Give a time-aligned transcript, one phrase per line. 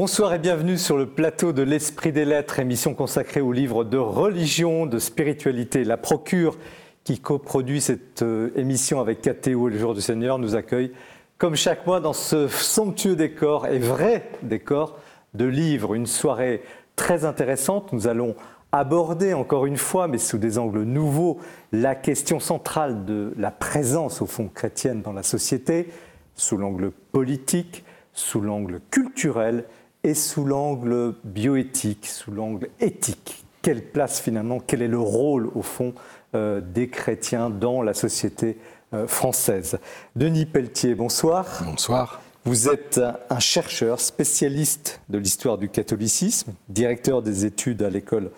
[0.00, 3.98] Bonsoir et bienvenue sur le plateau de l'Esprit des Lettres, émission consacrée aux livres de
[3.98, 5.84] religion, de spiritualité.
[5.84, 6.56] La Procure,
[7.04, 10.92] qui coproduit cette euh, émission avec KTO et le Jour du Seigneur, nous accueille
[11.36, 14.96] comme chaque mois dans ce somptueux décor et vrai décor
[15.34, 15.92] de livres.
[15.92, 16.62] Une soirée
[16.96, 17.92] très intéressante.
[17.92, 18.36] Nous allons
[18.72, 21.40] aborder encore une fois, mais sous des angles nouveaux,
[21.72, 25.90] la question centrale de la présence au fond chrétienne dans la société,
[26.36, 29.66] sous l'angle politique, sous l'angle culturel
[30.04, 33.44] et sous l'angle bioéthique, sous l'angle éthique.
[33.62, 35.94] Quelle place finalement, quel est le rôle au fond
[36.34, 38.58] euh, des chrétiens dans la société
[38.94, 39.78] euh, française?
[40.16, 41.62] Denis Pelletier, bonsoir.
[41.64, 42.20] Bonsoir.
[42.44, 48.30] Vous êtes un chercheur spécialiste de l'histoire du catholicisme, directeur des études à l'école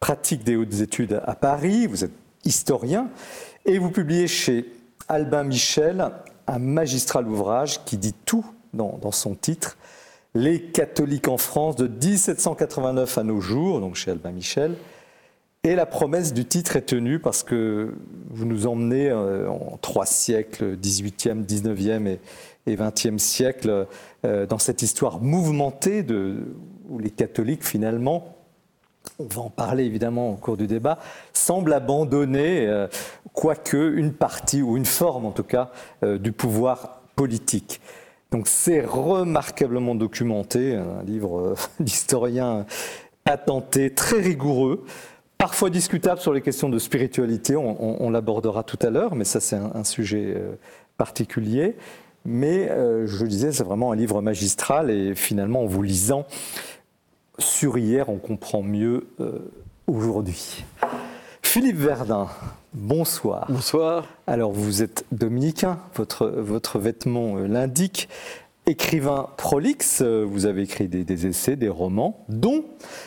[0.00, 3.10] pratique des hautes études à Paris, vous êtes historien,
[3.66, 4.72] et vous publiez chez
[5.08, 6.10] Albin Michel
[6.46, 9.76] un magistral ouvrage qui dit tout dans, dans son titre,
[10.34, 14.76] Les catholiques en France de 1789 à nos jours, donc chez Albin Michel.
[15.64, 17.94] Et la promesse du titre est tenue parce que
[18.30, 22.20] vous nous emmenez euh, en trois siècles, 18e, 19e et,
[22.66, 23.86] et 20e siècle,
[24.24, 26.54] euh, dans cette histoire mouvementée de,
[26.88, 28.36] où les catholiques finalement
[29.18, 30.98] on va en parler évidemment au cours du débat,
[31.32, 32.86] semblent abandonner, euh,
[33.32, 35.70] quoique, une partie, ou une forme en tout cas,
[36.02, 37.80] du pouvoir politique.
[38.30, 42.66] Donc c'est remarquablement documenté, un livre euh, d'historien
[43.24, 44.84] patenté, très rigoureux,
[45.38, 49.56] parfois discutable sur les questions de spiritualité, on, l'abordera tout à l'heure, mais ça c'est
[49.56, 50.36] un, sujet
[50.96, 51.76] particulier.
[52.24, 56.26] Mais je le disais, c'est vraiment un livre magistral et finalement en vous lisant,
[57.40, 59.50] sur hier, on comprend mieux euh,
[59.86, 60.64] aujourd'hui.
[61.42, 62.28] Philippe Verdun,
[62.74, 63.46] bonsoir.
[63.48, 64.06] Bonsoir.
[64.26, 68.08] Alors vous êtes dominicain, votre, votre vêtement euh, l'indique.
[68.66, 72.64] Écrivain prolixe, euh, vous avez écrit des, essais, des romans, dont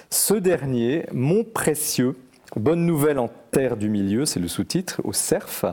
[0.10, 2.16] ce dernier, Mon précieux,
[2.56, 5.66] Bonne nouvelle en terre du milieu, c'est le sous-titre, au CERF,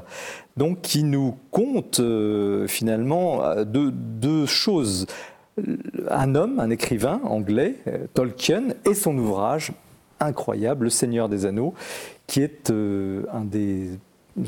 [0.56, 2.00] donc qui nous compte
[2.66, 5.06] finalement deux choses
[6.08, 9.72] un homme, un écrivain anglais, euh, Tolkien, et son ouvrage
[10.20, 11.74] incroyable, Le Seigneur des Anneaux,
[12.26, 13.90] qui est euh, un des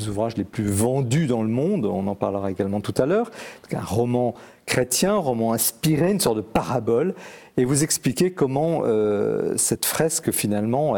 [0.07, 3.29] ouvrages les plus vendus dans le monde, on en parlera également tout à l'heure,
[3.73, 4.33] un roman
[4.65, 7.13] chrétien, un roman inspiré, une sorte de parabole,
[7.57, 10.95] et vous expliquez comment euh, cette fresque finalement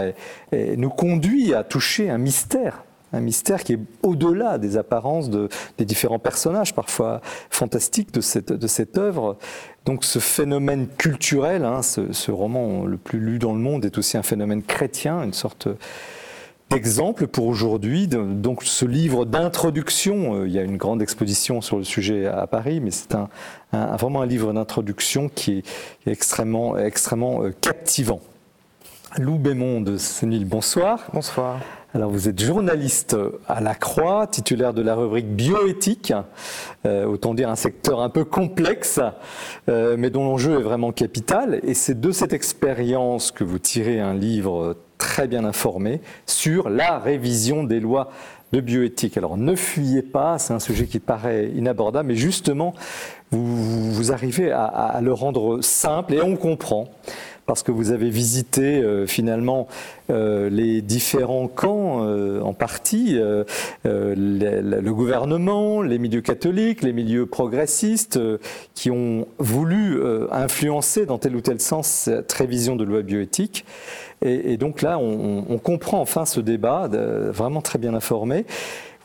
[0.53, 2.84] nous conduit à toucher un mystère
[3.15, 8.67] un mystère qui est au-delà des apparences des différents personnages, parfois fantastiques de cette, de
[8.67, 9.37] cette œuvre.
[9.85, 14.17] Donc ce phénomène culturel, hein, ce, roman le plus lu dans le monde, est aussi
[14.17, 15.67] un phénomène chrétien, une sorte
[16.69, 18.07] d'exemple pour aujourd'hui.
[18.07, 22.47] Donc ce livre d'introduction, euh, il y a une grande exposition sur le sujet à
[22.47, 23.29] Paris, mais c'est un,
[23.71, 28.19] vraiment un livre d'introduction qui est extrêmement, extrêmement euh, captivant.
[29.17, 31.07] Lou Bémond de Sénil, bonsoir.
[31.13, 31.59] Bonsoir.
[31.95, 33.15] Alors vous êtes journaliste
[33.47, 36.11] à la Croix, titulaire de la rubrique bioéthique,
[36.85, 38.99] euh, autant dire un secteur un peu complexe,
[39.69, 41.61] euh, mais dont l'enjeu est vraiment capital.
[41.63, 46.99] Et c'est de cette expérience que vous tirez un livre très bien informé sur la
[46.99, 48.09] révision des lois
[48.51, 49.15] de bioéthique.
[49.15, 52.73] Alors ne fuyez pas, c'est un sujet qui paraît inabordable, mais justement,
[53.31, 56.89] vous, arrivez à le rendre simple et on comprend
[57.45, 59.67] parce que vous avez visité euh, finalement
[60.09, 63.19] euh, les différents camps euh, en partie,
[63.83, 68.19] le, gouvernement, les milieux catholiques, les milieux progressistes,
[68.73, 70.01] qui ont voulu
[70.31, 73.65] influencer dans tel ou tel sens cette révision de loi bioéthique.
[74.21, 76.89] Et, donc là, on, comprend enfin ce débat,
[77.31, 78.45] vraiment très bien informé.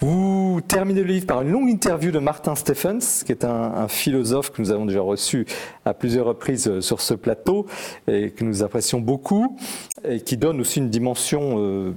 [0.02, 4.50] Vous terminez le livre par une longue interview de Martin Stephens, qui est un, philosophe
[4.50, 5.44] que nous avons déjà reçu
[5.84, 7.66] à plusieurs reprises euh, sur ce plateau
[8.08, 9.58] et que nous apprécions beaucoup,
[10.02, 11.92] et qui donne aussi une dimension euh,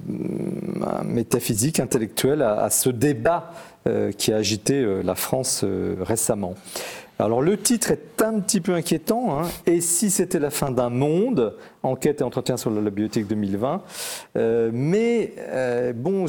[1.05, 3.53] métaphysique, intellectuelle à, ce débat
[3.87, 5.63] euh, qui a agité la France
[6.01, 6.55] récemment.
[7.19, 9.39] Alors le titre est un petit peu inquiétant.
[9.39, 9.49] Hein.
[9.65, 13.81] Et si c'était la fin d'un monde Enquête et entretien sur la biotique 2020.
[14.37, 16.27] Euh, mais euh, bon,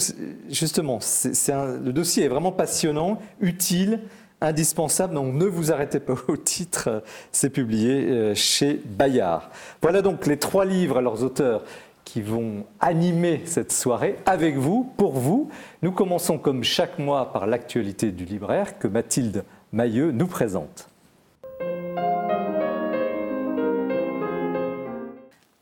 [0.51, 4.01] justement, le dossier est vraiment passionnant, utile,
[4.41, 5.15] indispensable.
[5.15, 7.05] Donc ne vous arrêtez pas au titre.
[7.31, 9.51] C'est publié euh, chez Bayard.
[9.81, 11.63] Voilà donc les trois livres à leurs auteurs
[12.05, 15.49] qui vont animer cette soirée avec vous, pour vous.
[15.83, 20.89] Nous commençons comme chaque mois par l'actualité du libraire que Mathilde Mailleux nous présente.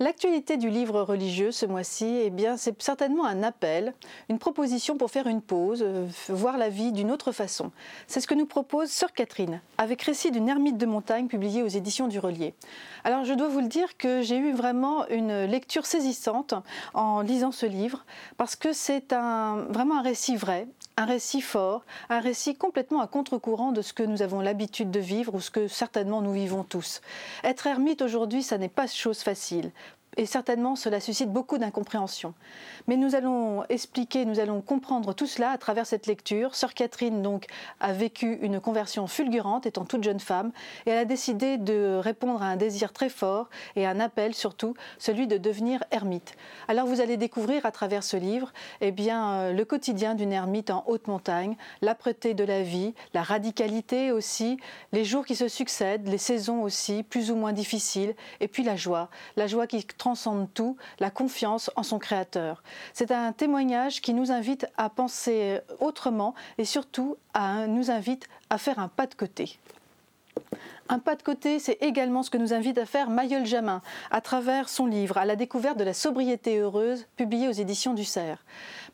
[0.01, 3.95] L'actualité du livre religieux ce mois-ci, eh c'est certainement un appel,
[4.29, 7.71] une proposition pour faire une pause, euh, voir la vie d'une autre façon.
[8.07, 11.69] C'est ce que nous propose Sœur Catherine, avec récit d'une ermite de montagne publié aux
[11.69, 12.53] éditions du Relier.
[13.05, 16.53] Alors, je dois vous le dire que j'ai eu vraiment une lecture saisissante
[16.93, 18.05] en lisant ce livre,
[18.37, 23.07] parce que c'est un, vraiment un récit vrai, un récit fort, un récit complètement à
[23.07, 26.65] contre-courant de ce que nous avons l'habitude de vivre ou ce que certainement nous vivons
[26.65, 27.01] tous.
[27.45, 29.73] Être ermite aujourd'hui, ça n'est pas chose facile
[30.17, 32.35] et certainement cela suscite beaucoup d'incompréhension.
[32.87, 36.55] Mais nous allons expliquer, nous allons comprendre tout cela à travers cette lecture.
[36.55, 37.47] Sœur Catherine donc
[37.81, 40.53] a vécu une conversion fulgurante étant toute jeune femme
[40.87, 44.35] et elle a décidé de répondre à un désir très fort et à un appel
[44.35, 46.35] surtout, celui de devenir ermite.
[46.69, 50.71] Alors vous allez découvrir à travers ce livre eh bien, euh, le quotidien d'une ermite
[50.71, 54.59] en haute montagne, l'âpreté de la vie, la radicalité aussi,
[54.93, 58.77] les jours qui se succèdent, les saisons aussi, plus ou moins difficiles, et puis la
[58.77, 62.65] joie, la joie qui transcende tout, la confiance en son Créateur.
[62.93, 68.59] C'est un témoignage qui nous invite à penser autrement et surtout à, nous invite à
[68.59, 69.61] faire un pas de côté.
[70.89, 74.21] Un pas de côté, c'est également ce que nous invite à faire Mayol Jamin à
[74.21, 78.45] travers son livre À la découverte de la sobriété heureuse, publié aux éditions du Cerf.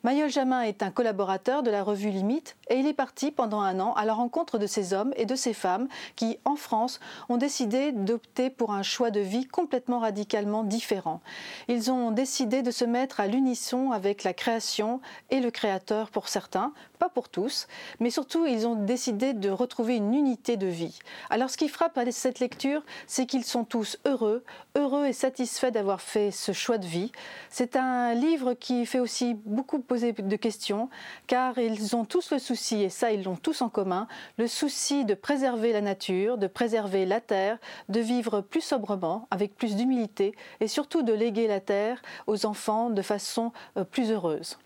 [0.03, 3.81] Mayol Jamin est un collaborateur de la revue Limite et il est parti pendant un
[3.81, 7.35] an à la rencontre de ces hommes et de ces femmes qui, en France, ont
[7.35, 11.19] décidé d'opter pour un choix de vie complètement radicalement différent.
[11.67, 15.01] Ils ont décidé de se mettre à l'unisson avec la création
[15.31, 17.67] et le créateur pour certains, pas pour tous,
[17.99, 20.97] mais surtout ils ont décidé de retrouver une unité de vie.
[21.29, 24.45] Alors ce qui frappe à cette lecture, c'est qu'ils sont tous heureux,
[24.77, 27.11] heureux et satisfaits d'avoir fait ce choix de vie.
[27.49, 30.87] C'est un livre qui fait aussi beaucoup poser de questions,
[31.25, 34.07] car ils ont tous le souci, et ça ils l'ont tous en commun,
[34.37, 37.57] le souci de préserver la nature, de préserver la terre,
[37.89, 42.91] de vivre plus sobrement, avec plus d'humilité, et surtout de léguer la terre aux enfants
[42.91, 44.57] de façon euh, plus heureuse.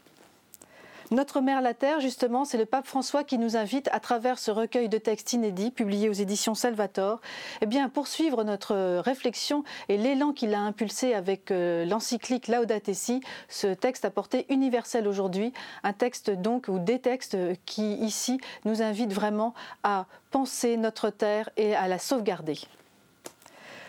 [1.13, 4.49] Notre mère la Terre, justement, c'est le pape François qui nous invite, à travers ce
[4.49, 7.21] recueil de textes inédits publié aux éditions Salvator,
[7.61, 13.21] eh bien, poursuivre notre réflexion et l'élan qu'il a impulsé avec euh, l'encyclique Laudate Si,
[13.47, 17.37] ce texte à portée universelle aujourd'hui, un texte donc ou des textes
[17.67, 22.57] qui ici nous invitent vraiment à penser notre terre et à la sauvegarder.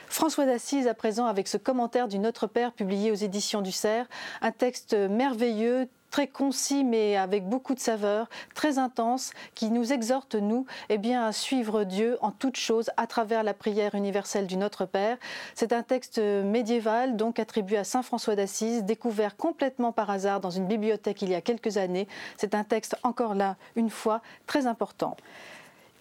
[0.08, 4.06] François d'Assise à présent avec ce commentaire du Notre Père publié aux éditions du Cerf,
[4.42, 10.36] un texte merveilleux, très concis mais avec beaucoup de saveur, très intense, qui nous exhorte,
[10.36, 14.56] nous, eh bien, à suivre Dieu en toutes choses à travers la prière universelle du
[14.56, 15.16] Notre Père.
[15.56, 20.50] C'est un texte médiéval, donc attribué à Saint François d'Assise, découvert complètement par hasard dans
[20.50, 22.06] une bibliothèque il y a quelques années.
[22.36, 25.16] C'est un texte encore là, une fois, très important.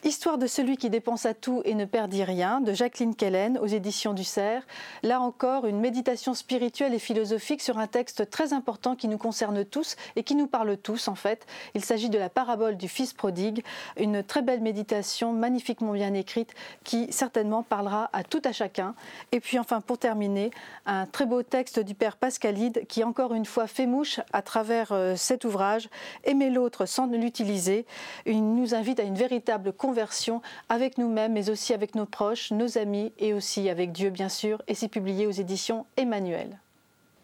[0.05, 3.67] Histoire de celui qui dépense à tout et ne perdit rien, de Jacqueline Kellen aux
[3.67, 4.63] éditions du Cerf.
[5.01, 9.63] Là encore, une méditation spirituelle et philosophique sur un texte très important qui nous concerne
[9.63, 11.45] tous et qui nous parle tous en fait.
[11.73, 13.63] Il s'agit de la parabole du Fils prodigue,
[13.95, 16.53] une très belle méditation magnifiquement bien écrite
[16.83, 18.95] qui certainement parlera à tout à chacun.
[19.31, 20.51] Et puis enfin, pour terminer,
[20.85, 24.91] un très beau texte du Père Pascalide qui encore une fois fait mouche à travers
[24.91, 25.87] euh, cet ouvrage,
[26.25, 27.85] Aimer l'autre sans l'utiliser.
[28.25, 32.79] Il nous invite à une véritable conversion avec nous-mêmes, mais aussi avec nos proches, nos
[32.79, 34.59] amis et aussi avec Dieu, bien sûr.
[34.67, 36.57] Et c'est publié aux éditions Emmanuel.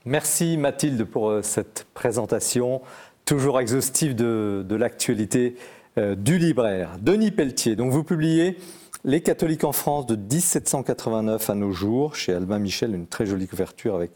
[0.05, 2.81] Merci Mathilde pour euh, cette présentation
[3.25, 5.55] toujours exhaustive de, l'actualité
[5.97, 6.91] euh, du libraire.
[7.01, 8.59] Denis Pelletier, donc vous publiez
[9.03, 13.47] Les catholiques en France de 1789 à nos jours chez Albin Michel, une très jolie
[13.47, 14.11] couverture avec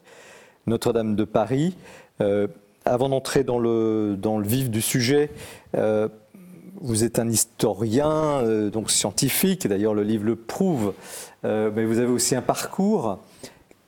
[0.68, 1.76] Notre-Dame de Paris.
[2.22, 2.48] Euh,
[2.86, 5.32] avant d'entrer dans le, dans le vif du sujet,
[6.82, 10.94] vous êtes un historien, euh, donc scientifique, d'ailleurs le livre le prouve,
[11.46, 13.20] euh, mais vous avez aussi un parcours.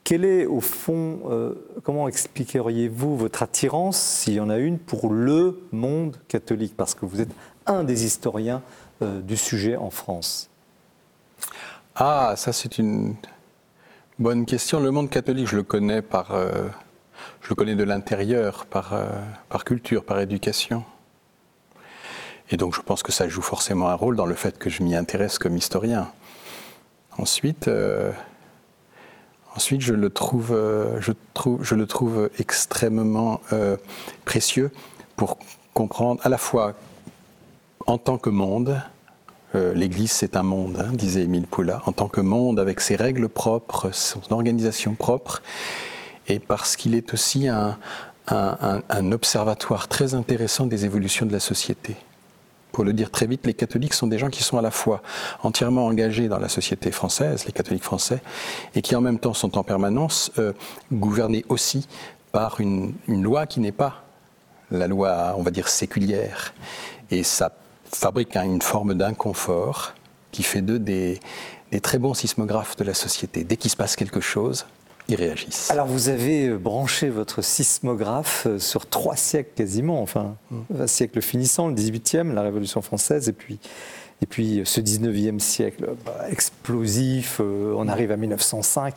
[0.08, 5.64] Est au fond, euh, comment expliqueriez-vous votre attirance, s'il y en a une, pour le
[5.72, 6.78] monde catholique?
[6.78, 7.32] Parce que vous êtes
[7.66, 8.62] un des historiens
[9.02, 10.50] du sujet en France.
[11.96, 13.16] Ah, ça c'est une
[14.20, 14.80] bonne question.
[14.80, 16.38] Le monde catholique, je le connais par,
[17.42, 18.94] je le connais de l'intérieur, par,
[19.50, 20.86] par culture, par éducation.
[22.52, 24.84] Et donc je pense que ça joue forcément un rôle dans le fait que je
[24.84, 26.12] m'y intéresse comme historien.
[27.18, 28.12] Ensuite, euh,
[29.56, 33.78] ensuite je, le trouve, euh, je, trouve, je le trouve extrêmement euh,
[34.26, 34.72] précieux
[35.16, 35.38] pour
[35.74, 36.74] comprendre à la fois
[37.88, 38.82] en tant que monde,
[39.54, 43.30] l'Église c'est un monde, hein, disait Émile Poula, en tant que monde avec ses règles
[43.30, 45.42] propres, son organisation propre,
[46.28, 47.78] et parce qu'il est aussi un,
[48.28, 51.96] un observatoire très intéressant des évolutions de la société
[52.76, 55.02] pour le dire très vite, les catholiques sont des gens qui sont à la fois
[55.44, 58.20] entièrement engagés dans la société française, les catholiques français,
[58.76, 60.52] et qui en même temps sont en permanence euh,
[60.92, 61.88] gouvernés aussi
[62.34, 64.04] par une, loi qui n'est pas
[64.72, 66.54] la loi, on va dire, séculière.
[67.12, 67.54] Et ça
[67.86, 69.94] fabrique une forme d'inconfort
[70.34, 71.22] qui fait d'eux des
[71.82, 73.46] très bons sismographes de la société.
[73.46, 74.66] Dès qu'il se passe quelque chose,
[75.08, 75.70] ils réagissent.
[75.72, 80.82] Alors vous avez euh, branché votre sismographe euh, sur trois siècles quasiment, enfin mm.
[80.82, 83.60] un siècle finissant, le 18e, la Révolution française, et puis,
[84.22, 88.96] et puis ce 19e siècle bah, explosif, on arrive à 1905,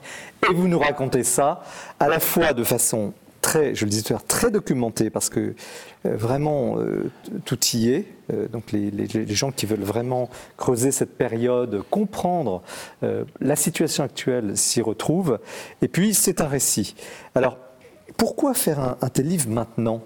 [0.49, 1.63] et vous nous racontez ça
[1.99, 5.29] à la fois de façon très, je le disais tout à l'heure, très documenté parce
[5.29, 5.55] que
[6.07, 7.11] euh, vraiment euh,
[7.45, 8.07] tout y est.
[8.33, 12.63] Euh, donc les, gens qui veulent vraiment creuser cette période, comprendre
[13.41, 15.39] la situation actuelle s'y retrouvent.
[15.83, 16.95] Et puis c'est un récit.
[17.35, 17.59] Alors
[18.17, 20.03] pourquoi faire un, tel livre maintenant?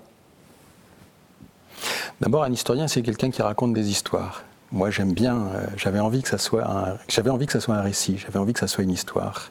[2.20, 4.44] D'abord, un historien, c'est quelqu'un qui raconte des histoires.
[4.70, 5.50] Moi, j'aime bien.
[5.76, 8.18] j'avais envie que ça soit j'avais envie que ça soit un récit.
[8.18, 9.48] J'avais envie que ça soit une histoire.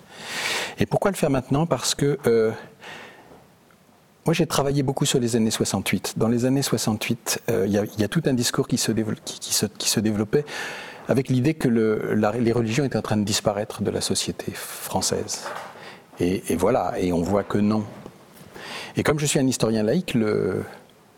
[0.79, 1.65] Et pourquoi le faire maintenant?
[1.65, 2.17] Parce que
[4.25, 6.13] moi, j'ai travaillé beaucoup sur les années 68.
[6.17, 10.45] Dans les années 68, euh, il y, a tout un discours qui se, développait
[11.07, 15.45] avec l'idée que le, les religions étaient en train de disparaître de la société française.
[16.19, 17.83] Et, voilà, et on voit que non.
[18.95, 20.15] Et comme je suis un historien laïque,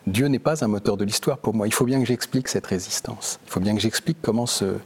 [0.07, 1.67] Dieu n'est pas un moteur de l'histoire pour moi.
[1.67, 3.37] Il faut bien que j'explique cette résistance.
[3.45, 4.79] Il faut bien que j'explique comment ce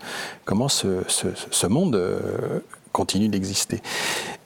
[1.67, 2.59] monde euh,
[2.97, 3.79] continue d'exister.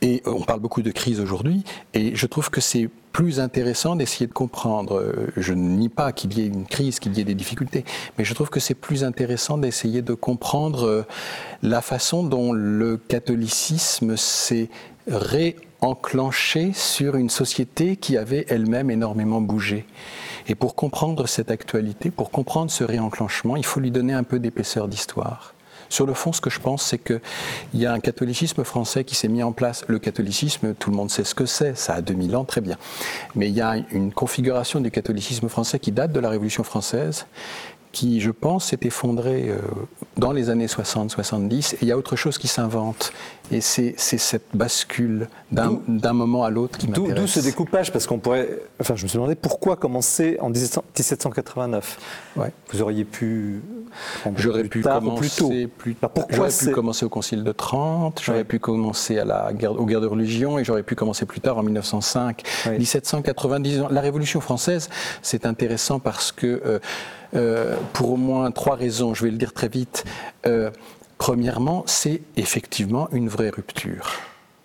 [0.01, 4.27] Et on parle beaucoup de crise aujourd'hui, et je trouve que c'est plus intéressant d'essayer
[4.27, 4.99] de comprendre.
[4.99, 7.85] Euh, je ne nie pas qu'il y ait une crise, qu'il y ait des difficultés,
[8.17, 11.05] mais je trouve que c'est plus intéressant d'essayer de comprendre euh,
[11.63, 14.69] la façon dont le catholicisme s'est
[15.07, 19.85] réenclenché sur une société qui avait elle-même énormément bougé.
[20.49, 24.39] Et pour comprendre cette actualité, pour comprendre ce réenclenchement, il faut lui donner un peu
[24.39, 25.53] d'épaisseur d'histoire.
[25.91, 27.19] Sur le fond, ce que je pense, c'est qu'il
[27.73, 29.83] y a un catholicisme français qui s'est mis en place.
[29.89, 32.77] Le catholicisme, tout le monde sait ce que c'est, ça a 2000 ans, très bien.
[33.35, 37.25] Mais il y a une configuration du catholicisme français qui date de la Révolution française,
[37.91, 39.57] qui, je pense, s'est effondrée euh,
[40.17, 43.11] dans les années 60-70, et il y a autre chose qui s'invente.
[43.51, 47.15] Et c'est cette bascule d'un moment à l'autre qui m'intéresse.
[47.15, 48.47] D'où ce découpage, parce qu'on pourrait...
[48.79, 51.99] Enfin, je me suis demandé pourquoi commencer en 1789
[52.37, 52.53] ouais.
[52.71, 53.61] Vous auriez pu...
[54.37, 56.09] J'aurais pu commencer plus tôt.
[56.29, 59.99] J'aurais pu commencer au Concile de Trente, j'aurais pu commencer à la guerre, aux guerres
[59.99, 62.43] de religion, et j'aurais pu commencer plus tard en 1905.
[62.69, 64.89] 1790, la Révolution française,
[65.21, 66.61] c'est intéressant parce que...
[66.65, 66.79] Euh,
[67.35, 70.03] euh, pour au moins trois raisons, je vais le dire très vite.
[70.45, 70.71] Euh,
[71.17, 74.19] premièrement, c'est effectivement une vraie rupture.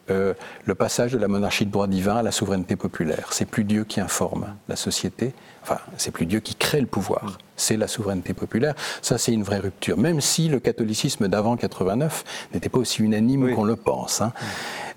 [0.08, 3.28] Euh, le passage de la monarchie de droit divin à la souveraineté populaire.
[3.32, 5.32] C'est plus Dieu qui informe la société,
[5.62, 8.75] enfin, c'est plus Dieu qui crée le pouvoir, c'est la souveraineté populaire.
[9.02, 12.23] Ça, c'est une vraie rupture, même si le catholicisme d'avant 89
[12.54, 14.20] n'était pas aussi unanime qu'on le pense.
[14.20, 14.32] Hein.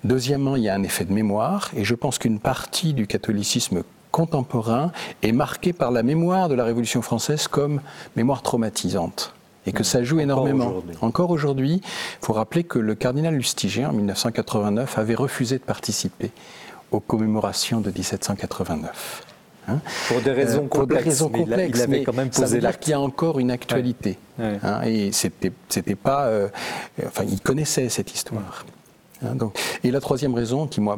[0.04, 3.82] Deuxièmement, il y a un effet de mémoire, et je pense qu'une partie du catholicisme
[4.12, 7.82] contemporain est marqué par la mémoire de la Révolution française comme
[8.16, 9.34] mémoire traumatisante
[9.66, 10.84] et que ça joue énormément.
[11.02, 16.32] Encore aujourd'hui, il faut rappeler que le cardinal Lustiger, en 1989, avait refusé de participer
[16.92, 19.26] aux commémorations de 1789.
[19.68, 19.82] Hein.
[20.08, 20.72] pour des raisons complexes.
[20.72, 22.94] Euh, pour des raisons complexes, il, avait quand même posé ça veut dire qu'il y
[22.94, 24.18] a encore une actualité.
[24.40, 26.48] Hein, et c'était, c'était pas, euh,
[27.06, 28.66] enfin, il connaissait cette histoire.
[29.24, 30.98] Hein, donc, et la troisième raison qui, moi,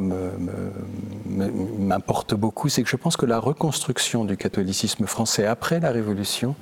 [1.28, 6.56] m'importe beaucoup, c'est que je pense que la reconstruction du catholicisme français après la Révolution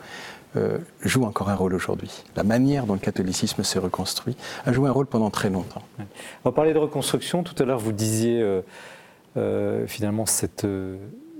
[0.55, 2.23] euh, joue encore un rôle aujourd'hui.
[2.35, 4.35] La manière dont le catholicisme s'est reconstruit
[4.65, 5.83] a joué un rôle pendant très longtemps.
[6.43, 7.43] On va parler de reconstruction.
[7.43, 8.61] Tout à l'heure, vous disiez euh,
[9.37, 10.65] euh, finalement cette,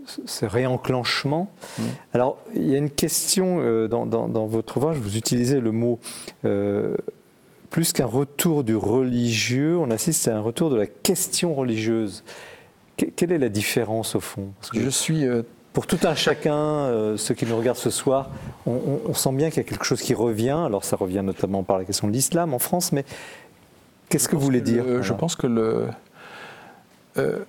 [0.05, 1.49] ce réenclenchement.
[1.77, 1.83] Mmh.
[2.13, 5.99] Alors, il y a une question dans, dans, votre ouvrage, vous utilisez le mot
[7.69, 12.23] plus qu'un retour du religieux, on assiste à un retour de la question religieuse.
[12.97, 14.49] quelle est la différence au fond?
[14.73, 18.29] Je suis euh, pour tout un chacun, euh, ceux qui nous regardent ce soir,
[18.65, 20.63] on, sent bien qu'il y a quelque chose qui revient.
[20.65, 23.05] Alors ça revient notamment par la question de l'islam en France, mais
[24.09, 25.88] qu'est-ce que vous voulez dire Je pense que le,
[27.17, 27.39] euh,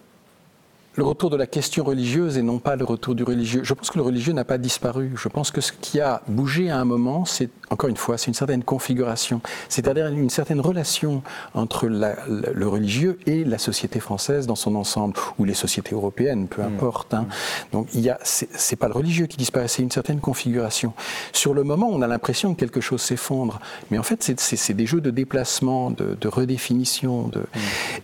[0.96, 3.62] le retour de la question religieuse et non pas le retour du religieux.
[3.64, 5.12] Je pense que le religieux n'a pas disparu.
[5.16, 8.26] Je pense que ce qui a bougé à un moment, c'est, encore une fois, c'est
[8.26, 11.22] une certaine configuration, c'est-à-dire une certaine relation
[11.54, 16.62] entre le religieux et la société française dans son ensemble, ou les sociétés européennes, peu
[16.62, 16.66] mmh.
[16.66, 17.14] importe.
[17.14, 17.26] Hein.
[17.72, 20.92] Donc, il y a, c'est, pas le religieux qui disparaît, c'est une certaine configuration.
[21.32, 23.60] Sur le moment, on a l'impression que quelque chose s'effondre,
[23.90, 27.44] mais en fait, c'est, des jeux de déplacement, de, redéfinition, de,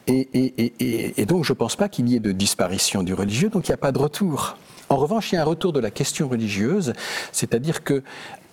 [0.06, 3.48] et, et, et, et donc je pense pas qu'il y ait de disparition du religieux,
[3.48, 4.56] donc il n'y a pas de retour.
[4.88, 6.92] En revanche, il y a un retour de la question religieuse,
[7.32, 8.04] c'est-à-dire que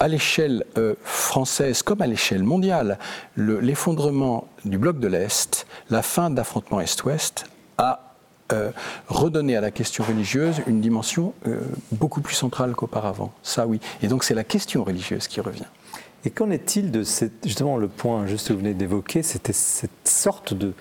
[0.04, 3.00] à l'échelle euh, française comme à l'échelle mondiale,
[3.38, 7.46] l'effondrement du bloc de l'Est, la fin de l'affrontement Est-Ouest
[7.78, 8.14] a
[8.52, 8.72] euh,
[9.08, 11.62] redonné à la question religieuse une dimension euh,
[11.94, 13.32] beaucoup plus centrale qu'auparavant.
[13.44, 13.80] Ça, oui.
[14.02, 15.64] Et donc, c'est la question religieuse qui revient.
[16.26, 19.90] Et qu'en est-il de cette, justement le point juste que vous venez d'évoquer, c'était cette
[20.04, 20.74] sorte de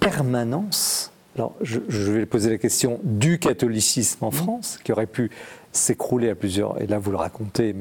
[0.00, 5.30] permanence alors, je, je, vais poser la question du catholicisme en France, qui aurait pu
[5.70, 7.72] s'écrouler à plusieurs, et là vous le racontez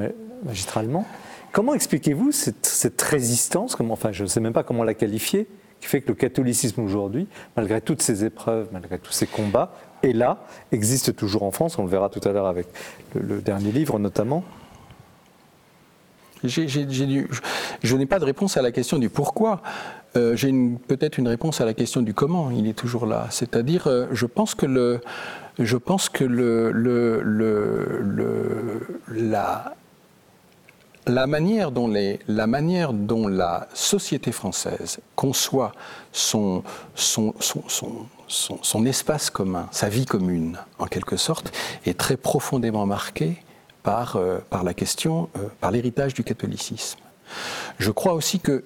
[0.43, 1.05] magistralement.
[1.51, 5.47] Comment expliquez-vous cette, résistance Enfin, je ne sais même pas comment la qualifier,
[5.81, 10.13] qui fait que le catholicisme aujourd'hui, malgré toutes ces épreuves, malgré tous ces combats, est
[10.13, 12.67] là, existe toujours en France, on le verra tout à l'heure avec
[13.15, 14.43] le, dernier livre notamment.
[16.43, 19.61] je n'ai pas de réponse à la question du pourquoi.
[20.15, 20.51] Euh, j'ai
[20.87, 22.49] peut-être une réponse à la question du comment.
[22.49, 23.27] Il est toujours là.
[23.29, 25.01] C'est-à-dire, euh, je pense que le,
[25.59, 27.21] je pense que le, le,
[29.09, 29.75] la,
[31.07, 35.71] la manière, dont les, la manière dont la société française conçoit
[36.11, 36.63] son,
[36.95, 41.51] son, son, son, espace commun, sa vie commune, en quelque sorte,
[41.85, 43.43] est très profondément marquée
[43.83, 45.29] par, euh, par la question,
[45.59, 46.99] par l'héritage du catholicisme.
[47.79, 48.63] Je crois aussi que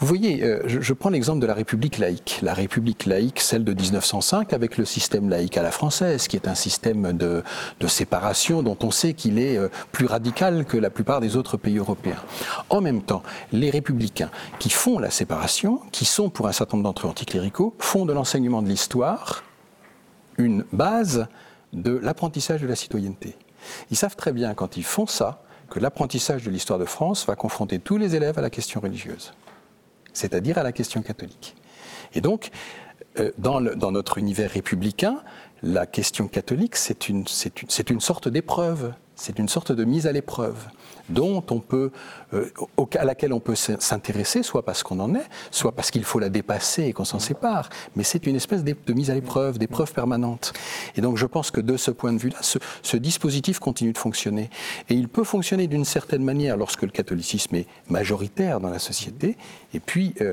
[0.00, 2.38] vous voyez, euh, je, prends l'exemple de la République laïque.
[2.42, 6.46] La République laïque, celle de 1905, avec le système laïque à la française, qui est
[6.46, 7.42] un système de,
[7.88, 11.78] séparation dont on sait qu'il est euh, plus radical que la plupart des autres pays
[11.78, 12.22] européens.
[12.70, 16.90] En même temps, les républicains qui font la séparation, qui sont pour un certain nombre
[16.90, 19.42] d'entre eux anticléricaux, font de l'enseignement de l'histoire
[20.36, 21.26] une base
[21.72, 23.34] de l'apprentissage de la citoyenneté.
[23.90, 27.34] Ils savent très bien, quand ils font ça, que l'apprentissage de l'histoire de France va
[27.34, 29.32] confronter tous les élèves à la question religieuse
[30.18, 31.54] c'est-à-dire à la question catholique.
[32.14, 32.50] Et donc,
[33.18, 35.22] euh, dans, notre univers républicain,
[35.62, 37.24] la question catholique, c'est une,
[37.90, 40.68] une, sorte d'épreuve, c'est une sorte de mise à l'épreuve
[41.08, 41.90] dont on peut,
[42.34, 42.50] euh,
[42.98, 46.28] à laquelle on peut s'intéresser, soit parce qu'on en est, soit parce qu'il faut la
[46.28, 47.68] dépasser et qu'on s'en sépare.
[47.96, 50.52] Mais c'est une espèce de, mise à l'épreuve, d'épreuve permanente.
[50.96, 54.50] Et donc je pense que de ce point de vue-là, ce, dispositif continue de fonctionner.
[54.88, 59.36] Et il peut fonctionner d'une certaine manière lorsque le catholicisme est majoritaire dans la société.
[59.72, 60.32] Et puis, euh,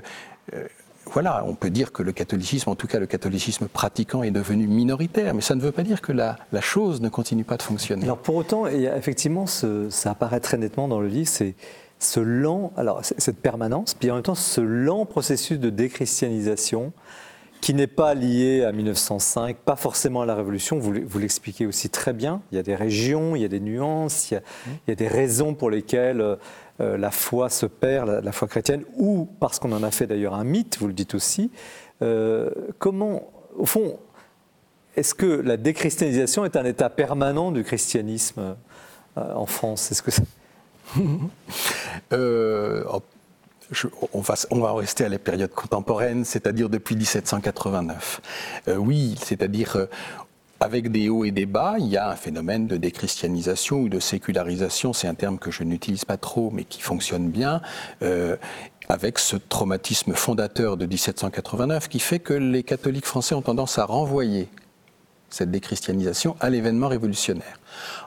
[0.54, 0.67] euh,
[1.12, 4.68] voilà, on peut dire que le catholicisme, en tout cas le catholicisme pratiquant, est devenu
[4.68, 8.04] minoritaire, mais ça ne veut pas dire que la, chose ne continue pas de fonctionner.
[8.04, 11.56] Alors pour autant, effectivement, ça apparaît très nettement dans le livre, c'est
[12.00, 16.91] ce lent, alors cette permanence, puis en même temps ce lent processus de déchristianisation
[17.62, 22.13] qui n'est pas lié à 1905, pas forcément à la Révolution, vous l'expliquez aussi très
[22.13, 24.41] bien, il y a des régions, il y a des nuances, il
[24.88, 26.36] y a des raisons pour lesquelles euh,
[26.80, 30.44] la foi se perd, la, foi chrétienne, ou parce qu'on en a fait d'ailleurs un
[30.44, 31.52] mythe, vous le dites aussi.
[32.02, 34.00] Euh, comment, au fond,
[34.96, 38.56] est-ce que la déchristianisation est un état permanent du christianisme
[39.18, 39.92] euh, en France?
[39.92, 40.12] Est-ce que
[44.52, 48.22] on, va, rester à la période contemporaine, c'est-à-dire depuis 1789.
[48.78, 49.88] oui, c'est-à-dire
[50.60, 54.00] avec des hauts et des bas, il y a un phénomène de déchristianisation ou de
[54.00, 57.62] sécularisation, c'est un terme que je n'utilise pas trop mais qui fonctionne bien,
[58.02, 58.38] euh,
[58.88, 63.86] avec ce traumatisme fondateur de 1789 qui fait que les catholiques français ont tendance à
[63.86, 64.48] renvoyer
[65.30, 67.60] cette déchristianisation à l'événement révolutionnaire.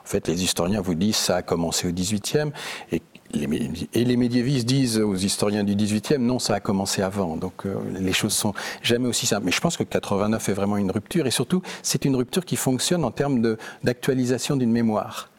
[0.03, 2.51] En fait, les historiens vous disent ça a commencé au XVIIIe
[2.91, 3.01] et
[3.33, 7.37] et les médiévistes disent aux historiens du 18e, non, ça a commencé avant.
[7.37, 9.45] Donc euh, les choses sont jamais aussi simples.
[9.45, 11.27] Mais je pense que 89 est vraiment une rupture.
[11.27, 15.29] Et surtout, c'est une rupture qui fonctionne en termes d'actualisation d'une mémoire.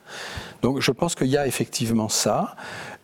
[0.62, 2.54] Donc je pense qu'il y a effectivement ça.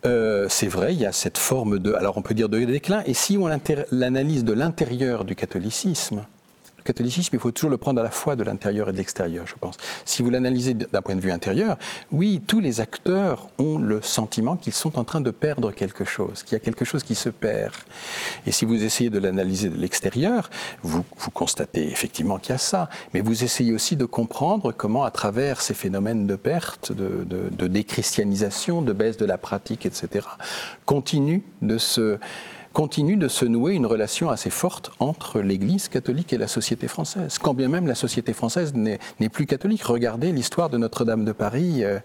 [0.05, 3.03] Euh, c'est vrai, il y a cette forme de, alors on peut dire de déclin.
[3.05, 3.47] Et si on
[3.91, 6.23] l'analyse de l'intérieur du catholicisme,
[6.87, 9.55] catholicisme, il faut toujours le prendre à la fois de l'intérieur et de l'extérieur, je
[9.59, 9.75] pense.
[10.05, 11.77] Si vous l'analysez d'un point de vue intérieur,
[12.11, 16.43] oui, tous les acteurs ont le sentiment qu'ils sont en train de perdre quelque chose,
[16.43, 17.73] qu'il y a quelque chose qui se perd.
[18.45, 20.49] Et si vous essayez de l'analyser de l'extérieur,
[20.81, 25.11] vous, constatez effectivement qu'il y a ça, mais vous essayez aussi de comprendre comment, à
[25.11, 30.25] travers ces phénomènes de perte, de, de, de déchristianisation, de baisse de la pratique, etc.,
[30.85, 32.17] continue de se
[32.77, 37.39] continue de se nouer une relation assez forte entre l'Église catholique et la société française.
[37.39, 39.81] Quand bien même la société française n'est plus catholique.
[39.81, 41.83] Regardez l'histoire de Notre-Dame de Paris.
[41.83, 41.97] Euh,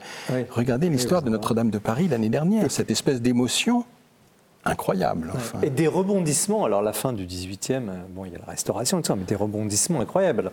[0.48, 2.70] regardez l'histoire de Notre-Dame de Paris l'année dernière.
[2.70, 3.84] Cette espèce d'émotion
[4.64, 5.34] incroyable.
[5.62, 6.64] Et des rebondissements.
[6.64, 9.24] Alors la fin du 18e, euh, bon, il y a la restauration, tout ça, mais
[9.24, 10.52] des rebondissements incroyables.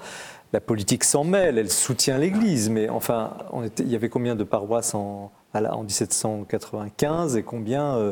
[0.52, 4.36] La politique s'en mêle, elle soutient l'Église, mais enfin, on était, il y avait combien
[4.36, 8.12] de paroisses en, en 1795 et combien euh,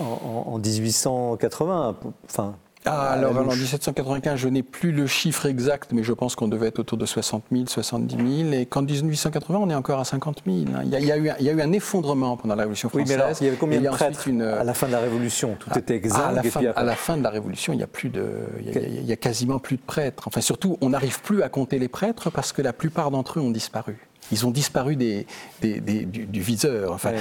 [0.00, 1.96] en, 1880.
[2.24, 6.48] Enfin, ah, alors, en 1795, je n'ai plus le chiffre exact, mais je pense qu'on
[6.48, 8.52] devait être autour de 60 000, 70 000.
[8.52, 10.58] Et qu'en 1880, on est encore à 50 000.
[10.84, 13.08] Il y a, eu, il y a eu, un effondrement pendant la Révolution française.
[13.08, 14.42] Oui, mais alors, il y avait combien de prêtres une...
[14.42, 15.56] à la fin de la Révolution?
[15.58, 16.20] Tout était exact.
[16.20, 18.26] À la, fin, à la fin de la Révolution, il y a plus de,
[18.60, 20.24] il y a quasiment plus de prêtres.
[20.28, 23.42] Enfin, surtout, on n'arrive plus à compter les prêtres parce que la plupart d'entre eux
[23.42, 24.07] ont disparu.
[24.30, 25.26] Ils ont disparu des,
[25.62, 26.92] du, viseur.
[26.92, 27.12] Enfin,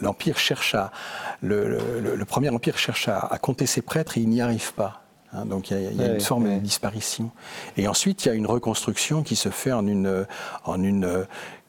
[0.00, 0.92] l'empire cherche à,
[1.40, 4.98] le, premier empire cherche à, compter ses prêtres et il n'y arrive pas.
[5.34, 5.46] Hein.
[5.46, 7.30] donc il y a, une forme de disparition.
[7.78, 10.26] Et ensuite, il y a une reconstruction qui se fait en une,
[10.64, 11.26] en une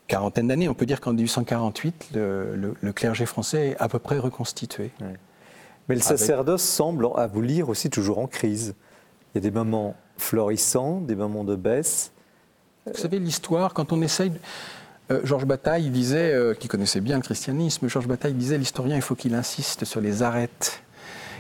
[0.07, 0.69] quarantaine d'années.
[0.69, 4.91] On peut dire qu'en 1848, le, clergé français est à peu près reconstitué.
[5.89, 8.75] Mais le sacerdoce semble, à vous lire aussi, toujours en crise.
[9.33, 12.12] Il y a des moments florissants, des moments de baisse.
[12.86, 14.32] Vous savez, l'histoire, quand on essaye.
[15.12, 19.02] Euh, Georges Bataille disait, euh, qui connaissait bien le christianisme, Georges Bataille disait l'historien, il
[19.02, 20.82] faut qu'il insiste sur les arêtes.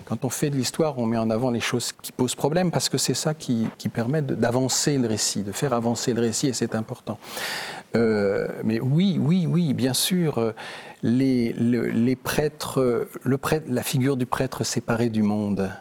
[0.05, 2.89] Quand on fait de l'histoire, on met en avant les choses qui posent problème parce
[2.89, 6.75] que c'est ça qui, permet d'avancer le récit, de faire avancer le récit et c'est
[6.75, 7.17] important.
[7.95, 10.53] Euh, mais oui, oui, oui, bien sûr,
[11.03, 15.71] les, prêtres, la figure du prêtre séparé du monde,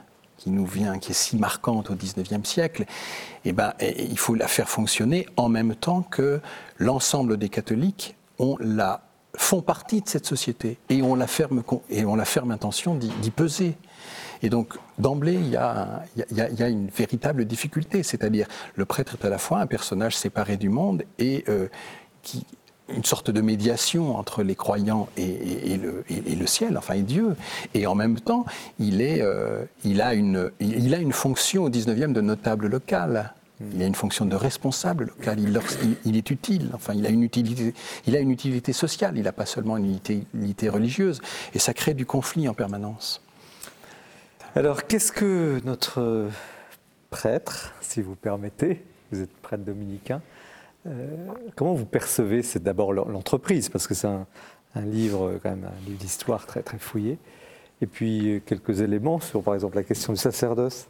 [0.43, 2.85] qui nous vient, qui est si marquante au XIXe siècle,
[3.45, 6.41] eh ben, il faut la faire fonctionner en même temps que
[6.79, 9.03] l'ensemble des catholiques ont la,
[9.37, 13.77] font partie de cette société et ont la ferme, et la ferme intention d'y peser.
[14.43, 15.61] Et donc, d'emblée, il,
[16.17, 20.17] il, y a une véritable difficulté, c'est-à-dire le prêtre est à la fois un personnage
[20.17, 21.69] séparé du monde et euh,
[22.23, 22.45] qui,
[22.95, 27.37] une sorte de médiation entre les croyants et, le, ciel, enfin et Dieu.
[27.75, 28.45] Et en même temps,
[28.79, 33.35] il, est, euh, il, a, une, il a une fonction au 19e de notable local.
[33.75, 35.39] Il a une fonction de responsable local.
[36.05, 36.71] Il, est utile.
[36.75, 37.75] Enfin, il a une utilité,
[38.07, 39.17] il a une utilité sociale.
[39.17, 41.21] Il n'a pas seulement une utilité religieuse.
[41.55, 43.23] Et ça crée du conflit en permanence.
[44.57, 46.29] Alors, qu'est-ce que notre
[47.11, 50.21] prêtre, si vous permettez, vous êtes prêtre dominicain,
[51.55, 54.27] comment vous percevez C'est d'abord l'entreprise, parce que c'est un,
[54.77, 57.19] livre, quand même, un livre d'histoire très, très fouillé.
[57.81, 60.89] Et puis quelques éléments sur, par exemple, la question du sacerdoce.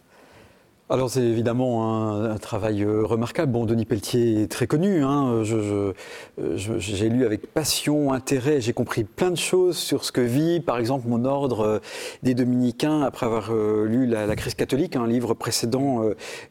[0.93, 3.51] Alors c'est évidemment un, travail euh, remarquable.
[3.51, 5.03] Bon, Denis Pelletier est très connu.
[5.03, 5.43] Hein.
[5.43, 8.61] j'ai lu avec passion, intérêt.
[8.61, 11.79] J'ai compris plein de choses sur ce que vit, par exemple, mon ordre euh,
[12.23, 16.03] des Dominicains après avoir euh, lu la, crise catholique, un livre précédent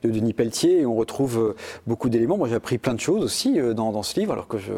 [0.04, 0.80] de Denis Pelletier.
[0.80, 1.54] Et on retrouve
[1.86, 2.40] beaucoup d'éléments.
[2.40, 4.72] Moi, j'ai appris plein de choses aussi dans, dans ce livre, alors que je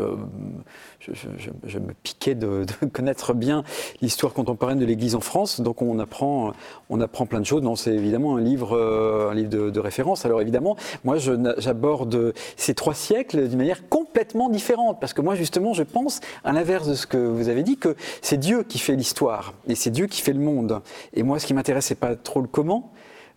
[1.11, 3.63] je, me piquais de, connaître bien
[4.01, 5.61] l'histoire contemporaine de l'Église en France.
[5.61, 6.53] Donc on apprend,
[6.89, 7.61] on apprend plein de choses.
[7.61, 10.25] Non, c'est évidemment un livre, euh, un livre de, référence.
[10.25, 14.99] Alors évidemment, moi j'aborde ces trois siècles d'une manière complètement différente.
[14.99, 17.95] Parce que moi justement, je pense, à l'inverse de ce que vous avez dit, que
[18.21, 19.53] c'est Dieu qui fait l'histoire.
[19.67, 20.81] Et c'est Dieu qui fait le monde.
[21.13, 22.91] Et moi, ce qui m'intéresse, c'est pas trop le comment,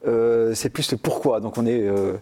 [0.07, 1.41] euh, c'est plus le pourquoi.
[1.41, 2.15] Donc on est euh,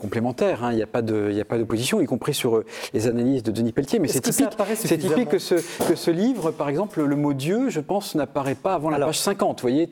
[0.00, 0.72] complémentaire, hein.
[0.72, 3.98] il n'y a pas d'opposition, y compris sur euh, les analyses de Denis Pelletier.
[3.98, 7.68] Mais c'est typique, c'est typique que, ce, que ce livre, par exemple, le mot Dieu,
[7.68, 9.60] je pense, n'apparaît pas avant la page 50.
[9.60, 9.90] Vous voyez,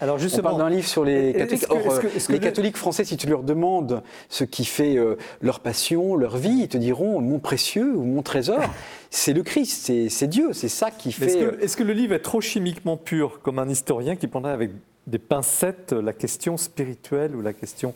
[0.00, 1.66] alors justement, on parle d'un livre sur les catholiques.
[1.70, 4.96] Or, les catholiques français, si tu leur demandes ce qui fait
[5.40, 8.60] leur passion, leur vie, ils te diront mon précieux ou mon trésor.
[9.10, 11.26] c'est le Christ, c'est Dieu, c'est ça qui fait.
[11.60, 14.70] Est-ce que, que, le livre est trop chimiquement pur, comme un historien qui prendrait avec
[15.06, 17.94] des pincettes la question spirituelle ou la question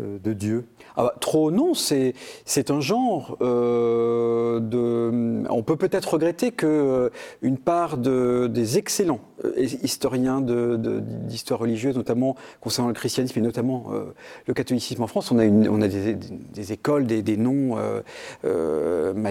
[0.00, 0.66] euh, de Dieu?
[0.96, 2.14] Ah bah, Trop non, c'est
[2.70, 5.42] un genre euh, de...
[5.50, 7.10] On peut peut-être regretter qu'une euh,
[7.64, 9.20] part de, des excellents
[9.82, 13.86] historiens d'histoire religieuse, notamment concernant le christianisme et notamment
[14.46, 17.76] le catholicisme en France, on a, une, on a des, écoles, des, noms,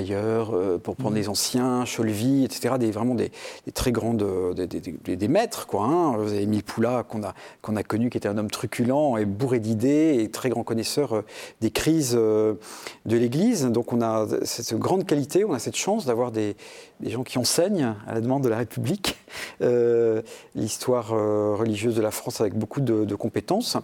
[0.10, 3.32] euh, pour prendre les anciens, Cholvy, etc., des, vraiment des,
[3.74, 5.86] très grandes, des, maîtres, quoi.
[5.86, 6.18] Hein.
[6.18, 9.26] Vous avez Émile Poula, qu'on a, qu'on a connu, qui était un homme truculent et
[9.26, 11.22] bourré d'idées et très grand connaisseur euh,
[11.62, 12.56] des crises euh,
[13.06, 13.66] de l'Église.
[13.66, 16.56] Donc on a cette grande qualité, on a cette chance d'avoir des,
[17.04, 19.18] gens qui enseignent à la demande de la République
[19.62, 20.22] euh,
[20.56, 23.78] l'histoire religieuse de la France avec beaucoup de, compétences.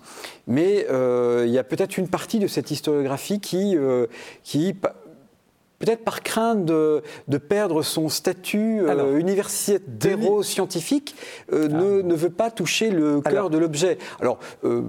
[0.48, 3.78] Mais il y a peut-être une partie de cette historiographie qui,
[4.44, 4.76] qui
[5.80, 7.02] peut-être par crainte de,
[7.50, 11.16] perdre son statut euh, universitairo-scientifique,
[11.54, 12.04] euh, ne, ah.
[12.04, 13.98] ne, veut pas toucher le cœur de l'objet.
[14.20, 14.82] Alors, euh,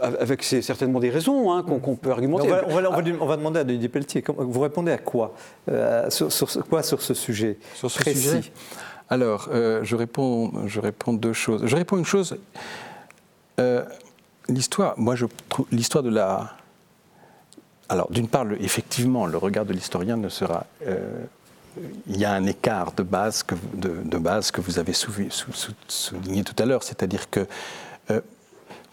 [0.00, 2.48] avec certainement des raisons hein, qu'on peut argumenter.
[2.48, 5.34] On va, on, va, demander à Denis Pelletier, vous répondez à quoi
[6.08, 6.28] sur,
[6.68, 8.42] quoi sur ce sujet Sur ce sujet
[9.08, 11.62] Alors, je, réponds, je réponds deux choses.
[11.66, 12.36] Je réponds une chose.
[14.48, 15.26] l'histoire, moi, je
[15.70, 16.56] l'histoire de la
[17.92, 20.64] alors, d'une part, effectivement, le regard de l'historien ne sera.
[20.86, 21.24] Euh,
[22.06, 23.54] il y a un écart de base que,
[24.60, 27.46] vous avez souligné tout à l'heure, c'est-à-dire que
[28.10, 28.22] euh,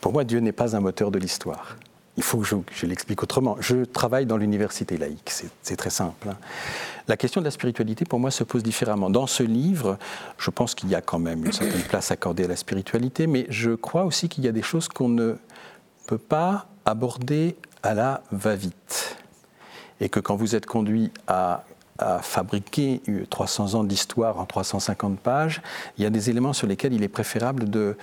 [0.02, 1.78] Pour moi, Dieu n'est pas un moteur de l'histoire.
[2.18, 3.56] Il faut que je, l'explique autrement.
[3.62, 5.32] Je travaille dans l'université laïque,
[5.62, 6.28] c'est très simple.
[6.28, 6.36] Hein.
[7.08, 9.10] La question de la spiritualité, pour moi, se pose différemment.
[9.10, 9.98] Dans ce livre,
[10.38, 13.46] je pense qu'il y a quand même une certaine place accordée à la spiritualité, mais
[13.48, 15.36] je crois aussi qu'il y a des choses qu'on ne
[16.06, 19.18] peut pas aborder à la va-vite.
[20.02, 21.64] Et que quand vous êtes conduit à
[22.22, 25.62] fabriquer 300 ans d'histoire en 350 pages,
[25.98, 27.98] il y a des éléments sur lesquels il est préférable de,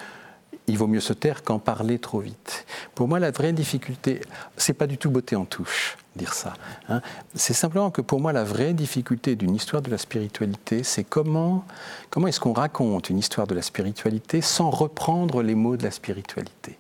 [0.66, 2.66] il vaut mieux se taire qu'en parler trop vite.
[2.94, 4.20] Pour moi, la vraie difficulté,
[4.56, 6.54] c'est pas du tout beauté en touche, dire ça.
[6.88, 7.00] Hein.
[7.34, 11.64] C'est simplement que pour moi, la vraie difficulté d'une histoire de la spiritualité, c'est comment,
[12.10, 15.90] comment est-ce qu'on raconte une histoire de la spiritualité sans reprendre les mots de la
[15.90, 16.76] spiritualité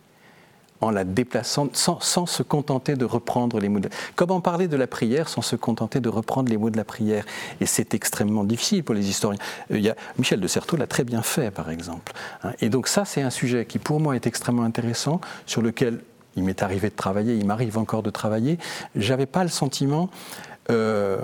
[0.80, 4.86] en la déplaçant, sans, se contenter de reprendre les mots de Comment parler de la
[4.86, 7.24] prière sans se contenter de reprendre les mots de la prière
[7.60, 9.40] Et c'est extrêmement difficile pour les historiens.
[9.70, 12.12] Euh, Michel de Certeau l'a très bien fait, par exemple.
[12.42, 12.52] Hein.
[12.60, 16.00] Et donc ça, c'est un sujet qui, pour moi, est extrêmement intéressant, sur lequel
[16.36, 18.58] il m'est arrivé de travailler, il m'arrive encore de travailler.
[18.94, 20.10] J'avais pas le sentiment...
[20.70, 21.18] Euh,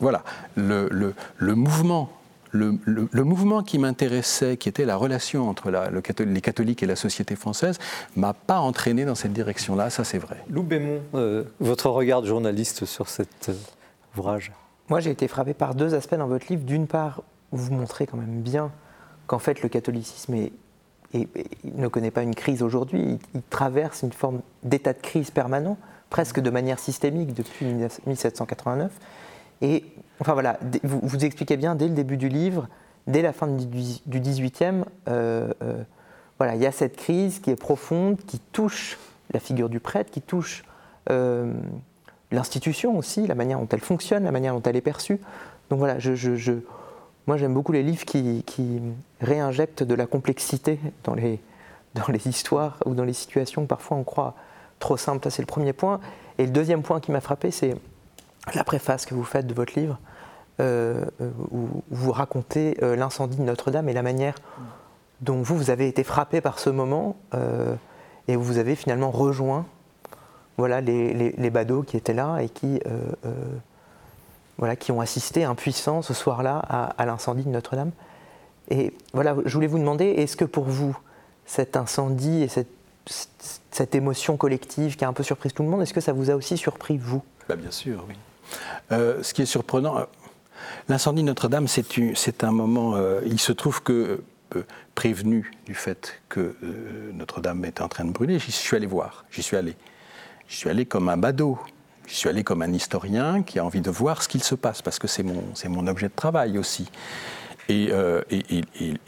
[0.00, 0.24] voilà,
[0.56, 2.15] le mouvement
[2.56, 7.78] le, mouvement qui m'intéressait, qui était la relation entre les catholiques et la société française,
[8.16, 10.36] m'a pas entraîné dans cette direction-là, ça c'est vrai.
[10.48, 13.54] Lou Bémont, euh, votre regard de journaliste sur cet euh,
[14.16, 14.52] ouvrage?
[14.88, 16.64] Moi j'ai été frappé par deux aspects dans votre livre.
[16.64, 18.70] D'une part, vous montrez quand même bien
[19.26, 20.34] qu'en fait le catholicisme
[21.64, 25.76] ne connaît pas une crise aujourd'hui, il, traverse une forme d'état de crise permanent,
[26.10, 28.92] presque de manière systémique depuis 1789.
[29.62, 29.84] Et
[30.20, 32.68] enfin voilà, vous, vous expliquez bien dès le début du livre,
[33.06, 35.82] dès la fin du 18e, euh, euh,
[36.38, 38.98] voilà, il y a cette crise qui est profonde, qui touche
[39.32, 40.64] la figure du prêtre, qui touche
[41.10, 41.52] euh,
[42.30, 45.18] l'institution aussi, la manière dont elle fonctionne, la manière dont elle est perçue.
[45.70, 45.96] Donc voilà,
[47.26, 48.44] moi j'aime beaucoup les livres qui,
[49.20, 51.40] réinjectent de la complexité dans les
[52.26, 54.34] histoires ou dans les situations que parfois on croit
[54.78, 55.24] trop simples.
[55.24, 56.00] Ça c'est le premier point.
[56.38, 57.74] Et le deuxième point qui m'a frappé, c'est
[58.54, 59.98] la préface que vous faites de votre livre,
[60.58, 64.34] euh, euh, où vous racontez euh, l'incendie de Notre-Dame et la manière
[65.20, 67.16] dont vous, vous avez été frappé par ce moment
[68.28, 69.64] et où vous avez finalement rejoint
[70.58, 72.80] voilà, les, les, badauds qui étaient là et qui,
[74.58, 77.92] voilà, qui ont assisté impuissants ce soir-là à, l'incendie de Notre-Dame.
[78.68, 80.94] Et voilà, je voulais vous demander, est-ce que pour vous,
[81.46, 82.68] cet incendie et cette,
[83.70, 86.30] cette émotion collective qui a un peu surpris tout le monde, est-ce que ça vous
[86.30, 87.22] a aussi surpris, vous?
[87.48, 88.16] Bah, Bien sûr, oui.
[88.92, 90.04] Euh, ce qui est surprenant, euh,
[90.88, 92.94] l'incendie de Notre-Dame, c'est un moment.
[92.96, 94.22] Euh, il se trouve que,
[94.94, 96.56] prévenu du fait que
[97.12, 99.24] Notre-Dame était en train de brûler, j'y suis allé voir.
[99.30, 99.76] J'y suis allé.
[100.48, 101.58] J'y suis allé comme un badaud.
[102.06, 104.80] J'y suis allé comme un historien qui a envie de voir ce qu'il se passe,
[104.80, 106.88] parce que c'est mon, objet de travail aussi.
[107.68, 107.90] Et,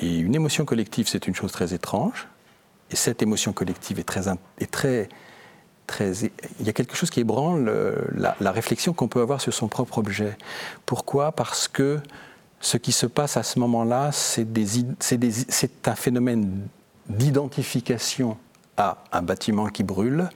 [0.03, 2.27] une émotion collective, c'est une chose très étrange.
[2.91, 5.09] Et cette émotion collective est très
[6.01, 7.73] il y a quelque chose qui ébranle
[8.15, 10.37] la, réflexion qu'on peut avoir sur son propre objet.
[10.87, 11.33] Pourquoi?
[11.33, 12.01] Parce que
[12.61, 14.47] ce qui se passe à ce moment-là, c'est
[15.87, 16.69] un phénomène
[17.09, 18.37] d'identification
[18.77, 20.29] à un bâtiment qui brûle,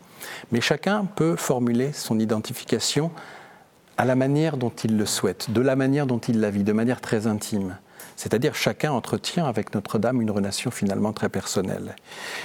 [0.50, 3.10] mais chacun peut formuler son identification
[3.96, 6.72] à la manière dont il le souhaite, de la manière dont il la vit, de
[6.72, 7.76] manière très intime.
[8.16, 11.96] C'est-à-dire chacun entretient avec Notre-Dame une relation finalement très personnelle.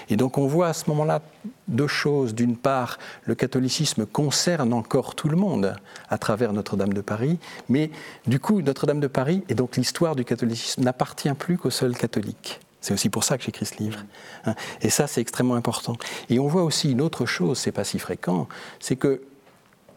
[0.09, 1.21] Et donc on voit à ce moment-là
[1.67, 2.33] deux choses.
[2.33, 5.75] D'une part, le catholicisme concerne encore tout le monde
[6.09, 7.91] à travers Notre-Dame de Paris, mais
[8.25, 12.59] du coup Notre-Dame de Paris et donc l'histoire du catholicisme n'appartient plus qu'aux seuls catholiques.
[12.81, 13.99] C'est aussi pour ça que j'écris ce livre.
[14.45, 14.55] Hein.
[14.81, 15.97] Et ça, c'est extrêmement important.
[16.29, 18.47] Et on voit aussi une autre chose, c'est pas si fréquent,
[18.79, 19.21] c'est que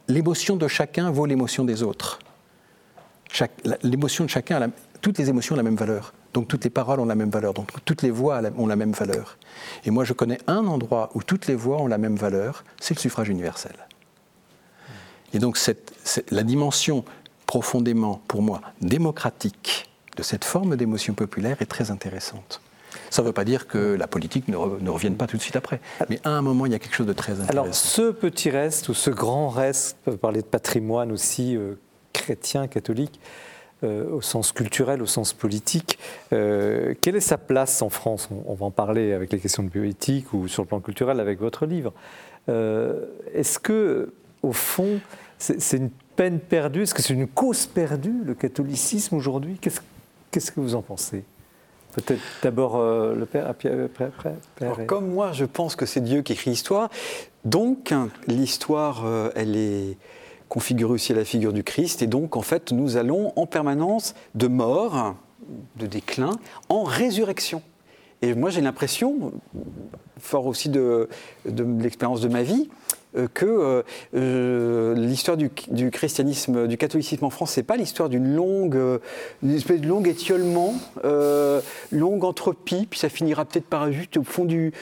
[0.09, 2.19] l'émotion de chacun vaut l'émotion des autres.
[3.83, 6.13] L'émotion de chacun, toutes les émotions ont la même valeur.
[6.33, 7.55] Donc toutes les paroles ont la même valeur.
[7.55, 9.39] Donc toutes les voix ont la même valeur.
[9.85, 12.95] Et moi, je connais un endroit où toutes les voix ont la même valeur, c'est
[12.95, 13.75] le suffrage universel.
[15.33, 15.59] Et donc
[16.31, 17.05] la dimension
[17.47, 22.61] profondément, pour moi, démocratique de cette forme d'émotion populaire est très intéressante.
[23.11, 25.81] Ça ne veut pas dire que la politique ne, revienne pas tout de suite après.
[26.09, 27.53] Mais à un moment, il y a quelque chose de très intéressant.
[27.53, 31.75] Alors, ce petit reste ou ce grand reste, on peut parler de patrimoine aussi euh,
[32.13, 33.21] chrétien, catholique,
[33.83, 35.99] au sens culturel, au sens politique.
[36.33, 38.29] Euh, quelle est sa place en France?
[38.47, 41.40] On, va en parler avec les questions de bioéthique ou sur le plan culturel avec
[41.40, 41.93] votre livre.
[42.49, 44.12] Euh, est-ce que,
[44.43, 45.01] au fond,
[45.38, 46.83] c'est une peine perdue?
[46.83, 49.59] Est-ce que c'est une cause perdue, le catholicisme aujourd'hui?
[49.61, 51.25] Qu'est-ce que vous en pensez?
[51.95, 56.88] Peut-être d'abord le père, père, Comme moi, je pense que c'est Dieu qui écrit l'histoire.
[57.45, 57.93] Donc,
[58.29, 59.97] l'histoire, elle est
[60.51, 62.03] configurer aussi la figure du Christ.
[62.03, 65.17] Et donc, en fait, nous allons en permanence de mort,
[65.77, 67.63] de déclin, en résurrection.
[68.21, 69.33] Et moi, j'ai l'impression,
[70.19, 71.09] fort aussi de,
[71.47, 72.69] de l'expérience de ma vie,
[73.17, 73.83] euh, que euh,
[74.15, 75.51] euh, l'histoire du,
[75.91, 78.79] christianisme, du catholicisme en France, c'est pas l'histoire d'une longue,
[79.43, 80.75] une espèce de long étiolement,
[81.91, 84.73] longue entropie, puis ça finira peut-être par juste au fond du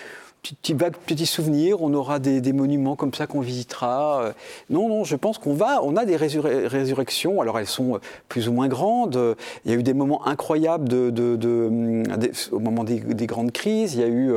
[0.43, 4.33] petit, vague petit souvenir, on aura des, monuments comme ça qu'on visitera.
[4.71, 7.41] Non, non, je pense qu'on va, on a des résurrections.
[7.41, 9.37] Alors elles sont plus ou moins grandes.
[9.65, 12.09] Il y a eu des moments incroyables de,
[12.53, 13.95] au moment des, grandes crises.
[13.95, 14.33] Il y a eu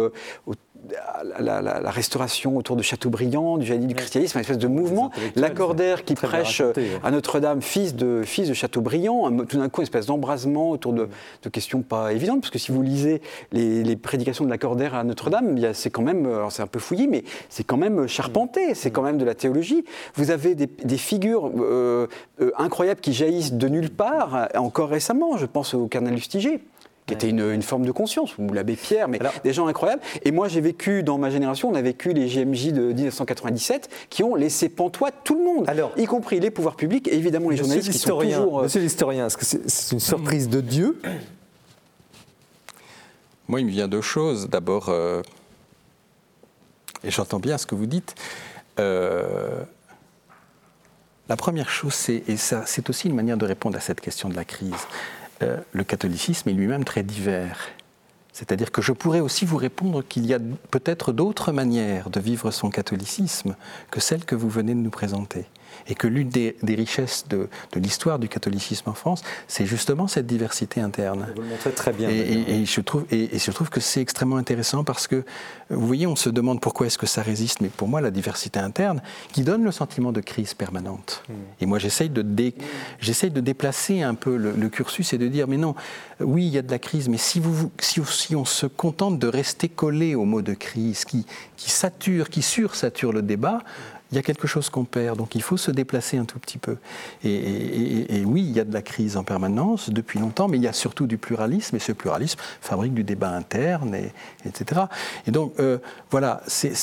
[1.39, 5.12] la, restauration autour de Chateaubriand, du génie du christianisme, une espèce de mouvement.
[5.36, 6.62] Lacordaire qui prêche
[7.04, 11.08] à Notre-Dame, fils de, fils de Chateaubriand, tout d'un coup, une espèce d'embrasement autour de,
[11.51, 15.89] questions pas évidentes, parce que si vous lisez les, prédications de Lacordaire à Notre-Dame, c'est
[15.89, 19.25] quand même, c'est un peu fouillis, mais c'est quand même charpenté, c'est quand même de
[19.25, 19.84] la théologie.
[20.15, 22.08] Vous avez des, figures euh,
[22.41, 26.62] euh, incroyables qui jaillissent de nulle part, encore récemment, je pense au cardinal Lustiger
[27.12, 30.02] qui était une, forme de conscience, ou l'abbé Pierre, mais des gens incroyables.
[30.24, 34.24] Et moi, j'ai vécu, dans ma génération, on a vécu les JMJ de 1997 qui
[34.24, 37.91] ont laissé pantois tout le monde, y compris les pouvoirs publics et évidemment les journalistes
[37.91, 38.60] qui sont toujours...
[38.60, 41.02] Euh, Monsieur l'historien, est-ce que c'est une surprise de Dieu?
[43.47, 44.47] Moi, il me vient deux choses.
[44.47, 45.21] D'abord, euh,
[47.04, 48.15] et j'entends bien ce que vous dites,
[48.80, 49.63] euh,
[51.28, 54.30] la première chose, c'est, et ça, c'est aussi une manière de répondre à cette question
[54.30, 54.88] de la crise.
[55.41, 57.69] Euh, le catholicisme est lui-même très divers.
[58.34, 62.51] C'est-à-dire que je pourrais aussi vous répondre qu'il y a peut-être d'autres manières de vivre
[62.51, 63.56] son catholicisme
[63.91, 65.45] que celles que vous venez de nous présenter
[65.88, 70.82] et que l'une des, richesses de, l'histoire du catholicisme en France, c'est justement cette diversité
[70.82, 71.28] interne.
[71.36, 72.10] Vous le montrez très bien.
[72.10, 75.24] Et, je, trouve, et, je trouve que c'est extrêmement intéressant parce que,
[75.70, 78.60] vous voyez, on se demande pourquoi est-ce que ça résiste, mais pour moi, la diversité
[78.60, 81.24] interne, qui donne le sentiment de crise permanente.
[81.30, 81.34] Hmm.
[81.62, 85.76] Et moi, j'essaye de, de déplacer un peu le, cursus et de dire, mais non,
[86.20, 89.20] oui, il y a de la crise, mais si, vous, si, si on se contente
[89.20, 91.26] de rester collé au mot de crise, qui,
[91.58, 93.60] qui sature, qui sursature le débat,
[94.12, 95.17] il y a quelque chose qu'on perd.
[95.17, 96.78] Donc il faut se déplacer un tout petit peu.
[97.24, 100.67] Et, oui, il y a de la crise en permanence depuis longtemps, mais il y
[100.67, 104.12] a surtout du pluralisme, et ce pluralisme fabrique du débat interne, et,
[104.45, 104.82] etc.
[105.28, 105.78] Et donc euh,
[106.10, 106.74] voilà, c'est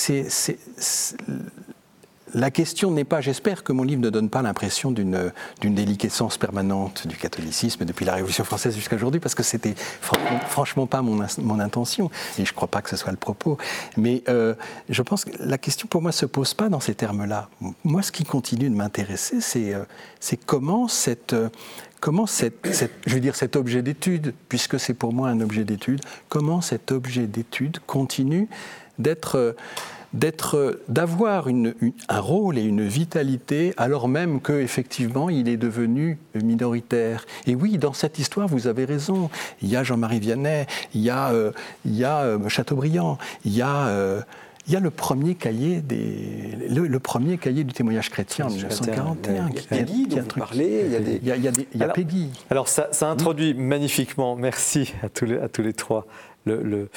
[2.35, 5.31] la question n'est pas, j'espère que mon livre ne donne pas l'impression d'une
[5.62, 9.75] déliquescence permanente du catholicisme depuis la Révolution française jusqu'à aujourd'hui, parce que c'était
[10.49, 13.59] franchement, pas mon, mon, intention, et je ne crois pas que ce soit le propos.
[13.97, 14.55] Mais euh,
[14.88, 17.49] je pense que la question pour moi ne se pose pas dans ces termes-là.
[17.85, 19.85] Moi, ce qui continue de m'intéresser, c'est euh,
[20.47, 21.33] comment cette...
[21.33, 21.49] Euh,
[22.01, 26.01] comment cette, je veux dire cet objet d'étude, puisque c'est pour moi un objet d'étude,
[26.29, 28.49] comment cet objet d'étude continue
[29.01, 29.57] d'être
[30.12, 37.25] d'être, d'avoir un rôle et une vitalité alors même qu'effectivement il est devenu minoritaire.
[37.47, 39.31] Et oui, dans cette histoire, vous avez raison.
[39.62, 41.53] Il y a Jean-Marie Vianney, il y a, euh,
[41.85, 44.21] il y a euh, Chateaubriand, il y a euh,
[44.66, 49.49] il y a le premier cahier, des, le, premier cahier du témoignage chrétien en 1941.
[49.49, 51.21] Il y a Peggy, dont vous parlez, il y a, des...
[51.23, 51.37] il y a,
[51.73, 52.29] il y a Peggy.
[52.51, 56.07] Alors ça, ça introduit magnifiquement, merci à tous les, à tous les trois,
[56.55, 56.89] le,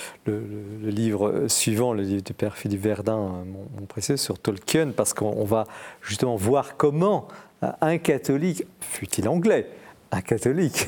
[0.83, 5.65] livre suivant, le livre du père Philippe Verdun, mon, précieux, sur Tolkien, parce qu'on va
[6.01, 7.27] justement voir comment
[7.81, 9.67] un catholique, fut-il anglais,
[10.11, 10.87] un catholique,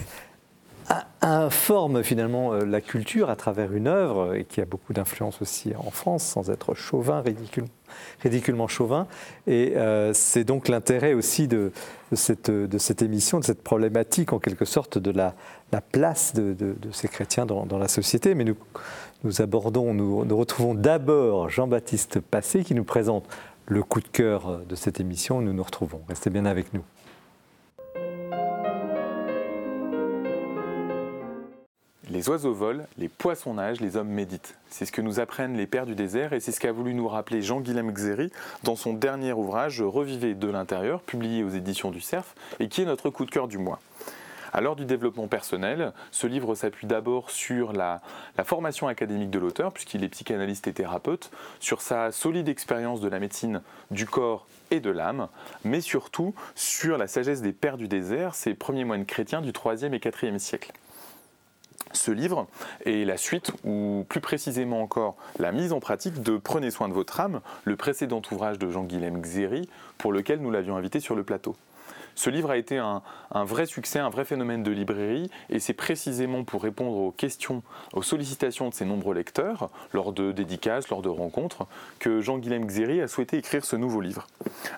[1.21, 5.73] informe finalement euh, la culture à travers une œuvre et qui a beaucoup d'influence aussi
[5.77, 7.65] en France, sans être chauvin, ridicule,
[8.21, 9.07] ridiculement chauvin.
[9.47, 11.71] Et euh, c'est donc l'intérêt aussi de,
[12.11, 15.33] cette, de, cette, émission, de cette problématique en quelque sorte de la,
[15.71, 18.35] la place de, ces chrétiens dans, dans, la société.
[18.35, 18.57] Mais nous,
[19.23, 23.25] nous abordons, nous, nous retrouvons d'abord Jean-Baptiste Passé qui nous présente
[23.65, 25.41] le coup de cœur de cette émission.
[25.41, 26.01] Nous nous retrouvons.
[26.09, 26.83] Restez bien avec nous.
[32.09, 34.57] Les oiseaux volent, les poissons nagent, les hommes méditent.
[34.69, 37.07] C'est ce que nous apprennent les pères du désert et c'est ce qu'a voulu nous
[37.07, 38.29] rappeler Jean-Guilhem Xéry
[38.63, 42.85] dans son dernier ouvrage Revivez de l'intérieur, publié aux éditions du Cerf et qui est
[42.85, 43.79] notre coup de cœur du mois.
[44.51, 48.01] À l'heure du développement personnel, ce livre s'appuie d'abord sur la,
[48.43, 53.19] formation académique de l'auteur, puisqu'il est psychanalyste et thérapeute, sur sa solide expérience de la
[53.19, 53.61] médecine
[53.91, 55.29] du corps et de l'âme,
[55.63, 59.93] mais surtout sur la sagesse des pères du désert, ces premiers moines chrétiens du 3e
[59.93, 60.73] et 4e siècle
[61.93, 62.47] ce livre
[62.85, 66.93] est la suite, ou plus précisément encore la mise en pratique de Prenez soin de
[66.93, 71.23] votre âme, le précédent ouvrage de Jean-Guilhem Xéry, pour lequel nous l'avions invité sur le
[71.23, 71.55] plateau.
[72.15, 73.01] Ce livre a été un,
[73.31, 78.03] vrai succès, un vrai phénomène de librairie, et c'est précisément pour répondre aux questions, aux
[78.03, 81.65] sollicitations de ses nombreux lecteurs, lors de dédicaces, lors de rencontres,
[81.99, 84.27] que Jean-Guilhem Xéry a souhaité écrire ce nouveau livre.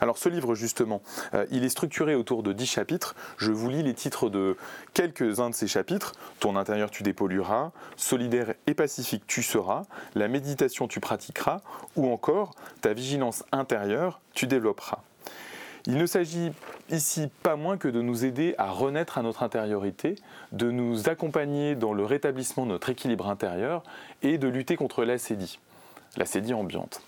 [0.01, 1.01] Alors ce livre, justement,
[1.33, 3.15] euh, il est structuré autour de dix chapitres.
[3.37, 4.57] Je vous lis les titres de
[4.93, 6.13] quelques-uns de ces chapitres.
[6.39, 9.83] Ton intérieur, tu dépollueras, solidaire et pacifique, tu seras,
[10.15, 11.61] la méditation, tu pratiqueras,
[11.95, 15.01] ou encore ta vigilance intérieure, tu développeras.
[15.87, 16.51] Il ne s'agit
[16.89, 20.15] ici pas moins que de nous aider à renaître à notre intériorité,
[20.51, 23.83] de nous accompagner dans le rétablissement de notre équilibre intérieur
[24.23, 25.59] et de lutter contre l'acédie,
[26.17, 27.01] l'acédie ambiante.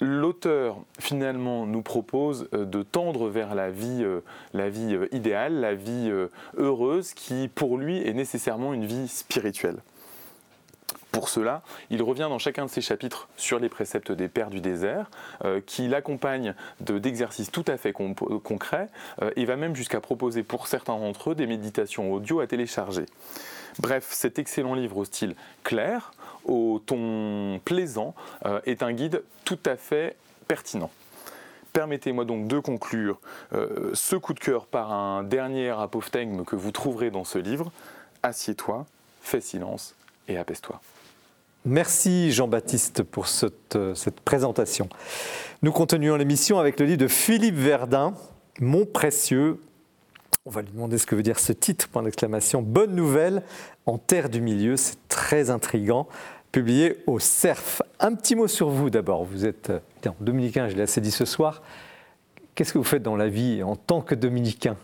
[0.00, 4.20] L'auteur finalement nous propose euh, de tendre vers la vie, euh,
[4.54, 6.10] la vie euh, idéale, la vie
[6.56, 9.78] heureuse qui pour lui est nécessairement une vie spirituelle.
[11.18, 14.60] Pour cela, il revient dans chacun de ses chapitres sur les préceptes des pères du
[14.60, 15.10] désert,
[15.44, 18.88] euh, qui l'accompagnent d'exercices tout à fait concrets,
[19.22, 23.06] euh, et va même jusqu'à proposer pour certains d'entre eux des méditations audio à télécharger.
[23.78, 25.34] Bref, cet excellent livre au style
[25.64, 26.12] clair,
[26.44, 28.14] au ton plaisant,
[28.44, 30.14] euh, est un guide tout à fait
[30.46, 30.90] pertinent.
[31.72, 33.20] Permettez-moi donc de conclure
[33.92, 37.70] ce coup de cœur par un dernier apophthegme que vous trouverez dans ce livre.
[38.22, 38.86] Assieds-toi,
[39.20, 39.94] fais silence
[40.28, 40.80] et apaise-toi.
[41.64, 43.26] Merci Jean-Baptiste pour
[43.74, 44.88] euh, cette, présentation.
[45.62, 48.14] Nous continuons l'émission avec le livre de Philippe Verdun,
[48.60, 49.60] Mon précieux.
[50.46, 52.62] On va lui demander ce que veut dire ce titre, point d'exclamation.
[52.62, 53.42] Bonne nouvelle
[53.86, 56.08] en terre du milieu, c'est très intrigant.
[56.52, 57.82] Publié au CERF.
[58.00, 59.24] Un petit mot sur vous d'abord.
[59.24, 61.62] Vous êtes euh, dominicain, je l'ai assez dit ce soir.
[62.54, 64.76] Qu'est-ce que vous faites dans la vie en tant que dominicain?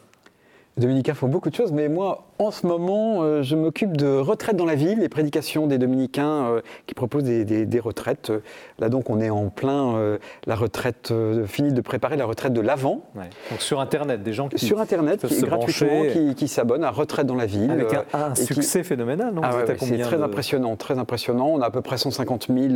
[0.76, 4.56] Dominicains font beaucoup de choses, mais moi, en ce moment, euh, je m'occupe de retraite
[4.56, 8.32] dans la ville, les prédications des dominicains euh, qui proposent des, retraites.
[8.78, 11.12] Là, donc, on est en plein euh, la retraite,
[11.46, 13.02] fini de préparer la retraite de l'avant.
[13.14, 14.64] Donc, sur Internet, des gens qui.
[14.64, 16.02] Sur Internet, qui, gratuitement,
[16.36, 17.70] qui, s'abonnent à Retraite dans la ville.
[17.70, 21.48] Avec un, succès phénoménal, non ah C'est très impressionnant, très impressionnant.
[21.48, 22.74] On a à peu près 150 000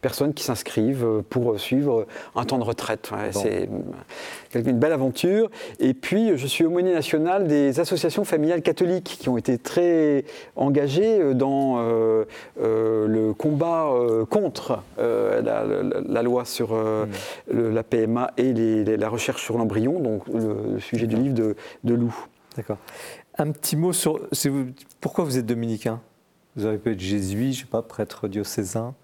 [0.00, 3.10] personnes qui s'inscrivent pour suivre un temps de retraite.
[3.30, 3.68] C'est
[4.54, 5.50] une belle aventure.
[5.80, 10.24] Et puis, je suis aumônier national des associations familiales catholiques qui ont été très
[10.56, 12.24] engagées euh, dans euh,
[12.60, 13.90] euh, le combat
[14.30, 16.76] contre la, loi sur
[17.48, 18.52] la PMA et
[18.96, 22.14] la recherche sur l'embryon, donc le, sujet du livre de, de Lou.
[22.56, 22.78] D'accord.
[23.38, 24.20] Un petit mot sur.
[25.00, 26.00] pourquoi vous êtes dominicain?
[26.56, 28.94] Vous avez pu être jésuite, je ne sais pas, prêtre diocésain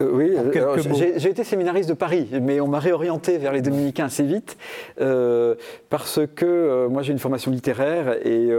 [0.00, 0.32] oui,
[1.16, 4.56] j'ai été séminariste de Paris, mais on m'a réorienté vers les dominicains assez vite,
[5.00, 5.54] euh,
[5.88, 8.50] parce que euh, moi j'ai une formation littéraire et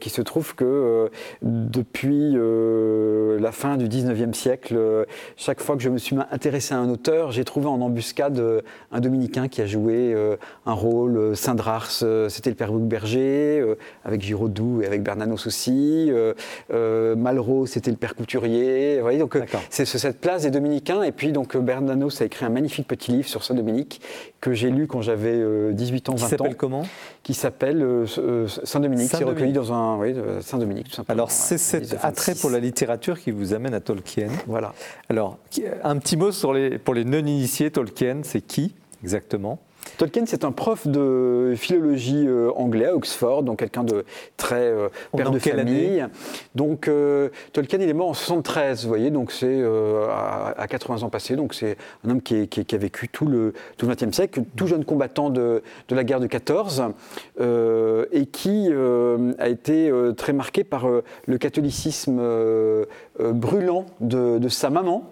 [0.00, 1.10] qui se trouve que
[1.42, 2.36] depuis
[3.38, 7.32] la fin du 19e siècle, chaque fois que je me suis intéressé à un auteur,
[7.32, 8.42] j'ai trouvé en embuscade
[8.90, 10.16] un dominicain qui a joué
[10.64, 11.90] un rôle, Saint-Drars,
[12.28, 13.74] c'était le père Berger,
[14.04, 16.10] avec Giraudoux et avec Bernanos aussi,
[16.70, 21.32] Malraux, c'était le père Couturier, vous voyez, donc c'est cette place des dominicains et puis,
[21.32, 24.00] donc, Bernanos a écrit un magnifique petit livre sur Saint-Dominique
[24.40, 26.26] que j'ai lu quand j'avais 18 euh, ans, 20 ans.
[26.26, 26.82] Qui s'appelle comment?
[27.22, 29.10] Qui s'appelle euh, euh, Saint-Dominique.
[29.10, 29.98] c'est recueilli dans un.
[29.98, 31.14] Oui, Saint-Dominique, tout simplement.
[31.14, 34.28] Alors, c'est cet attrait pour la littérature qui vous amène à Tolkien.
[34.46, 34.72] Voilà.
[35.08, 35.38] Alors,
[35.84, 39.60] un petit mot sur les, pour les non-initiés, Tolkien, c'est qui exactement?
[39.96, 44.04] Tolkien, c'est un prof de philologie euh, anglais à Oxford, donc quelqu'un de
[44.36, 46.06] très euh, père de famille.
[46.54, 49.62] Donc euh, Tolkien, il est mort en 73, vous voyez, donc c'est
[50.10, 53.94] à, 80 ans passés, donc c'est un homme qui, a vécu tout le, tout le
[53.94, 56.84] XXe siècle, tout jeune combattant de, la guerre de 14,
[57.40, 58.68] et qui
[59.38, 60.86] a été très marqué par
[61.26, 62.20] le catholicisme
[63.18, 65.10] brûlant de, sa maman,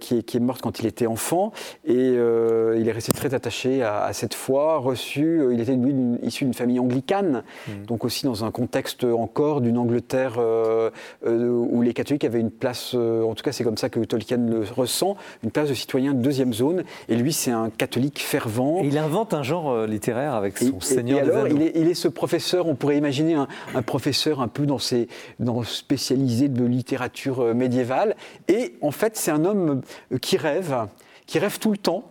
[0.00, 1.52] qui, qui, est morte quand il était enfant,
[1.84, 6.44] et il est resté très attaché à, cette foi, reçu, euh, il était lui issu
[6.44, 7.86] d'une famille anglicane, hmm.
[7.86, 10.90] donc aussi dans un contexte encore d'une Angleterre euh,
[11.26, 14.38] euh, où les catholiques avaient une place, en tout cas c'est comme ça que Tolkien
[14.38, 18.80] le ressent, une place de citoyen de deuxième zone, et lui c'est un catholique fervent.
[18.82, 22.08] il invente un genre littéraire avec son Seigneur et alors, il est, il est, ce
[22.08, 25.08] professeur, on pourrait imaginer un, professeur un peu dans ses,
[25.38, 28.16] dans, spécialisé de littérature médiévale,
[28.48, 29.80] et en fait c'est un homme
[30.20, 30.86] qui rêve,
[31.26, 32.04] qui rêve tout le temps,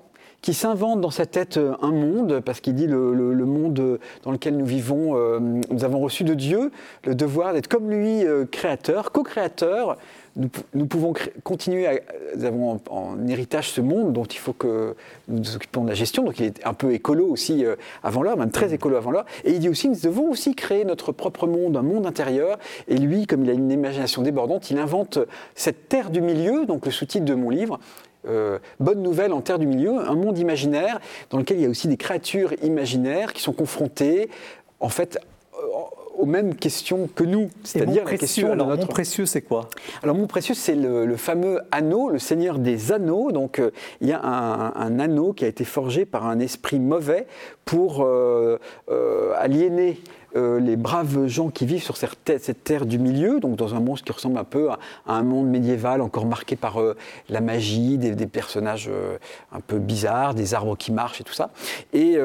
[0.46, 4.56] qui s'invente dans sa tête euh, un monde, parce qu'il dit le, monde dans lequel
[4.58, 6.72] nous vivons, euh, nous avons reçu de Dieu
[7.04, 9.98] le devoir d'être comme lui, euh, créateur, co-créateur.
[10.74, 11.14] Nous, pouvons
[11.44, 11.94] continuer à.
[12.36, 14.96] Nous avons en, héritage ce monde dont il faut que
[15.30, 17.64] nous nous occupions de la gestion, donc il est un peu écolo aussi
[18.04, 19.26] avant l'heure, même très écolo avant l'heure.
[19.46, 22.60] Et il dit aussi nous devons aussi créer notre propre monde, un monde intérieur.
[22.90, 25.20] Et lui, comme il a une imagination débordante, il invente
[25.56, 27.80] cette terre du milieu, donc le sous-titre de mon livre,
[28.80, 31.88] bonne nouvelle en terre du milieu, un monde imaginaire dans lequel il y a aussi
[31.88, 34.30] des créatures imaginaires qui sont confrontées,
[34.80, 35.20] en fait,
[36.18, 38.88] aux mêmes questions que nous, c'est-à-dire la question alors, de notre...
[38.88, 39.70] Mon précieux, c'est quoi?
[40.04, 43.32] Alors mon précieux, c'est le, fameux anneau, le Seigneur des anneaux.
[43.32, 47.28] Donc euh, il y a un, anneau qui a été forgé par un esprit mauvais
[47.66, 48.60] pour euh,
[48.90, 50.00] euh, aliéner
[50.36, 54.02] euh, les braves gens qui vivent sur cette terre, du milieu, donc dans un monde
[54.02, 56.96] qui ressemble un peu à, un monde médiéval encore marqué par euh,
[57.30, 59.18] la magie, des, personnages euh,
[59.52, 61.52] un peu bizarres, des arbres qui marchent et tout ça.
[61.94, 62.18] Et,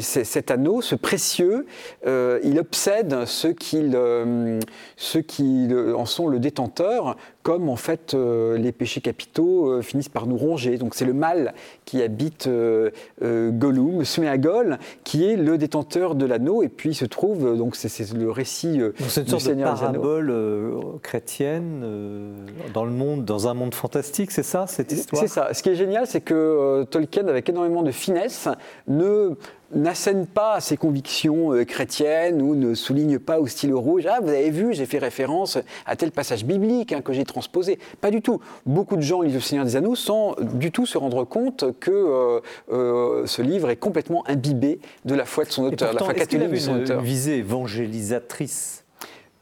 [0.00, 1.66] cet anneau, ce précieux,
[2.04, 3.92] il obsède ceux qui,
[4.96, 10.36] ceux qui en sont le détenteur, comme en fait les péchés capitaux finissent par nous
[10.36, 10.78] ronger.
[10.78, 12.48] Donc c'est le mal qui habite
[13.22, 18.12] Gollum, Sméagol, qui est le détenteur de l'anneau, et puis il se trouve donc c'est
[18.12, 22.32] le récit euh, c'est une sorte de parabole euh, chrétienne euh,
[22.72, 25.22] dans le monde, dans un monde fantastique, c'est ça cette histoire?
[25.22, 25.52] C'est ça.
[25.52, 28.48] Ce qui est génial, c'est que Tolkien, avec énormément de finesse,
[28.88, 29.36] ne
[29.74, 34.28] n'assène pas ses convictions euh, chrétiennes ou ne souligne pas au stylo rouge Ah, vous
[34.28, 37.78] avez vu, j'ai fait référence à tel passage biblique hein, que j'ai transposé.
[38.00, 38.40] Pas du tout.
[38.64, 41.90] Beaucoup de gens lisent Le Seigneur des Anneaux sans du tout se rendre compte que
[41.90, 42.40] euh,
[42.72, 46.50] euh, ce livre est complètement imbibé de la foi de son auteur, la foi catholique
[46.50, 47.00] de son auteur.
[47.00, 48.85] Une visée évangélisatrice?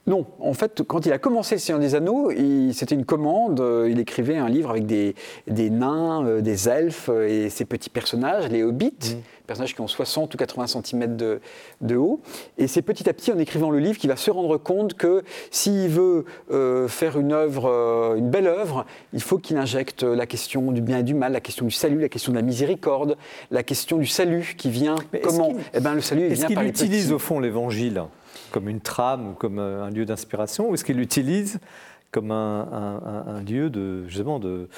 [0.06, 2.30] Non, en fait, quand il a commencé Le Seigneur des Anneaux,
[2.72, 3.60] c'était une commande.
[3.60, 5.14] Euh, il écrivait un livre avec des,
[5.46, 9.46] nains, euh, des elfes euh, et ces petits personnages, les hobbits, mmh.
[9.46, 12.20] personnages qui ont 60 ou 80 cm de, haut.
[12.58, 15.22] Et c'est petit à petit, en écrivant le livre, qu'il va se rendre compte que
[15.50, 16.26] s'il veut
[16.88, 21.02] faire une œuvre, une belle œuvre, il faut qu'il injecte la question du bien et
[21.02, 23.16] du mal, la question du salut, la question de la miséricorde,
[23.50, 24.96] la question du salut qui vient.
[25.22, 26.84] comment Eh ben, le salut vient par les petits.
[26.84, 28.02] utilise au fond l'Évangile?
[28.54, 31.58] Comme une trame ou comme un lieu d'inspiration, ou est-ce qu'il l'utilise
[32.12, 34.68] comme un, lieu de, justement de,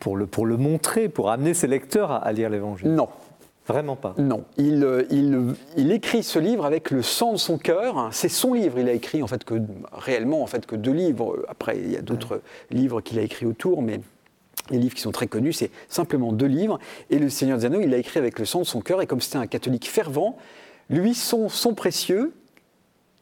[0.00, 2.92] pour, le, pour le montrer, pour amener ses lecteurs à, lire l'Évangile?
[2.92, 3.08] Non.
[3.66, 4.14] Vraiment pas.
[4.18, 4.44] Non.
[4.58, 8.10] Il, euh, il, il, écrit ce livre avec le sang de son cœur.
[8.12, 8.78] C'est son livre.
[8.78, 9.54] Il a écrit en fait que
[9.92, 11.42] réellement en fait que deux livres.
[11.48, 14.00] Après, il y a d'autres livres qu'il a écrits autour, mais
[14.70, 16.78] les livres qui sont très connus, c'est simplement deux livres.
[17.08, 19.00] Et le Seigneur des Anneaux, il l'a écrit avec le sang de son cœur.
[19.00, 20.36] Et comme c'était un catholique fervent,
[20.90, 22.34] lui, son, son précieux,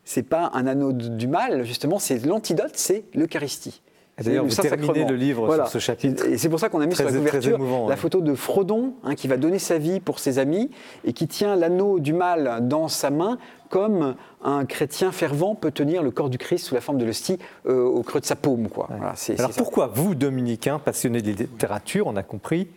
[0.04, 3.82] c'est pas un anneau du mal, justement, c'est l'antidote, c'est l'Eucharistie.
[4.22, 6.24] D'ailleurs, vous terminez le livre sur ce chapitre.
[6.26, 9.14] Et c'est pour ça qu'on a mis sur la couverture la photo de Frodon, hein,
[9.14, 10.70] qui va donner sa vie pour ses amis
[11.04, 13.38] et qui tient l'anneau du mal dans sa main,
[13.70, 17.38] comme un chrétien fervent peut tenir le corps du Christ sous la forme de l'hostie
[17.66, 18.68] euh, au creux de sa paume.
[18.68, 18.88] Quoi.
[19.36, 22.68] Alors pourquoi vous, dominicains, passionnés de littérature, on a compris,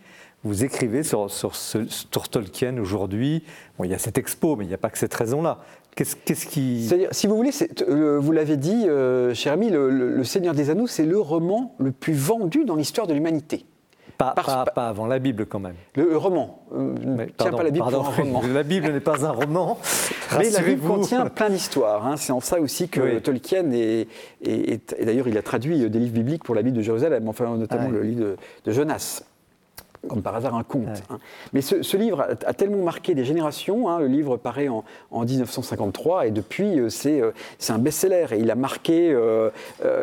[0.42, 3.44] vous écrivez sur, sur, Tolkien aujourd'hui?
[3.76, 5.58] Bon, il y a cette expo, mais il n'y a pas que cette raison-là.
[6.24, 6.88] Qu'est-ce qui.
[7.10, 7.50] Si vous voulez,
[7.88, 11.90] euh, vous l'avez dit, euh, cher ami, le, Seigneur des Anneaux, c'est le roman le
[11.90, 13.64] plus vendu dans l'histoire de l'humanité.
[14.16, 15.74] Pas, pas, avant la Bible quand même.
[15.94, 16.62] Le, roman.
[16.72, 18.42] Euh, ne tient pas la Bible pour un roman.
[18.52, 19.78] La Bible n'est pas un roman.
[20.38, 22.04] Mais la Bible contient plein d'histoires.
[22.04, 22.16] Hein.
[22.16, 24.08] C'est en ça aussi que Tolkien est,
[24.42, 27.90] et d'ailleurs il a traduit des livres bibliques pour la Bible de Jérusalem, enfin notamment
[27.90, 29.22] le livre de, de Jonas
[30.06, 31.02] comme par hasard un conte.
[31.10, 31.18] Hein.
[31.52, 33.88] Mais ce, livre a, tellement marqué des générations.
[33.88, 34.00] Hein.
[34.00, 38.54] le livre paraît en, 1953 et depuis euh, euh, c'est un best-seller et il a
[38.54, 39.50] marqué, euh,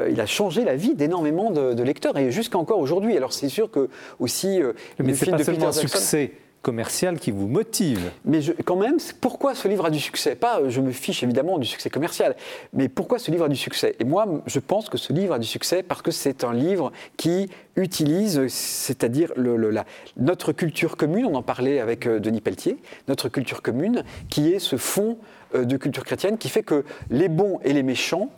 [0.10, 3.16] il a changé la vie d'énormément de, lecteurs et jusqu'à encore aujourd'hui.
[3.16, 3.90] Alors c'est sûr que
[4.20, 4.60] aussi
[5.00, 6.32] Mais le film de Peter Jackson, succès
[6.66, 8.10] commercial qui vous motive.
[8.26, 10.34] Mais quand même, pourquoi ce livre a du succès?
[10.34, 12.36] Pas, je me fiche évidemment du succès commercial,
[12.74, 13.96] mais pourquoi ce livre a du succès?
[14.00, 16.92] Et moi, je pense que ce livre a du succès parce que c'est un livre
[17.18, 19.32] qui utilise, c'est-à-dire
[20.18, 24.60] notre culture commune, on en parlait avec euh, Denis Pelletier, notre culture commune, qui est
[24.60, 25.20] ce fond
[25.54, 28.32] euh, de culture chrétienne qui fait que les bons et les méchants,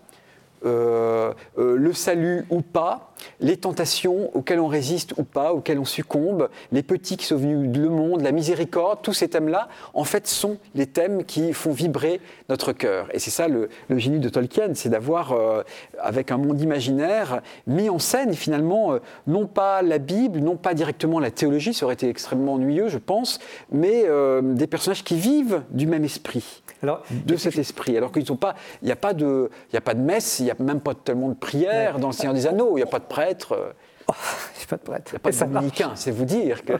[0.65, 6.49] euh, le salut ou pas, les tentations auxquelles on résiste ou pas, auxquelles on succombe,
[6.71, 10.57] les petits qui sont venus le monde, la miséricorde, tous ces thèmes-là, en fait, sont
[10.75, 13.07] les thèmes qui font vibrer notre cœur.
[13.13, 15.63] Et c'est ça le, génie de Tolkien, c'est d'avoir, euh,
[15.99, 20.73] avec un monde imaginaire, mis en scène finalement, euh, non pas la Bible, non pas
[20.73, 23.39] directement la théologie, ça aurait été extrêmement ennuyeux, je pense,
[23.71, 26.63] mais euh, des personnages qui vivent du même esprit.
[26.83, 27.97] Alors, de cet esprit.
[27.97, 30.51] Alors qu'ils pas, il n'y a pas de, il a pas de messe, il n'y
[30.51, 32.99] a même pas tellement de prières dans le Seigneur des Anneaux, il n'y a pas
[32.99, 33.73] de prêtre.
[34.09, 34.13] Oh,
[34.55, 35.11] il n'y a pas de prêtre.
[35.11, 36.73] Il n'y a pas de dominicain, c'est vous dire que.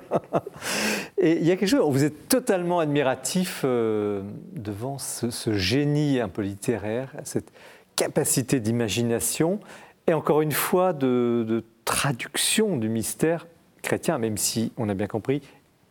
[1.17, 4.21] Et il y a quelque chose, vous êtes totalement admiratif euh,
[4.53, 7.51] devant ce, génie un peu littéraire, cette
[7.95, 9.59] capacité d'imagination
[10.05, 13.47] et encore une fois de, traduction du mystère
[13.81, 15.41] chrétien, même si on a bien compris,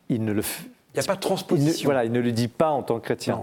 [0.09, 0.43] il ne le.
[0.95, 1.87] Il n'y a pas de transposition.
[1.87, 3.43] voilà, il ne le dit pas en tant que chrétien.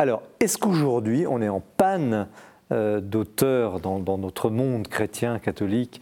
[0.00, 2.26] Alors, est-ce qu'aujourd'hui, on est en panne
[2.72, 6.00] euh, d'auteurs dans, notre monde chrétien, catholique,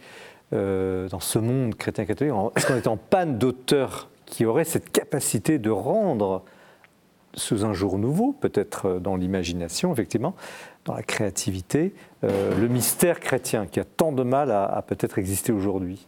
[0.53, 5.59] dans ce monde chrétien catholique Est-ce qu'on est en panne d'auteurs qui auraient cette capacité
[5.59, 6.45] de rendre
[7.33, 10.33] sous un jour nouveau, peut-être dans l'imagination, effectivement,
[10.85, 11.93] dans la créativité,
[12.23, 16.07] le mystère chrétien qui a tant de mal à peut-être exister aujourd'hui?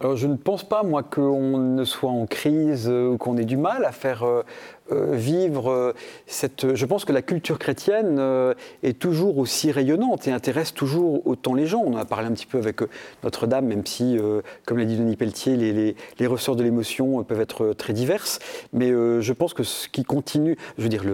[0.00, 3.44] Alors je ne pense pas, moi, qu'on ne soit en crise euh, ou qu'on ait
[3.44, 4.44] du mal à faire euh,
[4.92, 5.92] euh, vivre
[6.28, 6.76] cette...
[6.76, 8.22] Je pense que la culture chrétienne
[8.82, 11.82] est toujours aussi rayonnante et intéresse toujours autant les gens.
[11.84, 12.80] On en a parlé un petit peu avec
[13.24, 14.16] Notre-Dame, même si,
[14.64, 18.38] comme l'a dit Denis Pelletier, les, ressorts de l'émotion peuvent être très diverses.
[18.72, 20.56] Mais je pense que ce qui continue...
[20.78, 21.04] Je veux dire,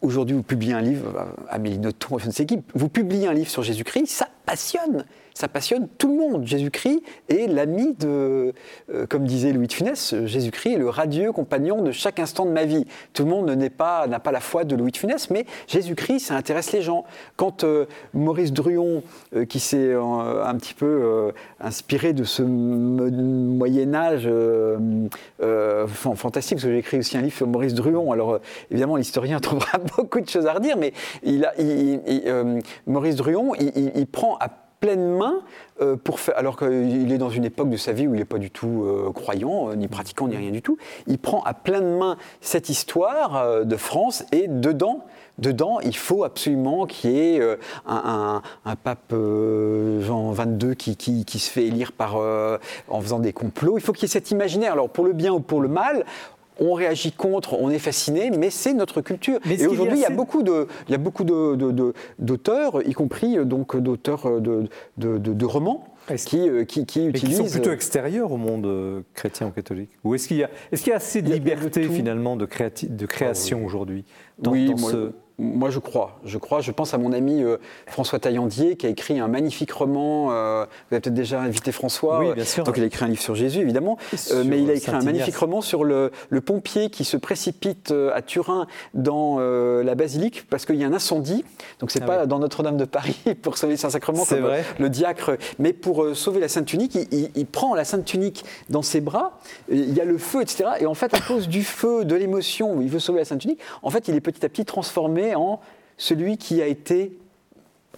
[0.00, 3.50] aujourd'hui, vous publiez un livre, Amélie Nothomb, je ne sais qui, vous publiez un livre
[3.50, 5.04] sur Jésus-Christ, ça passionne
[5.38, 6.46] ça passionne tout le monde.
[6.48, 8.52] Jésus-Christ est l'ami de,
[8.92, 12.50] euh, comme disait Louis de Funès, Jésus-Christ est le radieux compagnon de chaque instant de
[12.50, 12.86] ma vie.
[13.12, 16.72] Tout le monde n'a pas, la foi de Louis de Funès, mais Jésus-Christ, ça intéresse
[16.72, 17.04] les gens.
[17.36, 19.04] Quand euh, Maurice Druon,
[19.36, 24.28] euh, qui s'est un petit peu inspiré de ce Moyen Âge
[25.86, 28.40] fantastique, parce que j'ai écrit aussi un livre sur Maurice Druon, alors
[28.72, 30.92] évidemment l'historien trouvera beaucoup de choses à redire, mais
[32.88, 34.48] Maurice Druon, il prend à
[34.80, 35.40] pleine main
[35.80, 38.24] euh, pour faire, alors qu'il est dans une époque de sa vie où il n'est
[38.24, 40.76] pas du tout euh, croyant, euh, ni pratiquant, ni rien du tout.
[41.06, 45.04] Il prend à pleine main cette histoire de France et dedans,
[45.38, 48.42] dedans, il faut absolument qu'il y ait un,
[48.82, 53.78] pape Jean XXII qui, qui, se fait élire par, en faisant des complots.
[53.78, 54.72] Il faut qu'il y ait cet imaginaire.
[54.72, 56.04] Alors pour le bien ou pour le mal,
[56.58, 59.38] on réagit contre, on est fasciné, mais c'est notre culture.
[59.48, 63.44] et aujourd'hui, il, y a beaucoup de, il y a beaucoup d'auteurs, y compris euh,
[63.44, 65.86] donc d'auteurs euh, de, romans.
[66.16, 67.36] Qui, euh, qui, qui, utilisent...
[67.38, 70.78] qui sont plutôt extérieurs au monde chrétien ou catholique Ou est-ce qu'il y, a, est
[70.78, 74.06] qu'il y a assez de liberté finalement de, de création aujourd'hui
[74.46, 74.92] oui, moi,
[75.38, 76.18] je crois.
[76.24, 76.60] Je crois.
[76.60, 80.32] Je pense à mon ami euh, François Taillandier qui a écrit un magnifique roman.
[80.32, 82.20] Euh, vous avez peut-être déjà invité François.
[82.20, 82.64] Oui, bien sûr.
[82.64, 83.98] Donc, il a écrit un livre sur Jésus, évidemment.
[84.32, 86.10] Euh, mais il a écrit un magnifique roman sur le,
[86.44, 91.44] pompier qui se précipite à Turin dans la basilique parce qu'il y a un incendie.
[91.80, 94.64] Donc, c'est ah pas dans Notre-Dame de Paris pour sauver Saint-Sacrement comme vrai.
[94.78, 96.94] le diacre, mais pour sauver la Sainte Tunique.
[96.94, 99.38] Il, il, prend la Sainte Tunique dans ses bras.
[99.70, 100.70] Il y a le feu, etc.
[100.80, 103.40] Et en fait, à cause du feu, de l'émotion, où il veut sauver la Sainte
[103.40, 104.64] Tunique, en fait, il est petit à petit
[105.28, 105.60] transformé en
[105.96, 107.18] celui qui a été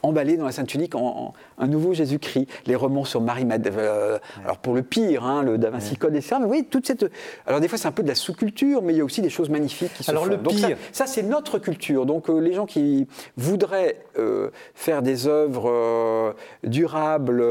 [0.03, 2.47] emballé dans la Sainte Tunique en, un nouveau Jésus-Christ.
[2.65, 6.17] Les romans sur Marie Madeleine, euh, alors pour le pire, hein, le Da Vinci Code,
[6.17, 6.37] etc.
[6.41, 7.05] Mais oui, toute cette.
[7.47, 9.29] Alors des fois, c'est un peu de la sous-culture, mais il y a aussi des
[9.29, 10.31] choses magnifiques qui se alors, font.
[10.31, 10.79] le pire.
[10.91, 12.07] ça, c'est notre culture.
[12.07, 13.07] Donc euh, les gens qui
[13.37, 17.45] voudraient euh, faire des œuvres durables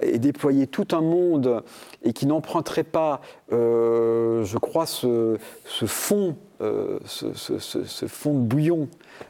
[0.00, 1.64] et déployer tout un monde
[2.04, 8.88] et qui n'emprunteraient pas, je crois, ce, ce fond euh, ce, fond de bouillon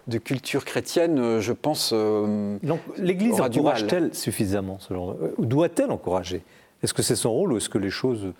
[0.09, 1.93] de culture chrétienne, euh, je pense.
[1.95, 2.59] Euh,
[2.99, 6.43] L'Église encourage-t-elle suffisamment ce genre Doit-elle encourager?
[6.83, 8.33] Est-ce que c'est son rôle ou est-ce que les choses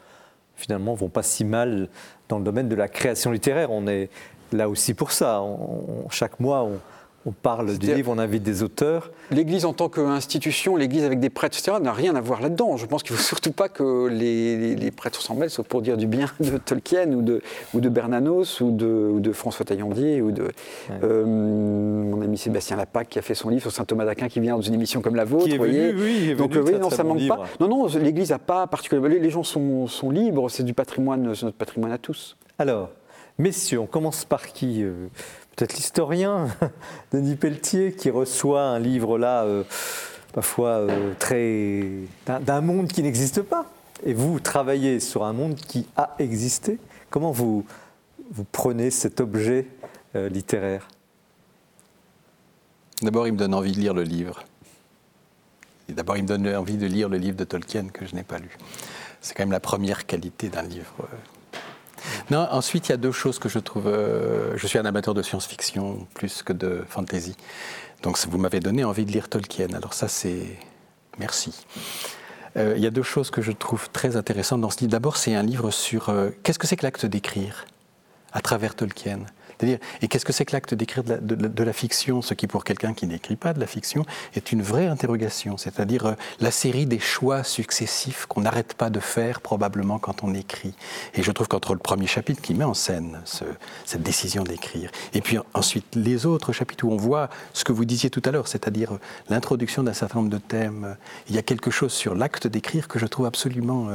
[0.57, 1.89] finalement vont pas si mal
[2.29, 3.71] dans le domaine de la création littéraire?
[3.71, 4.11] On est
[4.53, 5.43] là aussi pour ça.
[6.11, 6.79] chaque mois, on,
[7.27, 9.11] on parle du livre, on invite des auteurs.
[9.31, 12.77] L'Église en tant qu'institution, l'Église avec des prêtres, etc., n'a rien à voir là-dedans.
[12.77, 15.97] Je pense qu'il ne faut surtout pas que les, prêtres s'en mêlent, sauf pour dire
[15.97, 17.41] du bien de Tolkien ou de,
[17.73, 20.49] ou de Bernanos ou de, François Taillandier ou de
[21.03, 24.41] euh, mon ami Sébastien Lapac qui a fait son livre sur saint Thomas d'Aquin qui
[24.41, 25.47] vient dans une émission comme la vôtre.
[25.47, 25.93] Qui voyez.
[25.95, 27.45] oui, Donc oui, non, ça manque pas.
[27.59, 29.09] Non, non, l'Église n'a pas particulièrement.
[29.09, 32.37] Les gens sont, sont libres, c'est du patrimoine, c'est notre patrimoine à tous.
[32.59, 32.91] Alors,
[33.39, 35.09] messieurs, on commence par qui euh,
[35.55, 36.49] peut-être l'historien
[37.13, 39.65] Denis Pelletier qui reçoit un livre là, euh,
[40.33, 41.83] parfois euh, très
[42.27, 43.67] d'un monde qui n'existe pas.
[44.05, 46.79] Et vous travaillez sur un monde qui a existé.
[47.11, 47.65] Comment vous,
[48.31, 49.67] vous prenez cet objet
[50.17, 50.89] euh, littéraire?
[53.03, 54.45] D'abord, il me donne envie de lire le livre.
[55.89, 58.39] D'abord, il me donne envie de lire le livre de Tolkien que je n'ai pas
[58.39, 58.57] lu.
[59.21, 60.95] C'est quand même la première qualité d'un livre
[62.31, 63.87] non, ensuite, il y a deux choses que je trouve.
[63.87, 67.37] Euh, je suis un amateur de science-fiction plus que de fantasy.
[68.03, 69.69] Donc, vous m'avez donné envie de lire Tolkien.
[69.75, 70.59] Alors, ça, c'est.
[71.19, 71.67] Merci.
[72.57, 74.91] Euh, il y a deux choses que je trouve très intéressantes dans ce livre.
[74.91, 77.67] D'abord, c'est un livre sur euh, qu'est-ce que c'est que l'acte d'écrire
[78.33, 79.21] à travers Tolkien?
[79.63, 83.07] Et qu'est-ce que c'est que l'acte d'écrire de, la fiction, ce qui pour quelqu'un qui
[83.07, 87.45] n'écrit pas de la fiction est une vraie interrogation, c'est-à-dire euh, la série des choix
[87.45, 90.75] successifs qu'on n'arrête pas de faire probablement quand on écrit.
[91.15, 93.21] Et je trouve qu'entre le premier chapitre qui met en scène
[93.85, 97.85] cette décision d'écrire, et puis ensuite les autres chapitres où on voit ce que vous
[97.85, 100.95] disiez tout à l'heure, c'est-à-dire euh, l'introduction d'un certain nombre de thèmes, euh,
[101.29, 103.89] il y a quelque chose sur l'acte d'écrire que je trouve absolument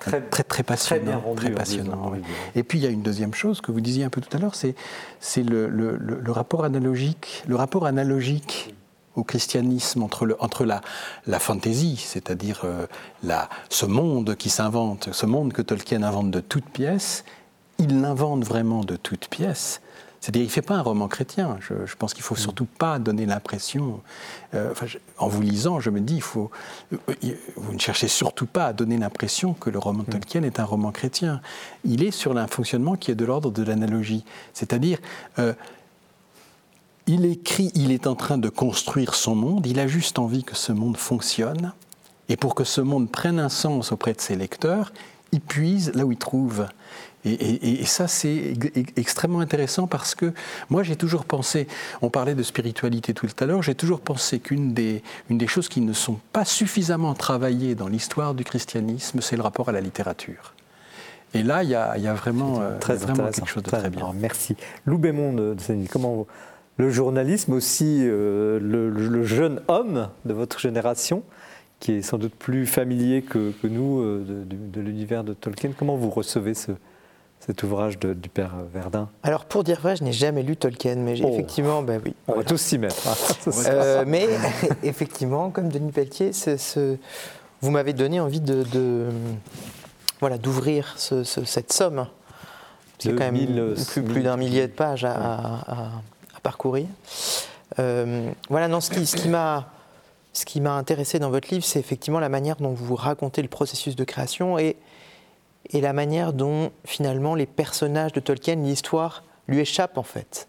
[0.00, 1.34] très, très, passionnant.
[1.36, 2.12] Très, passionnant.
[2.54, 4.40] Et puis il y a une deuxième chose que vous disiez un peu tout à
[4.40, 4.74] l'heure, c'est
[5.20, 8.74] c'est le, rapport analogique, le rapport analogique
[9.16, 10.80] au christianisme entre, le, entre la,
[11.26, 12.86] la fantaisie, c'est-à-dire euh,
[13.68, 17.24] ce monde qui s'invente, ce monde que Tolkien invente de toutes pièces,
[17.78, 19.80] il l'invente vraiment de toutes pièces.
[20.24, 21.58] C'est-à-dire, il ne fait pas un roman chrétien.
[21.60, 24.00] Je, pense qu'il ne faut surtout pas donner l'impression.
[24.54, 24.72] Euh,
[25.18, 26.50] en vous lisant, je me dis, il faut,
[26.94, 26.96] euh,
[27.56, 30.64] vous ne cherchez surtout pas à donner l'impression que le roman de Tolkien est un
[30.64, 31.42] roman chrétien.
[31.84, 34.24] Il est sur un fonctionnement qui est de l'ordre de l'analogie.
[34.54, 34.96] C'est-à-dire,
[37.06, 40.56] il écrit, il est en train de construire son monde, il a juste envie que
[40.56, 41.74] ce monde fonctionne,
[42.30, 44.90] et pour que ce monde prenne un sens auprès de ses lecteurs,
[45.32, 46.66] il puise là où il trouve.
[47.24, 48.54] Et, ça, c'est
[48.96, 50.32] extrêmement intéressant parce que
[50.68, 51.66] moi, j'ai toujours pensé,
[52.02, 55.68] on parlait de spiritualité tout à l'heure, j'ai toujours pensé qu'une des, une des choses
[55.68, 59.80] qui ne sont pas suffisamment travaillées dans l'histoire du christianisme, c'est le rapport à la
[59.80, 60.54] littérature.
[61.32, 64.12] Et là, il y a, vraiment, euh, très vraiment quelque chose de très, bien.
[64.14, 64.56] merci.
[64.86, 65.56] Lou Bémond de
[65.90, 66.26] comment
[66.76, 71.22] le journalisme aussi, euh, le, jeune homme de votre génération,
[71.80, 75.70] qui est sans doute plus familier que, nous euh, de, l'univers de Tolkien.
[75.76, 76.72] Comment vous recevez ce,
[77.46, 81.20] cet ouvrage du père Verdun Alors pour dire vrai, je n'ai jamais lu Tolkien, mais
[81.22, 81.28] oh.
[81.28, 82.14] effectivement, ben oui.
[82.26, 82.94] On va tous s'y mettre.
[83.66, 84.26] Euh, mais
[84.82, 86.96] effectivement, comme Denis Pelletier, ce,
[87.60, 89.06] vous m'avez donné envie de,
[90.20, 92.06] voilà d'ouvrir cette somme.
[92.98, 95.90] C'est quand même plus, plus d'un millier de pages à
[96.42, 96.86] parcourir.
[97.78, 99.70] Euh, voilà, non, ce qui, ce qui m'a
[100.32, 103.48] ce qui m'a intéressé dans votre livre, c'est effectivement la manière dont vous racontez le
[103.48, 104.76] processus de création et,
[105.70, 110.48] et la manière dont finalement les personnages de Tolkien, l'histoire, lui échappent en fait.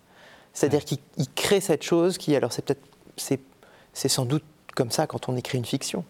[0.53, 0.99] C'est-à-dire qu'il
[1.35, 2.85] crée cette chose qui, alors c'est peut-être,
[3.17, 4.43] c'est sans doute
[4.75, 6.03] comme ça quand on écrit une fiction,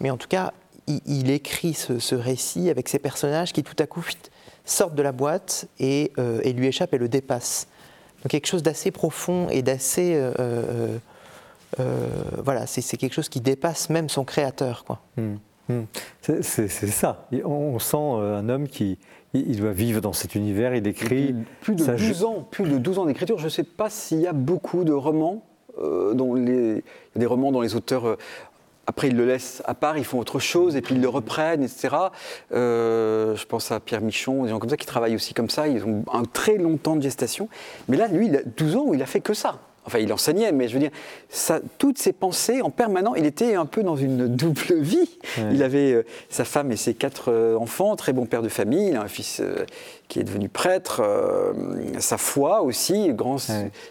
[0.00, 0.52] mais en tout cas,
[0.86, 4.04] il, écrit ce, récit avec ces personnages qui tout à coup
[4.64, 7.68] sortent de la boîte et, euh, et lui échappent et le dépassent.
[8.22, 10.14] Donc quelque chose d'assez profond et d'assez...
[10.14, 10.98] Euh, euh,
[11.80, 12.08] euh,
[12.42, 14.84] voilà, c'est quelque chose qui dépasse même son créateur.
[14.84, 15.00] Quoi.
[15.16, 15.36] Hmm.
[15.68, 15.82] Hmm.
[16.22, 17.28] C'est ça.
[17.44, 18.98] On sent un homme qui
[19.34, 21.34] il doit vivre dans cet univers, il écrit.
[21.60, 23.38] Plus de, 12 ans, plus de 12 ans d'écriture.
[23.38, 25.44] Je ne sais pas s'il y a beaucoup de romans.
[25.76, 28.16] dont les, il y a des romans dont les auteurs
[28.88, 31.62] après, ils le laissent à part, ils font autre chose, et puis ils le reprennent,
[31.62, 31.94] etc.
[32.52, 35.68] Euh, je pense à Pierre Michon, des gens comme ça qui travaillent aussi comme ça.
[35.68, 37.50] Ils ont un très long temps de gestation.
[37.88, 39.58] Mais là, lui, il a 12 ans où il a fait que ça.
[39.88, 40.90] Enfin, il enseignait, mais je veux dire,
[41.30, 45.18] ça, toutes ses pensées en permanent, il était un peu dans une double vie.
[45.50, 48.88] Il avait euh, sa femme et ses quatre euh, enfants, très bon père de famille,
[48.88, 49.64] il a un fils euh,
[50.08, 51.02] qui est devenu prêtre,
[51.98, 53.36] sa foi aussi, grand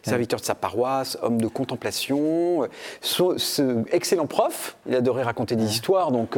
[0.03, 2.67] serviteur de sa paroisse, homme de contemplation,
[3.01, 6.35] ce, excellent prof, il adorait raconter des histoires, donc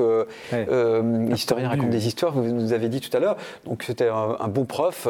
[1.32, 4.48] historien raconte des histoires, vous nous avez dit tout à l'heure, donc c'était un, un,
[4.50, 5.08] bon prof,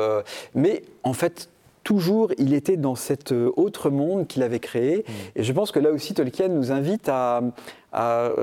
[0.53, 1.49] mais en fait,
[1.89, 4.97] toujours, il était dans cet euh, autre monde qu'il avait créé.
[4.97, 5.11] Mm.
[5.37, 7.41] Et je pense que là aussi, Tolkien nous invite à,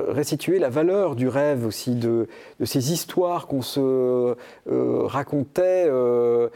[0.08, 2.26] restituer la valeur du rêve aussi, de,
[2.64, 4.34] ces histoires qu'on se euh,
[5.04, 6.48] racontait euh,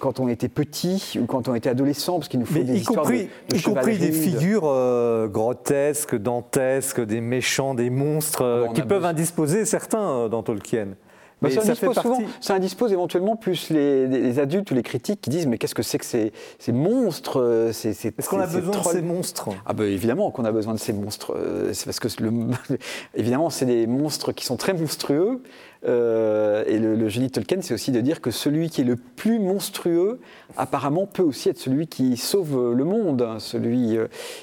[0.00, 3.04] quand on était petit ou quand on était adolescent, parce qu'il nous faut des histoires
[3.04, 9.04] compris, de, Y compris des figures grotesques, dantesques, des méchants, des monstres, ah qui peuvent
[9.04, 10.94] indisposer certains dans Tolkien.
[11.42, 15.48] Bah, ça, indispose souvent, ça indispose éventuellement plus les, adultes ou les critiques qui disent
[15.48, 16.32] mais qu'est-ce que c'est que ces,
[16.72, 19.48] monstres euh, Est-ce qu'on a besoin de ces monstres?
[19.66, 21.34] Ah ben évidemment qu'on a besoin de ces monstres.
[21.36, 22.32] Euh, c'est parce que le,
[23.16, 25.42] évidemment c'est des monstres qui sont très monstrueux.
[25.84, 28.94] Euh, et le, génie de Tolkien, c'est aussi de dire que celui qui est le
[28.94, 30.20] plus monstrueux,
[30.56, 33.22] apparemment, peut aussi être celui qui sauve le monde.
[33.22, 33.96] Hein, celui,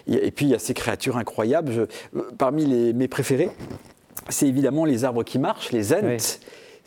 [0.07, 1.87] et puis il y a ces créatures incroyables.
[2.37, 3.51] parmi les, mes préférés,
[4.27, 6.17] c'est évidemment les arbres qui marchent, les Ents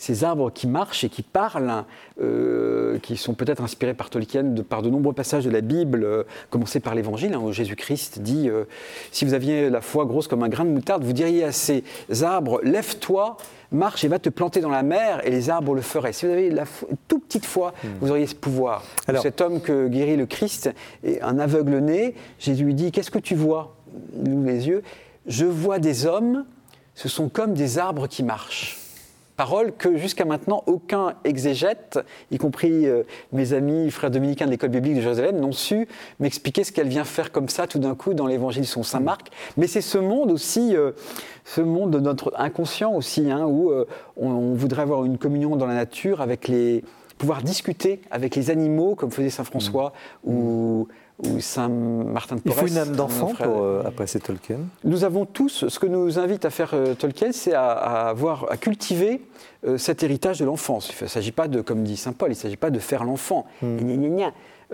[0.02, 1.84] ces arbres qui marchent et qui parlent,
[2.20, 6.02] euh, qui sont peut-être inspirés par Tolkien de, par de nombreux passages de la Bible,
[6.02, 8.64] euh, commencé par l'Évangile, hein, où Jésus-Christ dit euh,
[9.12, 11.84] Si vous aviez la foi grosse comme un grain de moutarde, vous diriez à ces
[12.20, 13.36] arbres Lève-toi,
[13.70, 16.12] marche et va te planter dans la mer, et les arbres le feraient.
[16.12, 16.64] Si vous avez la
[17.06, 17.88] toute petite foi, hmm.
[18.00, 18.82] vous auriez ce pouvoir.
[19.06, 20.68] Alors, Cet homme que guérit le Christ
[21.04, 22.16] est un aveugle-né.
[22.40, 23.76] Jésus lui dit Qu'est-ce que tu vois
[24.16, 24.82] Nous les yeux?
[25.28, 26.44] Je vois des hommes,
[26.96, 28.81] ce sont comme des arbres qui marchent
[29.36, 31.98] parole que jusqu'à maintenant aucun exégète,
[32.30, 33.02] y compris euh,
[33.32, 35.88] mes amis frères dominicains de l'école biblique de Jérusalem, n'ont su
[36.20, 39.30] m'expliquer ce qu'elle vient faire comme ça tout d'un coup dans l'évangile de Saint Marc.
[39.56, 40.92] Mais c'est ce monde aussi, euh,
[41.44, 45.66] ce monde de notre inconscient aussi, hein, où euh, on, voudrait avoir une communion dans
[45.66, 46.84] la nature avec les
[47.18, 49.92] pouvoir discuter avec les animaux comme faisait Saint François
[50.24, 50.88] ou
[51.22, 52.60] ou Saint Martin de Il Porres.
[52.60, 54.58] faut une âme d'enfant pour euh, apprécier Tolkien.
[54.84, 58.50] Nous avons tous, ce que nous invite à faire euh, Tolkien, c'est à, à avoir,
[58.50, 59.22] à cultiver
[59.66, 60.92] euh, cet héritage de l'enfance.
[61.00, 63.04] Il ne s'agit pas de, comme dit saint Paul, il ne s'agit pas de faire
[63.04, 63.76] l'enfant, Hmm.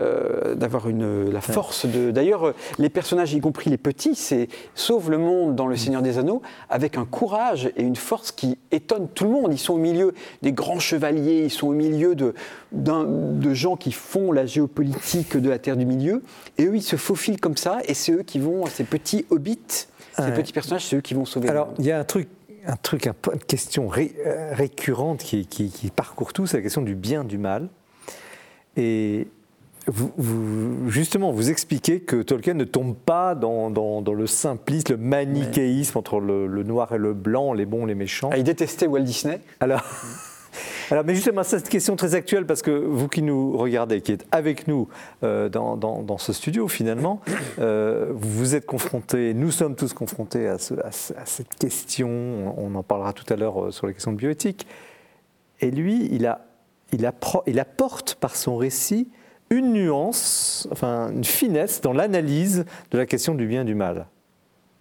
[0.00, 2.12] Euh, d'avoir une la force de.
[2.12, 4.46] D'ailleurs, euh, les personnages, y compris les petits, c'est
[4.76, 6.40] sauvent le monde dans Le Seigneur des Anneaux
[6.70, 9.52] avec un courage et une force qui étonnent tout le monde.
[9.52, 12.32] Ils sont au milieu des grands chevaliers, ils sont au milieu de,
[12.70, 16.22] de gens qui font la géopolitique de la Terre du Milieu,
[16.58, 19.58] et eux, ils se faufilent comme ça, et c'est eux qui vont, ces petits hobbits,
[20.16, 20.32] ces Ouais.
[20.32, 21.76] petits personnages, c'est eux qui vont sauver Alors, le monde.
[21.80, 22.28] il y a un truc,
[22.66, 26.58] un truc, un point de question ré- euh, récurrente qui, qui- qui parcourt tout, c'est
[26.58, 27.68] la question du bien, du mal.
[28.76, 29.26] Et
[29.88, 34.92] vous, vous- justement, vous expliquez que Tolkien ne tombe pas dans, dans- dans le simplisme,
[34.92, 38.30] le manichéisme entre le, le noir et le blanc, les bons, les méchants.
[38.32, 39.40] Ah, ils détestaient Walt Disney.
[39.60, 39.82] Alors,
[40.90, 44.12] alors, mais justement, c'est une question très actuelle parce que vous qui nous regardez, qui
[44.12, 44.88] êtes avec nous
[45.22, 47.20] euh, dans, dans- dans ce studio, finalement,
[47.58, 52.54] euh, vous êtes confrontés, nous sommes tous confrontés à, ce- à ce- à cette question.
[52.58, 54.66] On en parlera tout à l'heure euh, sur la question de bioéthique.
[55.60, 56.46] Et lui, il, a,
[56.92, 57.10] il,
[57.46, 59.08] il apporte par son récit
[59.50, 64.06] une nuance, enfin une finesse dans l'analyse de la question du bien et du mal.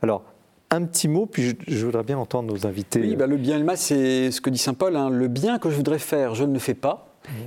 [0.02, 0.24] Alors,
[0.70, 3.00] un petit mot, puis je, je voudrais bien entendre nos invités.
[3.00, 4.96] Oui, bah, le bien et le mal, c'est ce que dit saint Paul.
[4.98, 5.10] hein.
[5.10, 7.04] Le bien que je voudrais faire, je ne le fais pas.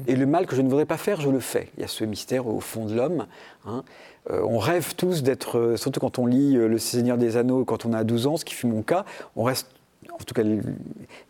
[0.07, 1.71] Et le mal que je ne voudrais pas faire, je le fais.
[1.79, 3.27] Il y a ce mystère au fond de l'homme.
[3.67, 3.83] hein.
[4.31, 7.65] Euh, on rêve tous d'être, euh, surtout quand on lit euh, Le Seigneur des Anneaux
[7.65, 9.07] quand on a 12 ans, ce qui fut mon cas,
[9.37, 9.69] on reste,
[10.21, 10.43] en tout cas,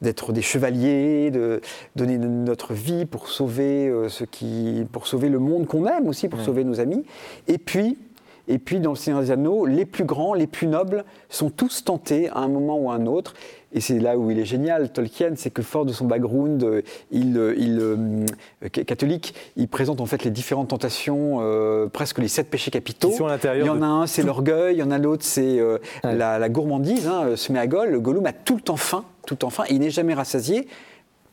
[0.03, 1.61] d'être des chevaliers, de
[1.97, 6.29] donner notre vie pour sauver, euh, ce qui, pour sauver le monde qu'on aime aussi,
[6.29, 7.05] pour sauver nos amis.
[7.47, 7.97] Et puis,
[8.49, 11.85] et puis, dans le Seigneur des Anneaux, les plus grands, les plus nobles sont tous
[11.85, 13.35] tentés à un moment ou à un autre.
[13.73, 16.83] Et c'est là où il est génial, Tolkien, c'est que fort de son background, euh,
[17.13, 18.27] il, euh, il, euh,
[18.75, 23.11] ca- catholique, il présente en fait les différentes tentations, euh, presque les sept péchés capitaux.
[23.11, 24.99] Qui sont à l'intérieur Il y en a un, c'est l'orgueil, il y en a
[24.99, 26.17] l'autre, c'est euh, Ouais.
[26.17, 27.91] la, la gourmandise, hein, euh, Sméagol.
[27.91, 30.15] Le Gollum a tout le temps faim, tout le temps faim, et il n'est jamais
[30.15, 30.67] rassasié,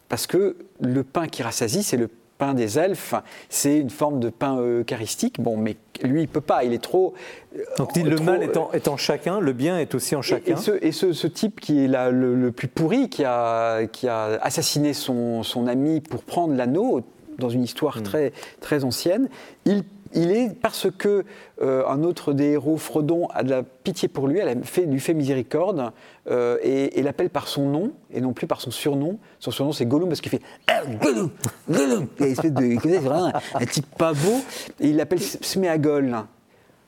[0.08, 2.08] parce que le pain qui rassasie, c'est le
[2.38, 3.14] pain des elfes,
[3.50, 5.42] c'est une forme de pain eucharistique.
[5.42, 7.14] Bon, mais lui, il peut pas, il est trop.
[7.56, 10.16] euh, Donc, le trop, mal euh, est en, est en chacun, le bien est aussi
[10.16, 10.54] en chacun.
[10.54, 14.08] Et, ce, et ce- ce type qui est le, le plus pourri, qui a, qui
[14.08, 17.02] a assassiné son, son ami pour prendre l'anneau,
[17.40, 17.66] dans une Hmm.
[17.66, 19.30] histoire très, très ancienne,
[19.66, 19.84] il,
[20.14, 21.24] il est, parce que
[21.62, 24.86] euh, un autre des héros, Frodon, a de la pitié pour lui, elle a fait,
[24.88, 25.92] lui fait miséricorde,
[26.30, 29.18] euh, et, et l'appelle par son nom, et non plus par son surnom.
[29.40, 31.30] Son surnom, c'est Gollum, parce qu'il fait Ah, Gollum,
[31.70, 34.40] Gollum Il espèce de- c'est vraiment un, un type pas beau,
[34.80, 36.16] et il l'appelle Sméagol.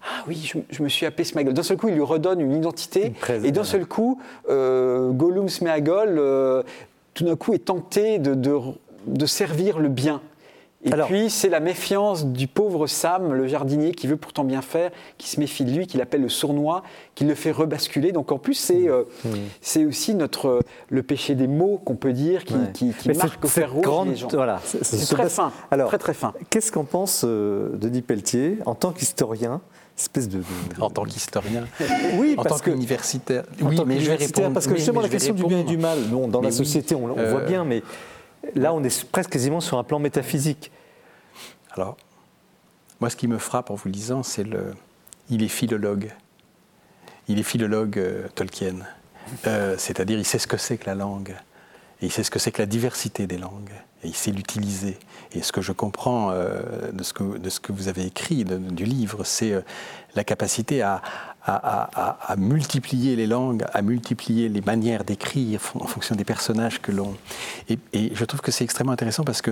[0.01, 1.53] Ah oui, je, je me suis appelé Sméagol.
[1.53, 3.13] D'un seul coup, il lui redonne une identité.
[3.29, 6.63] Une et d'un seul coup, euh, Gollum Sméagol, euh,
[7.13, 8.59] tout d'un coup, est tenté de, de-
[9.07, 10.21] de servir le bien.
[10.85, 14.61] Et Alors- puis, c'est la méfiance du pauvre Sam, le jardinier, qui veut pourtant bien
[14.61, 16.83] faire, qui se méfie de lui, qui l'appelle le sournois,
[17.15, 18.13] qui le fait rebasculer.
[18.13, 19.03] Donc, en plus, c'est euh,
[19.59, 22.53] c'est aussi notre, euh, le péché des mots qu'on peut dire, qui.
[22.53, 22.59] Ouais.
[22.73, 24.29] qui, qui Mais marque au fer rouge grande- les gens.
[24.31, 26.33] Voilà, c'est- C'est ce très fin, Alors, très très fin.
[26.49, 29.59] qu'est-ce qu'en pense euh, Denis Pelletier en tant qu'historien
[29.97, 30.43] espèce de, de-
[30.81, 31.65] En tant qu'historien,
[32.17, 33.43] oui en parce tant qu'universitaire.
[33.61, 34.53] en Oui, tant mais je vais qu'universitaire, répondre.
[34.53, 36.51] parce que justement mais la question du bien et du mal bon, dans Mais la
[36.53, 36.57] oui.
[36.57, 37.83] société on, on Euh, voit bien mais
[38.55, 40.71] là on est presque quasiment sur un plan métaphysique
[41.71, 41.97] Alors,
[42.99, 44.73] moi, ce qui me frappe en vous lisant, c'est le.
[45.29, 46.11] Il est philologue.
[47.29, 48.75] Il est philologue euh, Tolkien.
[49.47, 51.35] Euh, C'est-à-dire, il sait ce que c'est que la langue.
[52.01, 53.71] Et il sait ce que c'est que la diversité des langues.
[54.03, 54.97] Et il sait l'utiliser.
[55.31, 58.43] Et ce que je comprends euh, de, ce que, de ce que vous avez écrit,
[58.43, 59.53] du livre, c'est
[60.15, 61.01] la capacité à,
[61.45, 67.15] à- multiplier les langues, à multiplier les manières d'écrire en fonction des personnages que l'on.
[67.69, 67.79] Et,
[68.13, 69.51] je trouve que c'est extrêmement intéressant parce que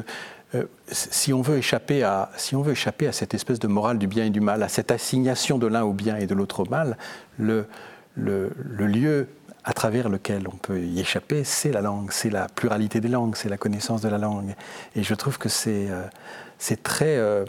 [0.56, 3.98] euh, si on veut échapper à, si on veut échapper à cette espèce de morale
[3.98, 6.62] du bien et du mal, à cette assignation de l'un au bien et de l'autre
[6.62, 6.98] au mal,
[7.38, 7.68] le,
[8.18, 8.52] le,
[8.88, 9.28] lieu
[9.64, 13.36] à travers lequel on peut y échapper, c'est la langue, c'est la pluralité des langues,
[13.36, 14.56] c'est la connaissance de la langue.
[14.96, 16.04] Et je trouve que c'est euh,
[16.84, 17.46] très, euh,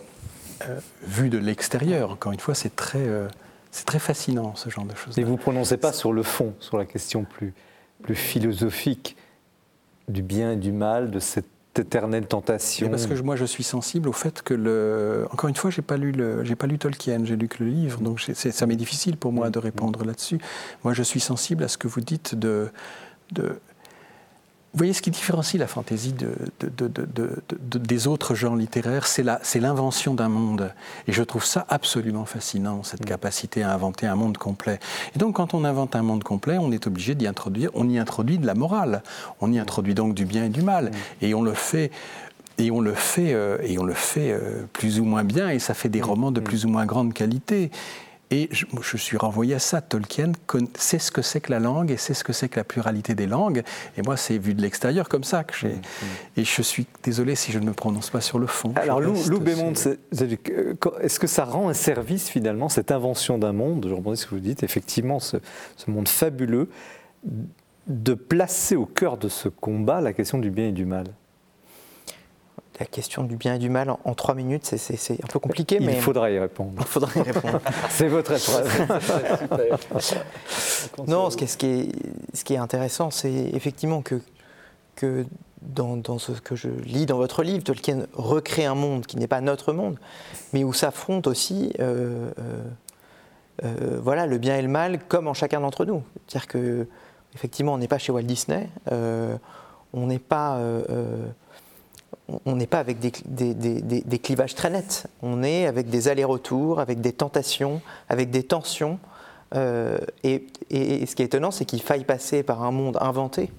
[0.68, 3.06] euh, vu de l'extérieur, encore une fois, c'est très,
[3.70, 5.18] c'est très fascinant ce genre de choses.
[5.18, 7.54] et vous ne prononcez pas sur le fond sur la question plus,
[8.02, 9.16] plus philosophique
[10.08, 11.46] du bien et du mal de cette
[11.78, 15.70] éternelle tentation parce que moi je suis sensible au fait que le encore une fois
[15.70, 18.66] j'ai pas lu le j'ai pas lu Tolkien j'ai lu que le livre donc ça
[18.66, 20.38] m'est difficile pour moi de répondre là-dessus
[20.82, 22.70] moi je suis sensible à ce que vous dites de
[24.78, 28.56] voyez ce qui différencie la fantaisie de, de- de- de- de- de- des autres genres
[28.56, 30.72] littéraires, c'est l'invention d'un monde.
[31.06, 34.78] Et je trouve ça absolument fascinant, cette capacité à inventer un monde complet.
[35.14, 37.98] Et donc quand on invente un monde complet, on est obligé d'y introduire, on y
[37.98, 39.02] introduit de la morale,
[39.40, 40.90] on y introduit donc du bien et du mal.
[41.20, 41.90] Et on le fait
[42.60, 44.36] et on le fait, et on le fait
[44.72, 47.70] plus ou moins bien, et ça fait des romans de plus ou moins grande qualité.
[48.30, 49.80] Et je, je, suis renvoyé à ça.
[49.80, 50.32] Tolkien
[50.76, 53.14] sait ce que c'est que la langue et sait ce que c'est que la pluralité
[53.14, 53.62] des langues.
[53.96, 55.68] Et moi, c'est vu de l'extérieur comme ça que j'ai.
[55.68, 56.06] Mm, mm.
[56.38, 58.74] Et je suis désolé si je ne me prononce pas sur le fond.
[58.76, 59.72] Alors, Lou, Lou Bémond,
[61.00, 64.34] est-ce que ça rend un service finalement, cette invention d'un monde, je rebondis ce que
[64.34, 65.38] vous dites, effectivement, ce,
[65.76, 66.68] ce monde fabuleux,
[67.86, 71.06] de placer au cœur de ce combat la question du bien et du mal?
[72.78, 75.78] La question du bien et du mal en, trois minutes, c'est un peu compliqué.
[75.80, 76.00] Il mais...
[76.00, 76.74] faudra y répondre.
[76.78, 77.60] Il faudra y répondre.
[77.90, 79.78] c'est votre épreuve.
[81.06, 81.92] non, ce qui est, ce qui est,
[82.34, 84.20] ce qui est intéressant, c'est effectivement que,
[84.94, 85.26] que
[85.62, 89.26] dans, dans, ce que je lis dans votre livre, Tolkien recrée un monde qui n'est
[89.26, 89.98] pas notre monde,
[90.52, 92.62] mais où s'affrontent aussi euh, euh,
[93.64, 96.02] euh, voilà, le bien et le mal comme en chacun d'entre nous.
[96.26, 96.86] C'est-à-dire que,
[97.34, 100.60] effectivement, on n'est pas chez Walt Disney, on n'est pas
[102.44, 107.12] on n'est pas avec des, clivages très nets, on est avec des allers-retours, avec des
[107.12, 108.98] tentations, avec des tensions.
[109.54, 113.50] Euh, et, ce qui est étonnant, c'est qu'il faille passer par un monde inventé,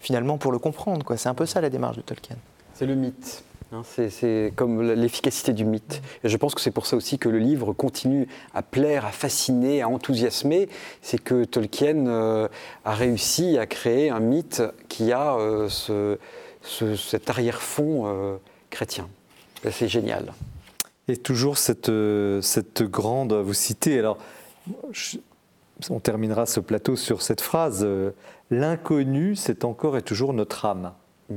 [0.00, 1.16] finalement, pour le comprendre.
[1.16, 2.36] C'est un peu ça la démarche de Tolkien.
[2.74, 3.42] C'est le mythe.
[3.72, 6.02] Hein, c'est comme l'efficacité du mythe.
[6.24, 9.12] Et je pense que c'est pour ça aussi que le livre continue à plaire, à
[9.12, 10.68] fasciner, à enthousiasmer.
[11.02, 12.48] C'est que Tolkien euh,
[12.84, 16.18] a réussi à créer un mythe qui a euh, ce,
[16.62, 18.36] cet arrière-fond euh,
[18.70, 19.08] chrétien.
[19.70, 20.32] C'est génial.
[21.08, 24.18] Et toujours cette, euh, cette grande, vous citez, alors
[25.88, 28.10] on terminera ce plateau sur cette phrase, euh,
[28.50, 30.92] l'inconnu, c'est encore et toujours notre âme.
[31.28, 31.36] Hmm.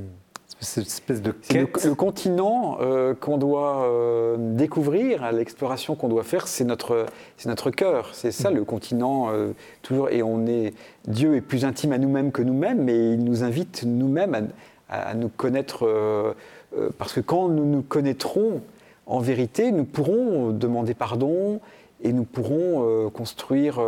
[0.59, 1.83] Cette espèce de quête.
[1.83, 2.77] Le, continent
[3.19, 3.85] qu'on doit
[4.37, 7.05] découvrir, l'exploration qu'on doit faire, c'est notre,
[7.35, 8.11] c'est notre cœur.
[8.13, 8.55] C'est ça hmm.
[8.55, 9.29] le continent
[9.81, 10.09] toujours.
[10.09, 10.73] Et on est
[11.05, 14.41] Dieu est plus intime à nous-mêmes que nous-mêmes, mais il nous invite nous-mêmes à,
[14.93, 16.33] à, nous connaître, euh,
[16.77, 18.61] euh, parce que quand nous nous connaîtrons,
[19.05, 21.59] en vérité, nous pourrons demander pardon
[22.01, 23.81] et nous pourrons euh, construire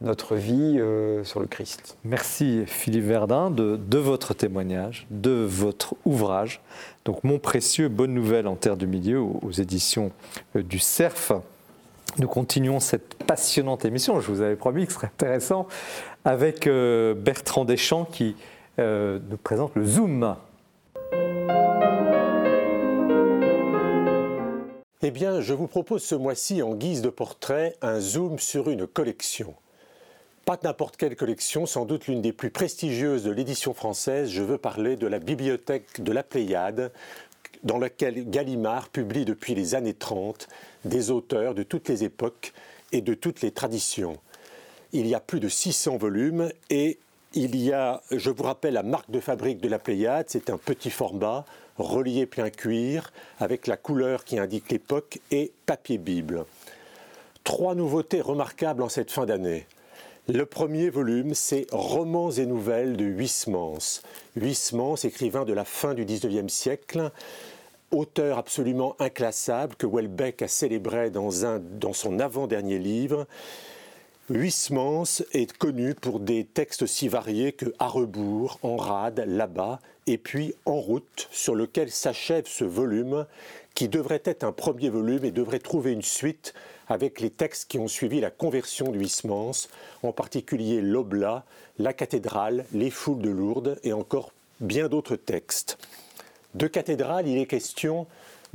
[0.00, 0.80] notre vie
[1.24, 1.98] sur le Christ.
[2.04, 6.62] Merci Philippe Verdun de, votre témoignage, de votre ouvrage.
[7.04, 10.12] Donc Mon précieux, bonne nouvelle en terre du milieu aux, éditions
[10.54, 11.32] du CERF.
[12.18, 15.66] Nous continuons cette passionnante émission, je vous avais promis que ce serait intéressant,
[16.24, 18.34] avec Bertrand Deschamps qui
[18.78, 20.36] nous présente le Zoom.
[25.00, 28.86] Eh bien, je vous propose ce mois-ci, en guise de portrait, un zoom sur une
[28.86, 29.54] collection.
[30.44, 34.28] Pas n'importe quelle collection, sans doute l'une des plus prestigieuses de l'édition française.
[34.28, 36.90] Je veux parler de la bibliothèque de la Pléiade,
[37.62, 40.48] dans laquelle Gallimard publie depuis les années 30
[40.84, 42.52] des auteurs de toutes les époques
[42.92, 44.16] et de toutes les traditions.
[44.92, 46.98] Il y a plus de 600 volumes et
[47.34, 50.56] il y a, je vous rappelle, la marque de fabrique de la Pléiade, c'est un
[50.56, 51.44] petit format,
[51.76, 56.44] relié plein cuir, avec la couleur qui indique l'époque et papier Bible.
[57.44, 59.66] Trois nouveautés remarquables en cette fin d'année.
[60.28, 64.02] Le premier volume, c'est Romans et nouvelles de Huysmans.
[64.36, 67.10] Huysmans, écrivain de la fin du XIXe siècle,
[67.90, 73.26] auteur absolument inclassable que Welbeck a célébré dans, un, dans son avant-dernier livre,
[74.30, 80.18] Huysmans est connu pour des textes si variés que À rebours, En rade, Là-bas, et
[80.18, 83.24] puis En route, sur lequel s'achève ce volume,
[83.74, 86.52] qui devrait être un premier volume et devrait trouver une suite
[86.88, 89.68] avec les textes qui ont suivi la conversion d'Huysmans,
[90.02, 91.44] en particulier l'Oblat,
[91.78, 95.78] la cathédrale, les foules de Lourdes et encore bien d'autres textes.
[96.54, 98.06] De cathédrale, il est question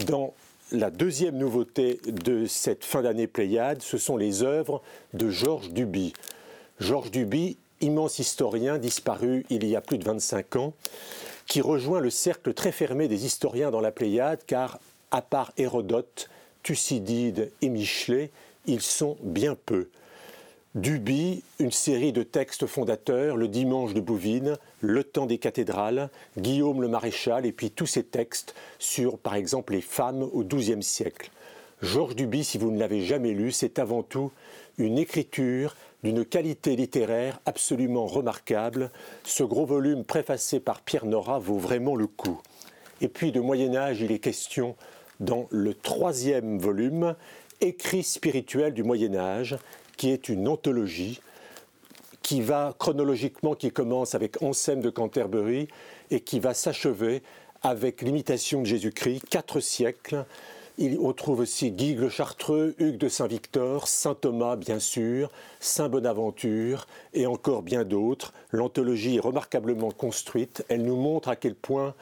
[0.05, 0.36] dans
[0.74, 4.82] la deuxième nouveauté de cette fin d'année Pléiade, ce sont les œuvres
[5.13, 6.13] de Georges Duby.
[6.80, 10.74] Georges Duby, immense historien disparu il y a plus de 25 ans,
[11.45, 14.80] qui rejoint le cercle très fermé des historiens dans la Pléiade, car
[15.11, 16.28] à part Hérodote,
[16.63, 18.32] Thucydide et Michelet,
[18.65, 19.89] ils sont bien peu.
[20.76, 26.82] Duby, une série de textes fondateurs, Le Dimanche de Bouvines, Le Temps des cathédrales, Guillaume
[26.82, 31.30] le Maréchal, et puis tous ces textes sur, par exemple, les femmes au XIIe siècle.
[31.84, 34.32] Georges Duby, si vous ne l'avez jamais lu, c'est avant tout
[34.80, 38.89] une écriture d'une qualité littéraire absolument remarquable.
[39.26, 42.41] Ce gros volume préfacé par Pierre Nora vaut vraiment le coup.
[42.99, 44.76] Et puis de Moyen Âge, il est question
[45.19, 47.15] dans le troisième volume,
[47.61, 49.55] Écrit spirituel du Moyen Âge,
[49.98, 51.22] qui est une anthologie
[52.22, 55.68] qui va chronologiquement, qui commence avec Anselme de Canterbury
[56.10, 57.22] et qui va s'achever
[57.62, 60.26] avec l'imitation de Jésus-Christ, quatre siècles,
[60.80, 65.30] on trouve aussi Guy le Chartreux, Hugues de Saint-Victor, Saint Thomas bien sûr,
[65.60, 68.34] Saint Bonaventure et encore bien d'autres.
[68.52, 70.66] L'anthologie est remarquablement construite.
[70.70, 71.94] Elle nous montre à quel point,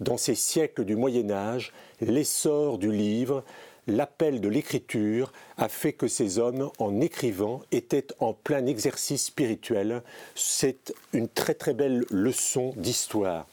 [0.00, 3.44] dans ces siècles du Moyen Âge, l'essor du livre,
[3.86, 10.02] l'appel de l'écriture a fait que ces hommes, en écrivant, étaient en plein exercice spirituel.
[10.34, 13.46] C'est une très très belle leçon d'histoire.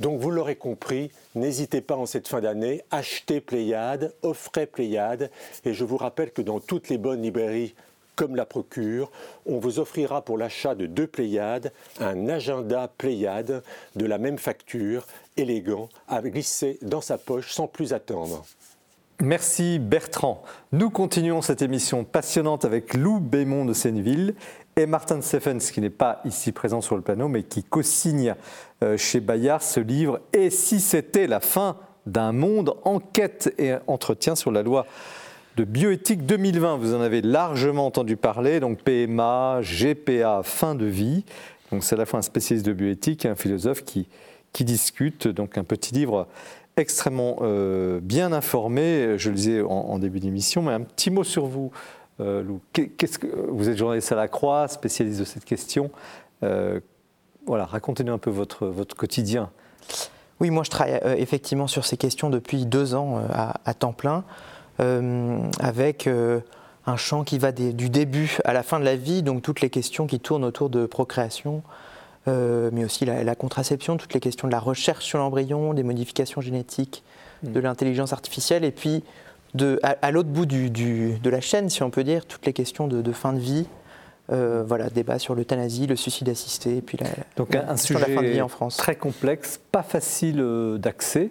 [0.00, 5.30] Donc vous l'aurez compris, n'hésitez pas en cette fin d'année, achetez Pléiade, offrez Pléiade,
[5.64, 7.74] et je vous rappelle que dans toutes les bonnes librairies
[8.16, 9.10] comme la Procure,
[9.46, 13.62] on vous offrira pour l'achat de deux Pléiades un agenda Pléiade
[13.96, 15.06] de la même facture,
[15.36, 18.44] élégant, à glisser dans sa poche sans plus attendre.
[19.20, 20.42] Merci Bertrand.
[20.72, 24.34] Nous continuons cette émission passionnante avec Lou Bémond de Senneville
[24.76, 28.34] et Martin Stephens, qui n'est pas ici présent sur le panneau, mais qui co-signe
[28.82, 34.34] euh, chez Bayard ce livre Et si c'était la fin d'un monde Enquête et entretien
[34.34, 34.84] sur la loi
[35.56, 36.76] de bioéthique 2020.
[36.78, 41.24] Vous en avez largement entendu parler, donc PMA, GPA, fin de vie.
[41.70, 44.08] Donc c'est à la fois un spécialiste de bioéthique et un philosophe qui,
[44.52, 45.28] qui discute.
[45.28, 46.26] Donc un petit livre
[46.76, 51.46] extrêmement euh, bien informé, je le disais en, début d'émission, mais un petit mot sur
[51.46, 51.70] vous,
[52.20, 52.60] euh, Lou.
[53.48, 55.90] Vous êtes journaliste à la Croix, spécialiste de cette question.
[56.42, 56.80] Euh,
[57.46, 59.50] voilà, racontez-nous un peu votre, votre quotidien.
[60.40, 64.24] Oui, moi je travaille effectivement sur ces questions depuis deux ans à, temps plein,
[64.78, 66.08] avec
[66.86, 69.70] un champ qui va du début à la fin de la vie, donc toutes les
[69.70, 71.62] questions qui tournent autour de procréation,
[72.26, 76.40] euh, mais aussi la, contraception, toutes les questions de la recherche sur l'embryon, des modifications
[76.40, 77.02] génétiques,
[77.42, 77.52] mm.
[77.52, 79.02] de l'intelligence artificielle, et puis
[79.54, 82.88] de, à, l'autre bout du, de la chaîne, si on peut dire, toutes les questions
[82.88, 83.66] de, fin de vie.
[84.32, 88.06] Euh, voilà, débat sur l'euthanasie, le suicide assisté, et puis la, Donc un, sujet la
[88.06, 88.78] fin de vie en France.
[88.78, 91.28] très complexe, pas facile euh, d'accès,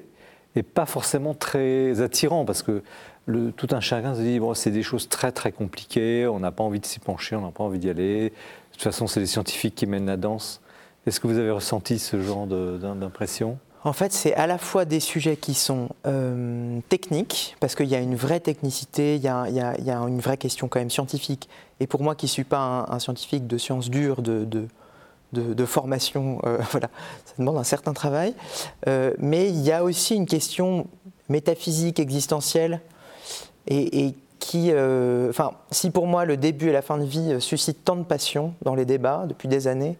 [0.55, 2.83] et pas forcément très attirant, parce que
[3.25, 6.51] le, tout un chacun se dit bon, c'est des choses très très compliquées, on n'a
[6.51, 8.29] pas envie de s'y pencher, on n'a pas envie d'y aller.
[8.29, 8.33] De
[8.73, 10.61] toute façon, c'est les scientifiques qui mènent la danse.
[11.05, 13.57] Est-ce que vous avez ressenti ce genre d'impression?
[13.85, 17.95] En fait, c'est à la fois des sujets qui sont euh, techniques, parce qu'il y
[17.95, 19.75] a une vraie technicité, il y, a,
[20.07, 21.49] une vraie question quand même scientifique.
[21.81, 26.59] Et pour moi qui ne suis pas un, scientifique de sciences dures, de, formation, euh,
[26.71, 26.79] ça
[27.37, 28.33] demande un certain travail.
[28.87, 30.87] Euh, mais il y a aussi une question
[31.27, 32.79] métaphysique, existentielle,
[33.67, 34.71] et, et qui,
[35.29, 38.53] enfin, si pour moi le début et la fin de vie suscitent tant de passion
[38.61, 39.97] dans les débats depuis des années,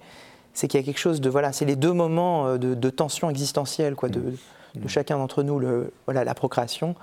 [0.54, 3.30] c'est qu'il y a quelque chose de voilà, c'est les deux moments euh, de, tension
[3.30, 4.88] existentielle quoi, de, mmh.
[4.88, 6.96] chacun d'entre nous, le, voilà, la procréation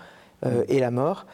[0.47, 0.65] euh, mmh.
[0.69, 1.27] et la mort.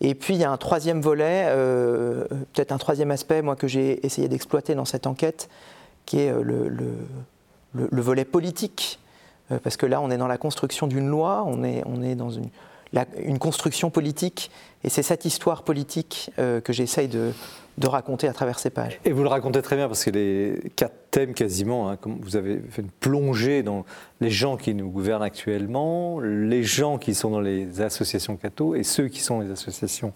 [0.00, 3.68] Et puis il y a un troisième volet, euh, peut-être un troisième aspect, moi que
[3.68, 5.48] j'ai essayé d'exploiter dans cette enquête,
[6.06, 8.98] qui est le, le, volet politique,
[9.62, 12.30] parce que là on est dans la construction d'une loi, on est, on est dans
[12.30, 12.48] une,
[13.18, 14.50] une construction politique,
[14.82, 17.32] et c'est cette histoire politique que j'essaye de,
[17.78, 19.00] de raconter à travers ces pages.
[19.04, 22.36] Et vous le racontez très bien parce que les quatre thèmes quasiment, hein, comme vous
[22.36, 23.84] avez fait une plongée dans
[24.20, 28.82] les gens qui nous gouvernent actuellement, les gens qui sont dans les associations catho et
[28.82, 30.12] ceux qui sont les associations,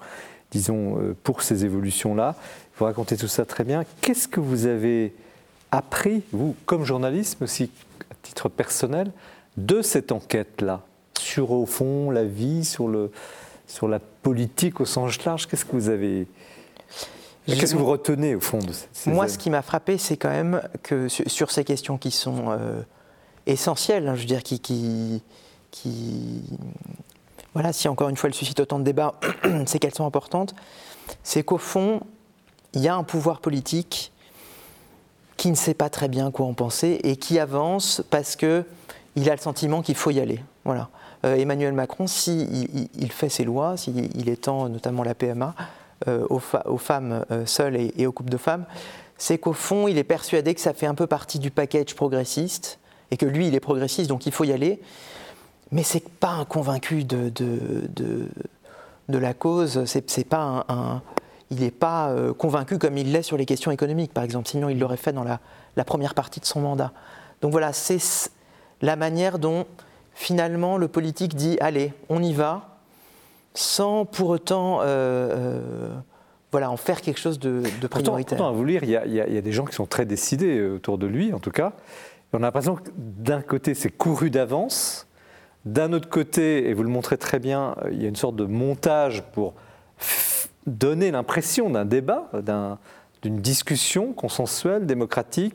[0.50, 2.34] disons, euh, pour ces évolutions-là.
[2.76, 3.84] Vous racontez tout ça très bien.
[4.02, 5.14] Qu'est-ce que vous avez
[5.70, 7.70] appris, vous, comme journaliste, mais aussi
[8.10, 9.10] à titre personnel,
[9.56, 10.82] de cette enquête-là
[11.18, 13.10] sur, au fond, la vie, sur, le,
[13.66, 15.46] sur la politique au sens large?
[15.46, 16.26] Qu'est-ce que vous avez
[17.46, 20.30] Qu'est-ce que vous retenez au fond de ces Moi, ce qui m'a frappé, c'est quand
[20.30, 22.82] même que sur, ces questions qui sont euh,
[23.46, 25.22] essentielles, hein, je veux dire, qui, qui,
[25.70, 26.42] qui,
[27.54, 29.14] voilà, si encore une fois elles suscitent autant de débats,
[29.66, 30.54] c'est qu'elles sont importantes.
[31.22, 32.00] C'est qu'au fond,
[32.74, 34.12] il y a un pouvoir politique
[35.36, 38.64] qui ne sait pas très bien quoi en penser et qui avance parce que
[39.14, 40.40] il a le sentiment qu'il faut y aller.
[40.64, 40.90] Voilà.
[41.24, 45.54] Euh, Emmanuel Macron, s'il il, fait ses lois, s'il étend notamment la PMA,
[46.08, 48.66] euh, aux, femmes euh, seules et, aux couples de femmes,
[49.16, 52.78] c'est qu'au fond, il est persuadé que ça fait un peu partie du package progressiste
[53.10, 54.80] et que lui, il est progressiste, donc il faut y aller.
[55.72, 58.28] Mais c'est pas un convaincu de, de,
[59.08, 59.84] de, la cause.
[59.86, 61.00] C'est pas un,
[61.50, 64.48] il n'est pas euh, convaincu comme il l'est sur les questions économiques, par exemple.
[64.48, 65.40] Sinon, il l'aurait fait dans la,
[65.76, 66.92] la, première partie de son mandat.
[67.40, 68.30] Donc voilà, c'est
[68.82, 69.64] la manière dont
[70.14, 72.75] finalement le politique dit allez, on y va
[73.56, 75.90] sans pour autant euh, euh,
[76.52, 78.38] voilà, en faire quelque chose de, de prioritaire.
[78.38, 80.98] Pourtant, à vous lire, il y, a, des gens qui sont très décidés euh, autour
[80.98, 81.72] de lui, en tout cas.
[82.32, 85.06] on a l'impression que d'un côté, c'est couru d'avance.
[85.64, 88.44] D'un autre côté, et vous le montrez très bien, il y a une sorte de
[88.44, 89.54] montage pour
[90.66, 92.30] donner l'impression d'un débat,
[93.22, 95.54] d'une discussion consensuelle, démocratique,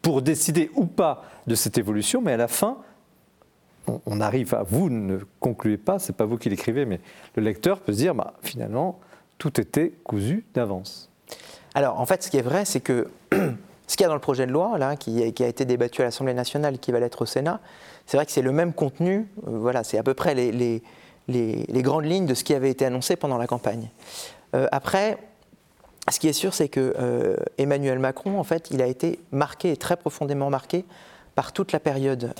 [0.00, 2.78] pour décider ou pas de cette évolution, mais à la fin,
[4.06, 7.00] on, arrive à vous ne concluez pas, c'est pas vous qui l'écrivez, mais
[7.36, 9.00] le lecteur peut se dire, bah, finalement,
[9.38, 11.10] tout était cousu d'avance.
[11.74, 14.20] Alors, en fait, ce qui est vrai, c'est que ce qu'il y a dans le
[14.20, 17.26] projet de loi, là, qui, a été débattu à l'Assemblée nationale, qui va l'être au
[17.26, 17.60] Sénat,
[18.06, 19.28] c'est vrai que c'est le même contenu.
[19.46, 20.82] Euh, voilà, c'est à peu près les,
[21.82, 23.90] grandes lignes de ce qui avait été annoncé pendant la campagne.
[24.54, 25.18] Euh, après,
[26.10, 29.76] ce qui est sûr, c'est que euh, Emmanuel Macron, en fait, il a été marqué,
[29.76, 30.84] très profondément marqué,
[31.38, 32.34] par toute la période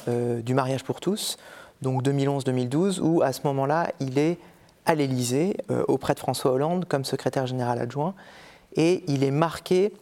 [0.44, 1.36] du mariage pour tous,
[1.82, 4.38] donc 2011-2012, où à ce moment-là, il est
[4.86, 5.56] à l'Élysée,
[5.86, 8.14] auprès de François Hollande, comme secrétaire général adjoint,
[8.74, 9.92] et il est marqué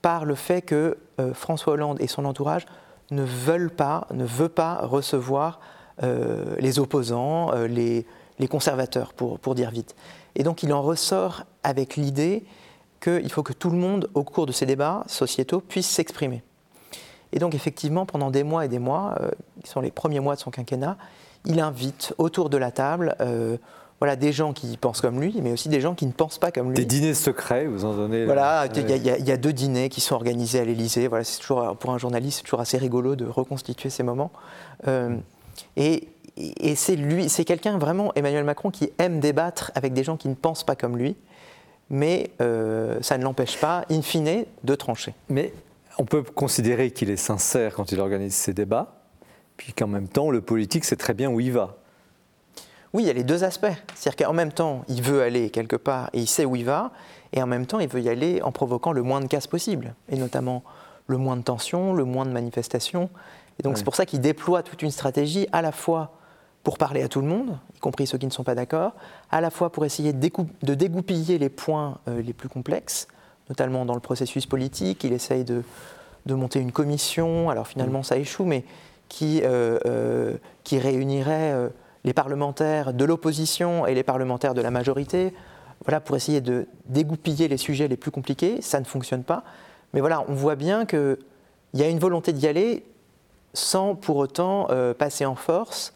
[0.00, 0.96] par le fait que
[1.34, 2.64] François Hollande et son entourage
[3.10, 5.60] ne veulent pas, ne veut pas recevoir
[6.02, 8.06] euh, les opposants, euh, les,
[8.48, 9.94] conservateurs, pour, pour, dire vite.
[10.36, 12.44] Et donc il en ressort avec l'idée
[13.02, 16.42] qu'il faut que tout le monde, au cours de ces débats sociétaux, puisse s'exprimer.
[17.32, 19.30] Et donc effectivement, pendant des mois et des mois, euh,
[19.62, 20.96] qui sont les premiers mois de son quinquennat,
[21.44, 23.16] il invite autour de la table
[24.00, 26.52] voilà, des gens qui pensent comme lui, mais aussi des gens qui ne pensent pas
[26.52, 26.76] comme lui.
[26.76, 30.60] Des dîners secrets, vous en donnez Voilà, il y, a deux dîners qui sont organisés
[30.60, 31.08] à l'Élysée.
[31.08, 34.30] Voilà, c'est toujours pour un journaliste, c'est toujours assez rigolo de reconstituer ces moments.
[34.86, 35.16] Euh,
[35.76, 36.08] et,
[36.76, 40.34] c'est lui, c'est quelqu'un vraiment, Emmanuel Macron, qui aime débattre avec des gens qui ne
[40.34, 41.16] pensent pas comme lui,
[41.90, 45.14] mais euh, ça ne l'empêche pas, in fine, de trancher.
[45.28, 45.52] Mais
[45.98, 49.02] on peut considérer qu'il est sincère quand il organise ses débats,
[49.56, 51.76] puis qu'en même temps, le politique sait très bien où il va.
[52.94, 53.66] Oui, il y a les deux aspects.
[53.94, 56.92] C'est-à-dire qu'en même temps, il veut aller quelque part et il sait où il va,
[57.32, 59.94] et en même temps, il veut y aller en provoquant le moins de casse possible,
[60.08, 60.62] et notamment
[61.08, 63.10] le moins de tensions, le moins de manifestations.
[63.58, 66.12] Et donc c'est pour ça qu'il déploie toute une stratégie à la fois
[66.62, 68.92] pour parler à tout le monde, y compris ceux qui ne sont pas d'accord,
[69.30, 73.08] à la fois pour essayer de, dégoupiller les points euh, les plus complexes,
[73.48, 75.04] notamment dans le processus politique.
[75.04, 75.62] Il essaye de,
[76.26, 78.64] monter une commission, alors finalement ça échoue, mais
[79.08, 81.54] qui, euh, euh, qui réunirait
[82.04, 85.32] les parlementaires de l'opposition et les parlementaires de la majorité,
[85.84, 88.60] voilà, pour essayer de dégoupiller les sujets les plus compliqués.
[88.60, 89.44] Ça ne fonctionne pas.
[89.94, 91.16] Mais voilà, on voit bien qu'il
[91.74, 92.84] y a une volonté d'y aller
[93.54, 95.94] sans pour autant euh, passer en force.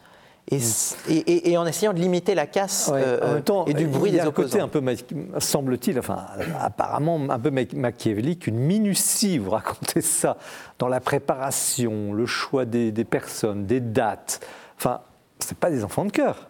[0.51, 4.49] Et, et, en essayant de limiter la casse euh, et du bruit des opposants.
[4.55, 6.25] Il y a un côté un peu, semble-t-il, enfin
[6.59, 10.37] apparemment un peu machiavélique, une minutie, vous racontez ça,
[10.79, 14.45] dans la préparation, le choix des, des personnes, des dates.
[14.77, 14.99] Enfin,
[15.39, 16.49] c'est pas des enfants de cœur.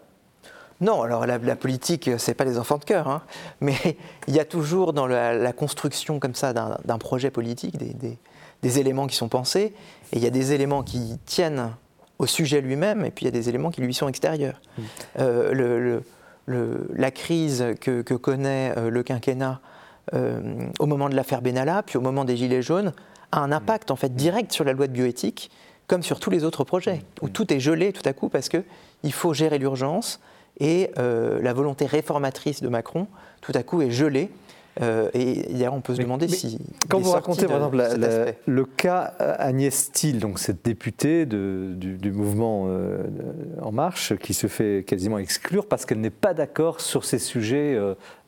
[0.80, 3.22] Non, alors la, politique, c'est pas des enfants de cœur, hein.
[3.60, 3.76] mais
[4.28, 9.16] il y a toujours dans la, construction comme ça d'un projet politique des, éléments qui
[9.16, 9.74] sont pensés,
[10.12, 11.70] et il y a des éléments qui tiennent
[12.18, 14.60] au sujet lui-même, et puis il y a des éléments qui lui sont extérieurs.
[14.78, 14.82] Mm.
[15.20, 16.00] Euh,
[16.46, 19.60] la crise que, connaît euh, le quinquennat
[20.12, 20.40] euh,
[20.78, 22.92] au moment de l'affaire Benalla, puis au moment des Gilets jaunes,
[23.32, 25.50] a un impact en fait direct sur la loi de bioéthique,
[25.86, 29.12] comme sur tous les autres projets, où tout est gelé tout à coup parce qu'il
[29.12, 30.20] faut gérer l'urgence
[30.60, 33.08] et euh, la volonté réformatrice de Macron,
[33.40, 34.30] tout à coup, est gelée.
[34.82, 36.58] Euh, et d'ailleurs, on peut se demander si.
[36.88, 43.04] Quand vous racontez, par exemple, le cas Agnès Steele, donc cette députée du, mouvement euh,
[43.62, 47.78] En Marche, qui se fait quasiment exclure parce qu'elle n'est pas d'accord sur ces sujets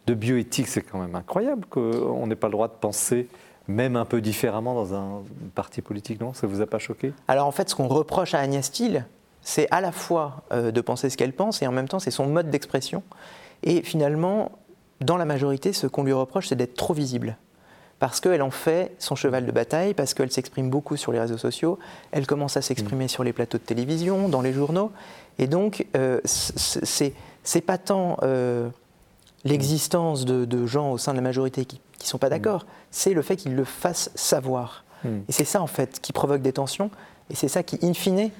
[0.06, 3.28] de bioéthique, c'est quand même incroyable qu'on n'ait pas le droit de penser
[3.68, 5.22] même un peu différemment dans un
[5.54, 6.32] parti politique, non?
[6.34, 7.12] Ça vous a pas choqué?
[7.28, 9.06] Alors en fait, ce qu'on reproche à Agnès Steele,
[9.42, 12.10] c'est à la fois euh, de penser ce qu'elle pense et en même temps c'est
[12.10, 13.02] son mode d'expression.
[13.62, 14.52] Et finalement,
[15.00, 17.36] dans la majorité, ce qu'on lui reproche, c'est d'être trop visible.
[17.98, 21.38] Parce qu'elle en fait son cheval de bataille, parce qu'elle s'exprime beaucoup sur les réseaux
[21.38, 21.78] sociaux,
[22.12, 23.08] elle commence à s'exprimer mm.
[23.08, 24.92] sur les plateaux de télévision, dans les journaux.
[25.38, 28.68] Et donc, euh, c'est pas tant euh,
[29.44, 32.68] l'existence de, gens au sein de la majorité qui ne sont pas d'accord, mm.
[32.90, 34.84] c'est le fait qu'ils le fassent savoir.
[35.04, 35.18] Mm.
[35.28, 36.90] Et c'est ça, en fait, qui provoque des tensions,
[37.30, 38.30] et c'est ça qui, in fine,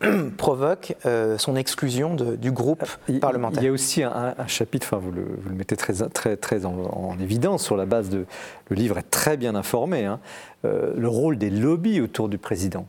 [0.36, 2.84] provoque euh, son exclusion du groupe
[3.20, 3.62] parlementaire.
[3.62, 6.64] Il y a aussi un, chapitre, enfin vous le, vous le, mettez très, très, très
[6.64, 8.26] en, évidence sur la base de...
[8.68, 10.20] Le livre est très bien informé, hein,
[10.64, 12.86] euh, le rôle des lobbies autour du président.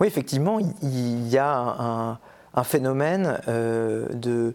[0.00, 2.18] Oui, effectivement, il y a un,
[2.54, 4.54] un phénomène euh, de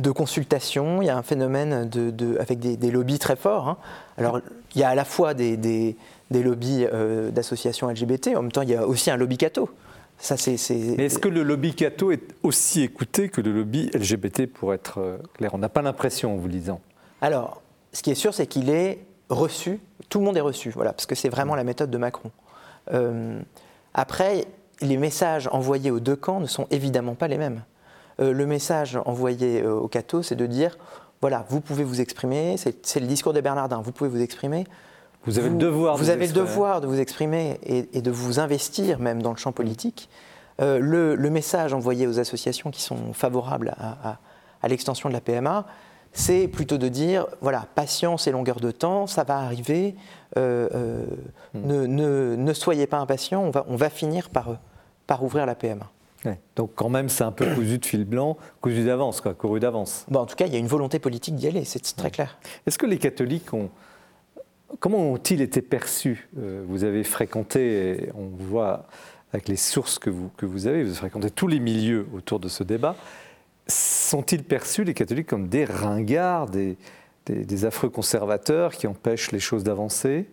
[0.00, 3.68] de consultation, il y a un phénomène de, avec des, lobbies très forts.
[3.68, 3.76] Hein.
[4.18, 4.40] Alors,
[4.74, 5.96] il y a à la fois des, des,
[6.30, 9.70] lobbies euh, d'associations LGBT, en même temps, il y a aussi un lobby catho.
[10.18, 10.56] Ça, c'est,
[10.96, 14.98] Mais est-ce que le lobby catho est aussi écouté que le lobby LGBT, pour être
[14.98, 15.52] euh, clair?
[15.54, 16.80] On n'a pas l'impression en vous lisant.
[17.20, 17.62] Alors,
[17.92, 21.06] ce qui est sûr, c'est qu'il est reçu, tout le monde est reçu, voilà, parce
[21.06, 22.30] que c'est vraiment la méthode de Macron.
[22.92, 23.40] Euh,
[23.94, 24.46] après,
[24.80, 27.62] les messages envoyés aux deux camps ne sont évidemment pas les mêmes.
[28.20, 30.76] Euh, le message envoyé euh, au Cato, c'est de dire
[31.20, 34.66] voilà, vous pouvez vous exprimer, c'est le discours des Bernardins, vous pouvez vous exprimer.
[35.26, 35.96] Vous avez le devoir.
[35.96, 39.52] Vous, avez le devoir de vous exprimer et, de vous investir même dans le champ
[39.52, 40.08] politique.
[40.60, 44.18] Euh, le, message envoyé aux associations qui sont favorables à,
[44.68, 45.66] l'extension de la PMA,
[46.12, 49.96] c'est plutôt de dire, voilà, patience et longueur de temps, ça va arriver,
[50.38, 51.04] euh, euh,
[51.54, 52.36] hmm.
[52.36, 54.58] ne, soyez pas impatients, on va, on va finir par,
[55.06, 55.90] par ouvrir la PMA.
[56.56, 60.06] Donc quand même, c'est un peu cousu de fil blanc, cousu d'avance, quoi, couru d'avance.
[60.08, 62.38] Bon, en tout cas, il y a une volonté politique d'y aller, c'est très clair.
[62.66, 63.70] Est-ce que les catholiques ont...
[64.80, 68.86] Comment ont-ils été perçus Vous avez fréquenté, on voit
[69.32, 72.38] avec les sources que vous, que vous avez, vous avez fréquenté tous les milieux autour
[72.38, 72.94] de ce débat,
[73.66, 80.28] sont-ils perçus, les catholiques, comme des ringards, des, affreux conservateurs qui empêchent les choses d'avancer?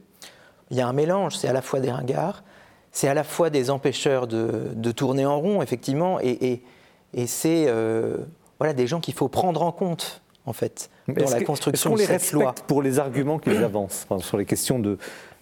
[0.70, 2.44] Il y a un mélange, c'est à la fois des ringards,
[2.92, 6.62] c'est à la fois des empêcheurs de, tourner en rond, effectivement, et,
[7.14, 8.18] et, c'est euh,
[8.60, 12.06] voilà, des gens qu'il faut prendre en compte, en fait, dans la construction de les
[12.06, 12.56] cette loi.
[12.68, 14.98] pour les arguments qu'ils avancent, sur les questions de,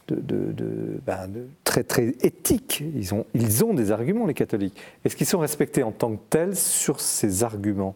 [0.08, 1.30] de, ben,
[1.64, 2.84] très, très éthiques?
[2.96, 4.78] Ils ont, ils ont des arguments, les catholiques.
[5.06, 7.96] Est-ce qu'ils sont respectés en tant que tels sur ces arguments?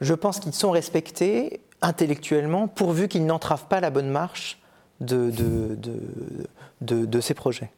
[0.00, 4.60] Je pense qu'ils sont respectés intellectuellement, pourvu qu'ils n'entravent pas la bonne marche
[5.00, 5.30] de,
[6.80, 7.70] de, ces projets.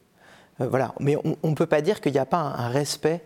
[0.59, 0.93] Euh, voilà.
[0.99, 3.21] Mais on ne peut pas dire qu'il n'y a pas un, respect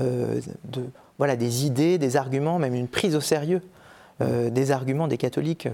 [0.00, 0.84] euh, de,
[1.18, 3.62] voilà, des idées, des arguments, même une prise au sérieux
[4.20, 5.68] euh, des arguments des catholiques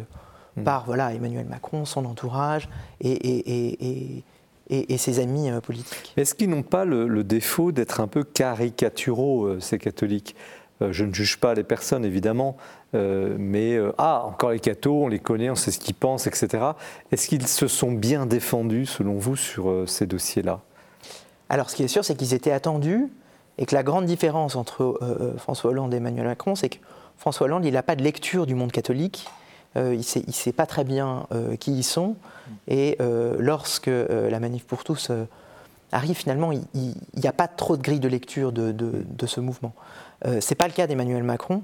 [0.56, 0.64] mm.
[0.64, 2.69] par voilà, Emmanuel Macron, son entourage
[3.01, 4.24] et, et,
[4.69, 6.14] et, ses amis politiques.
[6.16, 10.35] Est-ce qu'ils n'ont pas le, défaut d'être un peu caricaturaux, ces catholiques?
[10.81, 12.56] Je ne juge pas les personnes, évidemment,
[12.94, 16.64] mais ah, encore les cathos, on les connaît, on sait ce qu'ils pensent, etc.
[17.10, 20.60] Est-ce qu'ils se sont bien défendus, selon vous, sur ces dossiers-là?
[21.52, 23.10] Alors, ce qui est sûr, c'est qu'ils étaient attendus
[23.59, 26.78] et que la grande différence entre euh, euh, François Hollande et Emmanuel Macron, c'est que
[27.18, 29.28] François Hollande, il n'a pas de lecture du monde catholique.
[29.76, 31.26] Euh, il ne sait, pas très bien
[31.60, 32.16] qui ils sont.
[32.68, 32.98] Et
[33.39, 35.10] lorsque la manif pour tous
[35.93, 39.72] arrive, finalement, il n'y a pas trop de grille de lecture de, ce mouvement.
[40.24, 41.62] ce n'est pas le cas d'Emmanuel Macron.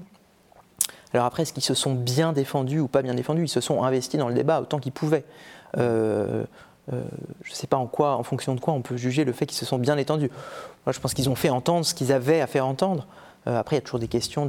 [1.13, 3.43] Alors après, est-ce qu'ils se sont bien défendus ou pas bien défendus?
[3.43, 5.25] Ils se sont investis dans le débat autant qu'ils pouvaient.
[6.93, 7.03] Euh,
[7.43, 9.45] je ne sais pas en quoi, en fonction de quoi, on peut juger le fait
[9.45, 10.29] qu'ils se sont bien étendus.
[10.85, 13.05] Moi, je pense qu'ils ont fait entendre ce qu'ils avaient à faire entendre.
[13.47, 14.47] Euh, après, il y a toujours des questions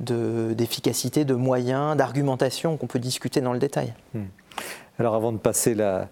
[0.00, 3.94] d'efficacité, de, moyens, d'argumentation qu'on peut discuter dans le détail.
[4.14, 4.24] Hmm.
[4.98, 6.08] Alors avant de passer la,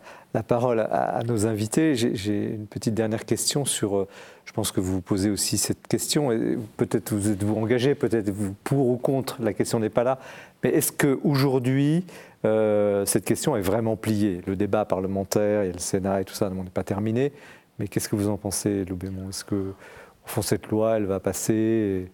[0.46, 4.08] parole à, nos invités, j'ai une petite dernière question sur, euh,
[4.44, 6.28] je pense que vous vous posez aussi cette question,
[6.76, 8.32] peut-être vous êtes-vous engagé, peut-être
[8.64, 10.18] pour ou contre, la question n'est pas là,
[10.62, 12.04] mais est-ce qu'aujourd'hui,
[12.44, 14.40] euh, cette question est vraiment pliée?
[14.46, 17.32] Le débat parlementaire, et le Sénat et tout ça n'est pas terminé.
[17.78, 21.20] Mais qu'est-ce que vous en pensez, Loubémon Est-ce que, au fond, cette loi, elle va
[21.20, 22.10] passer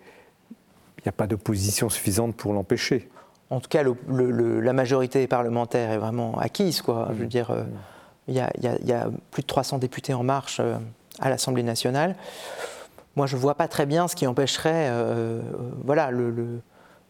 [1.01, 3.09] Il n'y a pas d'opposition suffisante pour l'empêcher
[3.51, 6.83] En tout cas, la majorité parlementaire est vraiment acquise.
[6.83, 7.09] Quoi.
[7.11, 7.29] Je veux mmh.
[7.29, 7.65] dire, euh,
[8.29, 10.77] il y, a plus de 300 députés en marche euh,
[11.21, 12.17] à l'Assemblée nationale.
[13.17, 14.91] Moi, je ne vois pas très bien ce qui empêcherait
[15.85, 16.63] voilà, le,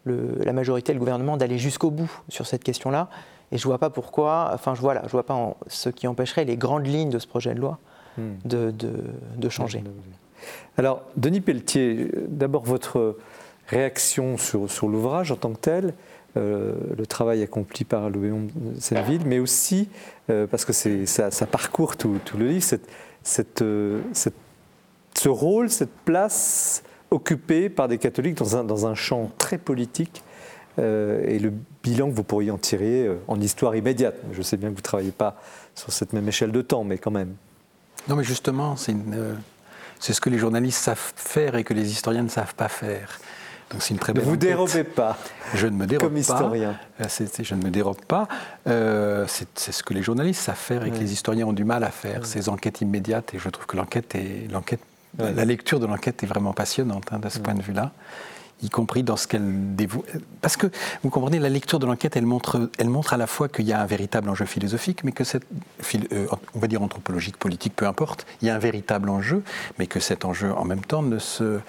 [0.05, 3.07] la majorité et le gouvernement d'aller jusqu'au bout sur cette question-là.
[3.51, 6.07] Et je ne vois pas pourquoi, enfin je vois là, je vois pas ce qui
[6.07, 7.77] empêcherait les grandes lignes de ce projet de loi
[8.17, 8.73] de,
[9.37, 9.83] de, changer.
[10.77, 13.17] Alors, Denis Pelletier, d'abord votre
[13.71, 15.93] réaction sur, sur l'ouvrage en tant que tel,
[16.37, 18.31] euh, le travail accompli par Louis
[18.79, 19.89] Senneville, mais aussi,
[20.29, 22.65] euh, parce que ça, ça parcourt tout, le livre,
[23.61, 24.33] euh, cette,
[25.13, 30.23] ce rôle, cette place occupé par des catholiques dans un, dans un champ très politique
[30.77, 31.51] et le
[31.83, 34.15] bilan que vous pourriez en tirer en histoire immédiate.
[34.31, 35.35] Je sais bien que vous ne travaillez pas
[35.75, 37.35] sur cette même échelle de temps, mais quand même.
[38.07, 38.93] Non, mais justement, c'est
[40.13, 43.19] ce que les journalistes savent faire et que les historiens ne savent pas faire.
[43.71, 44.23] Donc c'est une très belle.
[44.23, 45.17] Ne vous dérobez pas.
[45.53, 46.77] Je ne me dérobe comme historien.
[46.97, 47.07] pas.
[47.07, 48.27] je ne me dérobe pas.
[48.65, 51.91] c'est ce que les journalistes savent faire et que les historiens ont du mal à
[51.91, 53.33] faire, ces enquêtes immédiates.
[53.33, 54.81] Et je trouve que l'enquête est l'enquête
[55.17, 57.91] la lecture de l'enquête est vraiment passionnante hein, de ce point de vue-là,
[58.63, 60.03] y compris dans ce qu'elle dévoue.
[60.41, 60.67] Parce que,
[61.03, 63.73] vous comprenez, la lecture de l'enquête, elle montre, elle montre à la fois qu'il y
[63.73, 65.45] a un véritable enjeu philosophique, mais que cette,
[66.13, 69.43] euh, on va dire anthropologique, politique, peu importe, il y a un véritable enjeu,
[69.79, 71.59] mais que cet enjeu, en même temps, ne se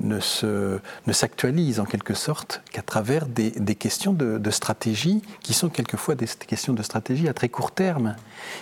[0.00, 5.68] ne, se, ne s'actualise en quelque sorte qu'à travers des, questions de, stratégie qui sont
[5.68, 8.16] quelquefois des questions de stratégie à très court terme.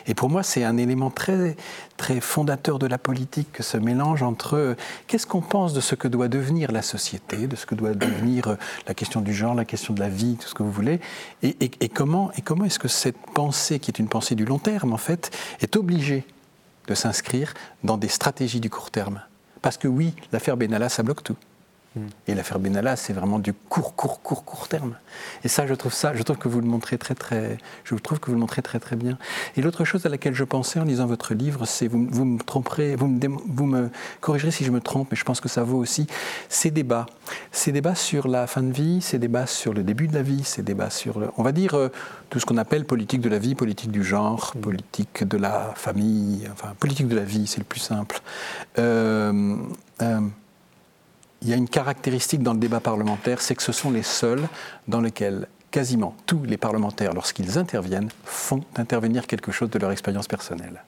[0.07, 1.57] Et pour moi, c'est un élément très,
[1.97, 4.77] très fondateur de la politique que ce mélange entre
[5.07, 8.57] qu'est-ce qu'on pense de ce que doit devenir la société, de ce que doit devenir
[8.87, 11.01] la question du genre, la question de la vie, tout ce que vous voulez,
[11.43, 14.93] et comment, et comment est-ce que cette pensée, qui est une pensée du long terme
[14.93, 15.31] en fait,
[15.61, 16.25] est obligée
[16.89, 17.55] de s'inscrire
[17.85, 19.21] dans des stratégies du court terme?
[19.63, 21.37] Parce que oui, l'affaire Benalla, ça bloque tout.
[22.27, 24.97] Et l'affaire Benalla, c'est vraiment du court, court, court, court terme.
[25.45, 28.19] Et ça, je trouve ça, je trouve que vous le montrez très, très, je trouve
[28.19, 29.19] que vous le montrez très, très bien.
[29.57, 32.39] Et l'autre chose à laquelle je pensais en lisant votre livre, c'est, vous, vous me
[32.39, 33.91] tromperez, vous me, vous me
[34.21, 36.07] corrigerez si je me trompe, mais je pense que ça vaut aussi,
[36.49, 37.07] ces débats.
[37.51, 40.45] Ces débats sur la fin de vie, ces débats sur le début de la vie,
[40.45, 41.89] ces débats sur, le, on va dire, euh,
[42.31, 46.49] tout ce qu'on appelle politique de la vie, politique du genre, politique de la famille,
[46.53, 48.21] enfin, politique de la vie, c'est le plus simple.
[48.79, 49.57] Euh,
[50.01, 50.21] euh,
[51.43, 54.49] il y a une caractéristique dans le débat parlementaire, c'est que ce sont les seuls
[54.87, 60.29] dans lesquels quasiment tous les parlementaires, lorsqu'ils interviennent, font intervenir quelque chose de leur expérience
[60.29, 60.85] personnelle.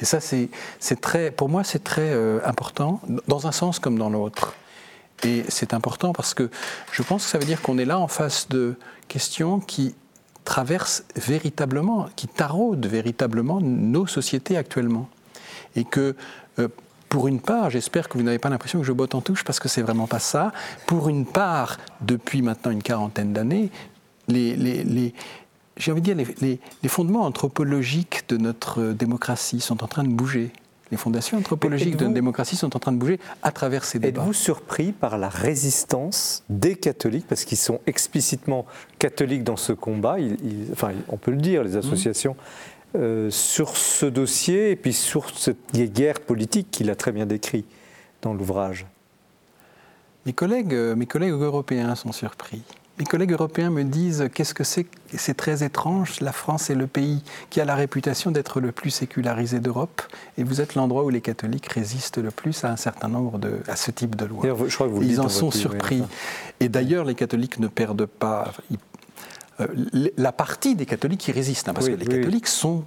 [0.00, 0.50] Et ça, c'est
[1.00, 4.54] très, pour moi, c'est très euh, important, dans un sens comme dans l'autre.
[5.24, 6.50] Et c'est important parce que
[6.92, 8.76] je pense que ça veut dire qu'on est là en face de
[9.08, 9.94] questions qui
[10.44, 15.08] traversent véritablement, qui taraudent véritablement nos sociétés actuellement.
[15.76, 16.16] Et que
[16.58, 16.68] euh,
[17.10, 19.58] pour une part, j'espère que vous n'avez pas l'impression que je botte en touche parce
[19.58, 20.52] que c'est vraiment pas ça.
[20.86, 23.68] Pour une part, depuis maintenant une quarantaine d'années,
[24.28, 25.12] les,
[25.76, 30.52] j'ai envie de dire, les, fondements anthropologiques de notre démocratie sont en train de bouger.
[30.92, 34.20] Les fondations anthropologiques de notre démocratie sont en train de bouger à travers ces débats.
[34.20, 38.66] Êtes-vous surpris par la résistance des catholiques, parce qu'ils sont explicitement
[39.00, 40.16] catholiques dans ce combat,
[40.72, 42.36] enfin, on peut le dire, les associations,
[42.96, 47.64] euh, sur ce dossier et puis sur cette guerre politique qu'il a très bien décrit
[48.22, 48.86] dans l'ouvrage
[50.26, 52.62] mes collègues, euh, mes collègues européens sont surpris.
[52.98, 54.86] Mes collègues européens me disent qu'est-ce que c'est
[55.16, 56.20] C'est très étrange.
[56.20, 60.02] La France est le pays qui a la réputation d'être le plus sécularisé d'Europe,
[60.36, 63.60] et vous êtes l'endroit où les catholiques résistent le plus à un certain nombre de
[63.68, 64.42] à ce type de loi.
[64.44, 66.02] Je crois que vous ils en sont surpris.
[66.60, 68.52] et d'ailleurs, les catholiques ne perdent pas.
[70.16, 72.84] La partie des catholiques qui résistent, hein, parce que les catholiques sont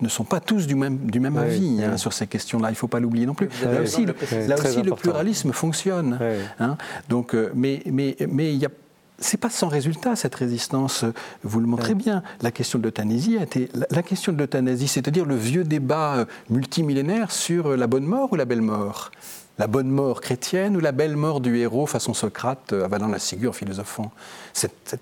[0.00, 2.68] ne sont pas tous du même, du même avis hein, sur ces questions-là.
[2.68, 3.48] Il ne faut pas l'oublier non plus.
[3.62, 4.14] Là aussi, le,
[4.48, 6.18] là aussi le, pluralisme fonctionne.
[6.58, 6.76] Hein.
[7.08, 8.70] Donc, euh, mais mais, mais il y a
[9.18, 11.04] c'est pas sans résultat cette résistance.
[11.44, 12.22] Vous le montrez bien.
[12.42, 16.24] La question de l'euthanasie a été la question de l'euthanasie, c'est-à-dire le vieux débat euh,
[16.50, 19.12] multimillénaire sur la bonne mort ou la belle mort?
[19.58, 23.18] La bonne mort chrétienne ou la belle mort du héros façon Socrate euh, avalant la
[23.18, 24.10] ciguë philosophant
[24.52, 24.96] cette,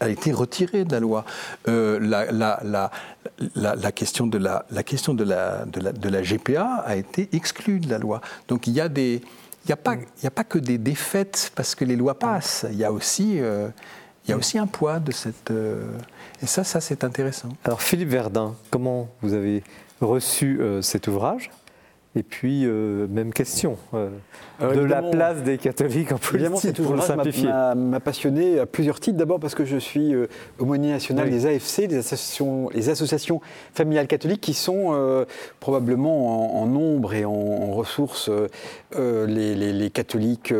[0.00, 1.24] a été retirée de la loi.
[1.68, 4.64] Euh, la, question de la,
[6.22, 8.20] GPA a été exclue de la loi.
[8.48, 9.22] Donc il y a des...
[9.64, 12.64] Il n'y a, pas, a pas que des défaites parce que les lois passent.
[12.70, 13.68] Il y a aussi, euh,
[14.28, 15.52] un poids de cette...
[16.40, 17.48] et ça, ça c'est intéressant.
[17.64, 19.64] Alors Philippe Verdun, comment vous avez
[20.00, 21.50] reçu cet ouvrage?
[22.16, 24.08] Et puis, euh, même question euh,
[24.60, 27.50] de la place des catholiques en politique, pour le simplifier.
[27.76, 29.18] m'a passionné à plusieurs titres.
[29.18, 30.26] D'abord parce que je suis euh,
[30.58, 33.42] aumônier national des AFC, des associations, les associations
[33.74, 35.26] familiales catholiques, qui sont
[35.60, 38.30] probablement en, nombre et en, ressources
[38.96, 40.54] les, les, catholiques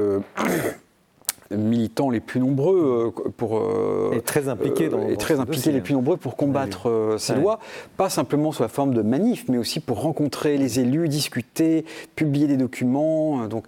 [1.50, 5.80] militants les plus nombreux euh, pour euh, et très impliqués dans, et très impliqués les
[5.80, 7.58] plus nombreux pour combattre euh, ces lois,
[7.96, 12.46] pas simplement sous la forme de manifs, mais aussi pour rencontrer les élus, discuter, publier
[12.46, 13.46] des documents.
[13.46, 13.64] donc.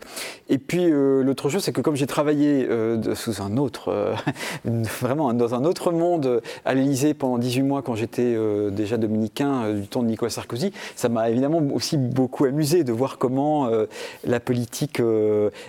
[0.48, 2.68] Et puis l'autre chose, c'est que comme j'ai travaillé
[3.14, 4.14] sous un autre,
[4.64, 8.36] vraiment dans un autre monde à l'Élysée pendant 18 mois quand j'étais
[8.70, 13.18] déjà dominicain du temps de Nicolas Sarkozy, ça m'a évidemment aussi beaucoup amusé de voir
[13.18, 13.70] comment
[14.24, 15.00] la politique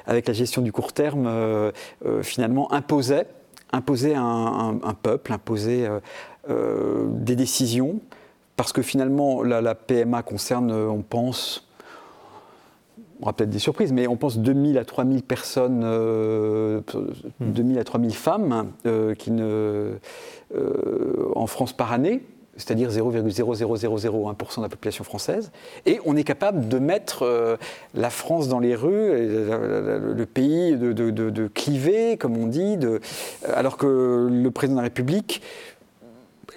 [0.08, 1.72] avec la gestion du court terme euh,
[2.24, 3.28] finalement imposait,
[3.72, 6.00] imposait un, peuple, imposait euh,
[6.50, 8.00] euh, des décisions,
[8.56, 11.68] parce que finalement la, PMA concerne, on pense,
[13.20, 15.80] on aura peut-être des surprises, mais on pense 2000 à 3000 personnes,
[17.40, 17.78] 2000 hmm.
[17.78, 18.72] à 3000 femmes
[19.18, 19.94] qui ne,
[21.36, 22.24] en France par année
[22.60, 25.52] c'est-à-dire 0,00001% de la population française,
[25.86, 27.58] et on est capable de mettre euh,
[27.96, 32.78] la France dans les rues, le, pays de, cliver, comme on dit,
[33.54, 35.42] alors que le président de la République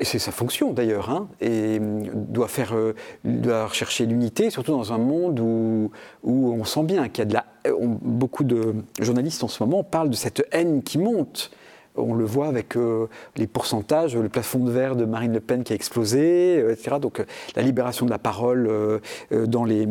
[0.01, 4.93] et c'est sa fonction d'ailleurs, hein, et doit faire, euh, doit rechercher l'unité, surtout dans
[4.93, 5.91] un monde où
[6.25, 10.11] on sent bien qu'il y a de la, beaucoup de journalistes en ce moment parlent
[10.11, 11.51] de cette haine qui monte
[11.97, 13.07] on le voit avec euh,
[13.37, 16.97] les pourcentages, le plafond de verre de Marine Le Pen qui a explosé, euh, etc.
[17.01, 17.25] Donc euh,
[17.57, 18.71] la libération de la parole
[19.31, 19.87] dans les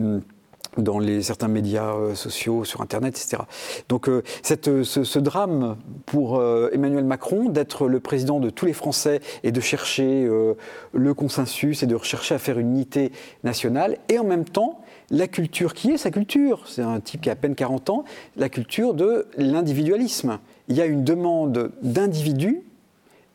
[0.77, 3.43] dans les, certains médias sociaux, sur Internet, etc.
[3.89, 4.09] Donc
[4.41, 5.75] cette, ce, drame
[6.05, 6.41] pour
[6.71, 10.29] Emmanuel Macron d'être le président de tous les Français et de chercher
[10.93, 13.11] le consensus et de rechercher à faire une unité
[13.43, 17.29] nationale, et en même temps la culture qui est sa culture, c'est un type qui
[17.29, 18.05] a à peine 40 ans,
[18.37, 20.39] la culture de l'individualisme
[20.71, 22.63] il y a une demande d'individu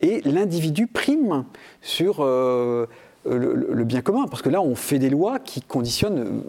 [0.01, 1.45] et l'individu prime
[1.83, 2.87] sur euh,
[3.25, 4.25] le, bien commun.
[4.27, 6.41] Parce que là, on fait des lois qui conditionnent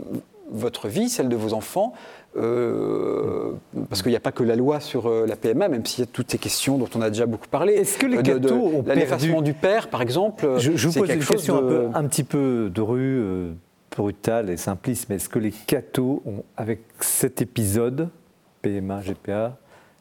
[0.51, 1.93] votre vie, celle de vos enfants,
[2.37, 3.53] euh,
[3.89, 6.09] parce qu'il n'y a pas que la loi sur euh, la PMA, même s'il y
[6.09, 7.75] a toutes ces questions dont on a déjà beaucoup parlé.
[7.75, 11.11] Est-ce que les Euh, cathos ont perdu du père, par exemple, Je, je vous pose
[11.11, 13.53] une question de- un, peu- un petit peu de rue, euh,
[13.97, 18.09] brutale et simpliste, mais est-ce que les cathos ont, avec cet épisode,
[18.63, 19.57] PMA, GPA,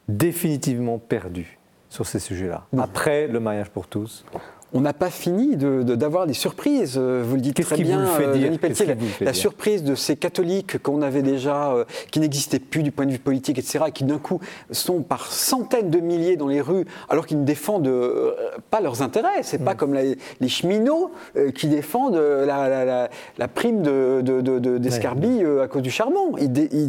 [0.07, 1.57] définitivement perdu
[1.89, 4.23] sur ces sujets-là Après le mariage pour tous?
[4.73, 6.95] On n'a pas fini de- de- d'avoir des surprises.
[6.97, 8.85] euh, Vous le dites très qui vous bien, le fait euh, dire Pelletier,
[9.21, 13.05] la, vous surprise de ces catholiques qu'on avait déjà, euh, qui n'existaient plus du point
[13.05, 14.39] de vue politique, etc., et qui d'un coup
[14.71, 18.33] sont par centaines de milliers dans les rues, alors qu'ils ne défendent euh,
[18.69, 19.41] pas leurs intérêts.
[19.43, 19.65] C'est Mm.
[19.65, 20.01] pas comme la-
[20.41, 25.81] les cheminots euh, qui défendent la, prime de- de- de- de- d'escarbille euh, à cause
[25.81, 26.35] du charbon.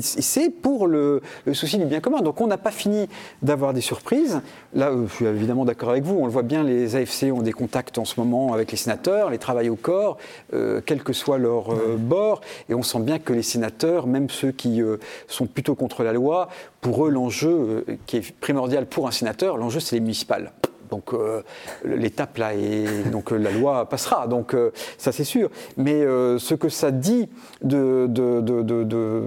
[0.00, 2.20] C'est pour le, le souci du bien commun.
[2.22, 3.09] Donc on n'a pas fini
[3.42, 4.40] d'avoir des surprises.
[4.74, 6.16] Là, je suis évidemment d'accord avec vous.
[6.18, 9.28] On le voit bien, les AFC ont des contacts en ce moment avec les sénateurs,
[9.28, 10.16] les travaillent au corps,
[10.55, 12.40] euh, quel que soit leur euh, bord.
[12.70, 14.97] Et on sent bien que les sénateurs, même ceux qui euh,
[15.27, 16.49] sont plutôt contre la loi,
[16.81, 20.53] pour eux, l'enjeu qui est primordial pour un sénateur, l'enjeu, c'est les municipales.
[20.90, 21.43] Donc euh,
[21.85, 24.27] l'étape là et donc la loi passera.
[24.27, 25.51] Donc euh, ça c'est sûr.
[25.77, 27.28] Mais euh, ce que ça dit
[27.62, 29.23] de, de, de, de- de,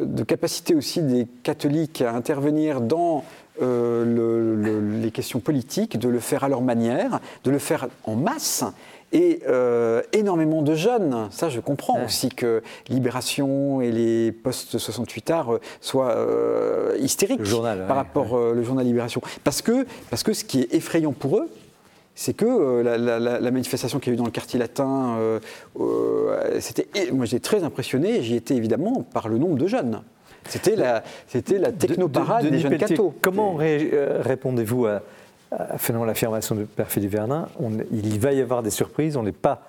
[0.00, 3.24] de capacité aussi des catholiques à intervenir dans
[3.62, 7.88] euh, le- le- les questions politiques, de le faire à leur manière, de le faire
[8.04, 8.64] en masse.
[9.12, 15.30] Et euh, énormément de jeunes, ça je comprends aussi que Libération et les postes 68
[15.30, 19.20] arts euh, soient euh, hystériques journal, par ouais, rapport le journal Libération.
[19.44, 21.48] Parce que, parce que ce qui est effrayant pour eux,
[22.16, 24.58] c'est que euh, la, la- la- la manifestation qu'il y a eu dans le quartier
[24.58, 25.38] latin, euh,
[25.78, 30.00] euh, c'était, moi j'étais très impressionné, j'y étais évidemment par le nombre de jeunes.
[30.48, 33.14] C'était la, c'était la technoparade De- de- des jeunes cathos.
[33.20, 35.02] Comment ré- euh, répondez-vous à,
[35.50, 39.22] à finalement l'affirmation de Père Philippe Vernin On- Il va y avoir des surprises, on
[39.22, 39.62] n'est pas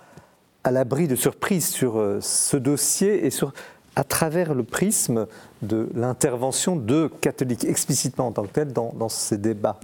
[0.63, 3.53] à l'abri de surprises sur euh, ce dossier et sur,
[3.95, 5.27] à travers le prisme
[5.61, 9.79] de l'intervention de catholiques explicitement en tant que tels dans, dans ces débats.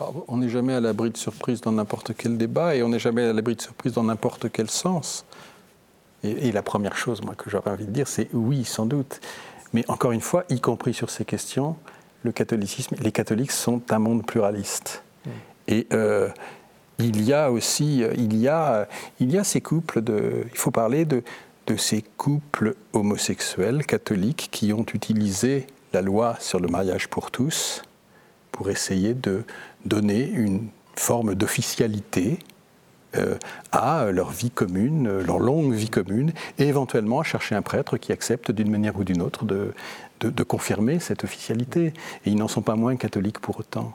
[0.00, 2.98] Ah, On n'est jamais à l'abri de surprise dans n'importe quel débat et on n'est
[2.98, 5.24] jamais à l'abri de surprise dans n'importe quel sens.
[6.24, 9.20] Et, et la première chose, moi, que j'aurais envie de dire, c'est oui, sans doute.
[9.72, 11.76] Mais encore une fois, y compris sur ces questions,
[12.22, 15.02] le catholicisme, les catholiques sont un monde pluraliste.
[15.68, 16.28] Et euh,
[16.98, 18.84] il y a aussi, euh, il y a, euh,
[19.20, 21.22] il y a ces couples de, il faut parler de,
[21.66, 27.82] de ces couples homosexuels catholiques qui ont utilisé la loi sur le mariage pour tous
[28.52, 29.44] pour essayer de
[29.84, 32.38] donner une forme d'officialité
[33.72, 37.96] à leur vie commune, euh, leur longue vie commune, et éventuellement à chercher un prêtre
[37.96, 39.72] qui accepte d'une manière ou d'une autre de,
[40.48, 41.92] confirmer cette officialité.
[42.24, 43.94] Et ils n'en sont pas moins catholiques pour autant.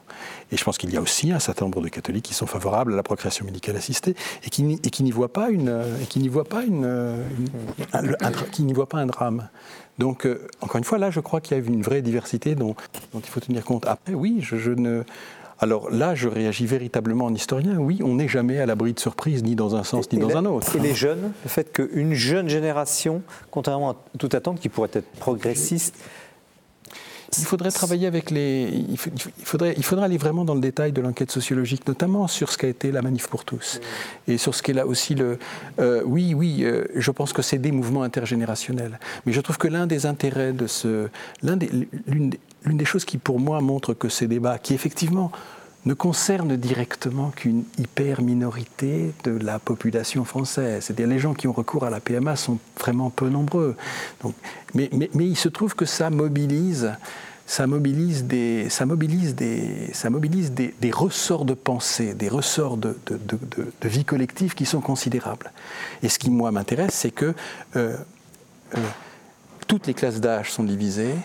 [0.52, 2.94] Et je pense qu'il y a aussi un certain nombre de catholiques qui sont favorables
[2.94, 6.44] à la procréation médicale assistée et qui, n'y- voient pas une, euh, qui n'y voient
[6.46, 7.24] pas une, euh,
[7.94, 9.50] un, qui n'y voient pas un drame.
[9.98, 12.76] Donc, euh, encore une fois, là, je crois qu'il y a une vraie diversité dont,
[13.14, 13.86] il faut tenir compte.
[13.88, 15.04] Après, oui, je ne.
[15.64, 17.78] Alors là, je réagis véritablement en historien.
[17.78, 20.28] Oui, on n'est jamais à l'abri de surprise, ni dans un sens, ni Et dans
[20.30, 20.76] la- un autre.
[20.76, 23.22] Et les jeunes, le fait qu'une jeune génération,
[23.52, 25.96] contrairement à toute attente qui pourrait être progressiste,
[27.38, 28.68] Il faudrait travailler avec les.
[28.90, 32.58] Il, faudrait, il faudrait aller vraiment dans le détail de l'enquête sociologique, notamment sur ce
[32.58, 33.80] qu'a été la manif pour tous.
[34.28, 35.40] Et sur ce qu'est là aussi le.
[35.80, 39.00] euh, oui, oui, euh, je pense que c'est des mouvements intergénérationnels.
[39.26, 41.08] Mais je trouve que l'un des intérêts de ce.
[41.42, 45.32] L'une des, l'une des choses qui, pour moi, montre que ces débats, qui effectivement
[45.86, 50.84] ne concernent directement qu'une hyper minorité de la population française.
[50.84, 53.76] C'est-à-dire les gens qui ont recours à la PMA sont vraiment peu nombreux.
[54.76, 56.94] Mais, il se trouve que ça mobilise,
[57.48, 62.96] ça mobilise des, ça mobilise des, ça mobilise des, ressorts de pensée, des ressorts de
[63.84, 65.52] vie collective qui sont considérables.
[66.04, 67.34] Et ce qui moi m'intéresse, c'est que
[67.76, 67.98] euh,
[68.78, 68.80] euh,
[69.68, 71.16] toutes les classes d'âge sont divisées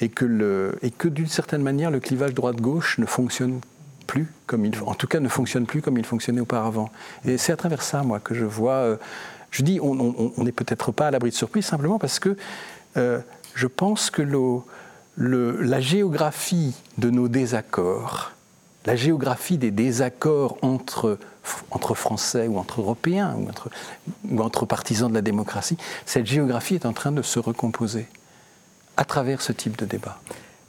[0.00, 3.60] et que, et que d'une certaine manière, le clivage droite-gauche ne fonctionne
[4.06, 6.90] plus comme il, en tout cas, ne fonctionne plus comme il fonctionnait auparavant.
[7.24, 8.72] Et c'est à travers ça, moi, que je vois.
[8.72, 8.96] euh,
[9.50, 12.36] je dis, on n'est peut-être pas à l'abri de surprise simplement parce que
[12.96, 13.20] euh,
[13.54, 14.22] je pense que
[15.16, 18.32] la géographie de nos désaccords,
[18.86, 21.18] la géographie des désaccords entre,
[21.70, 23.70] entre Français ou entre Européens ou entre,
[24.28, 28.06] ou entre partisans de la démocratie, cette géographie est en train de se recomposer
[29.00, 30.20] à travers ce type de débat.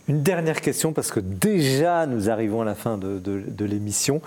[0.07, 4.21] Une dernière question, parce que déjà nous arrivons à la fin de, l'émission.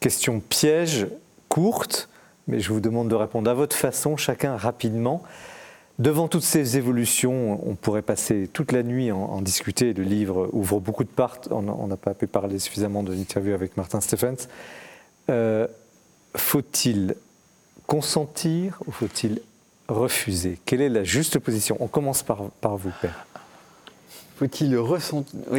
[0.00, 1.06] Question piège,
[1.50, 2.08] courte,
[2.48, 5.22] mais je vous demande de répondre à votre façon, chacun rapidement.
[5.98, 9.92] Devant toutes ces évolutions, on pourrait passer toute la nuit en, discuter.
[9.92, 11.48] Le livre ouvre beaucoup de portes.
[11.50, 14.48] On on n'a pas pu parler suffisamment de l'interview avec Martin Stephens.
[15.28, 15.66] Euh,
[16.34, 17.14] faut-il
[17.86, 19.42] consentir ou faut-il
[19.88, 20.58] refuser?
[20.64, 21.76] Quelle est la juste position?
[21.80, 23.26] On commence par, par vous, Père.
[24.40, 24.74] Faut-il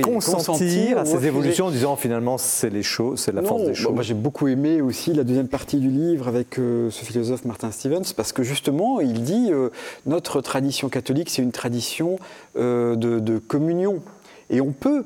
[0.01, 3.93] consentir à ces évolutions en disant finalement c'est les choses, c'est la force des choses
[3.93, 7.69] Moi j'ai beaucoup aimé aussi la deuxième partie du livre avec euh, ce philosophe Martin
[7.69, 9.69] Stevens parce que justement il dit euh,
[10.07, 12.17] notre tradition catholique c'est une tradition
[12.57, 14.01] euh, de, de, communion.
[14.49, 15.05] Et on peut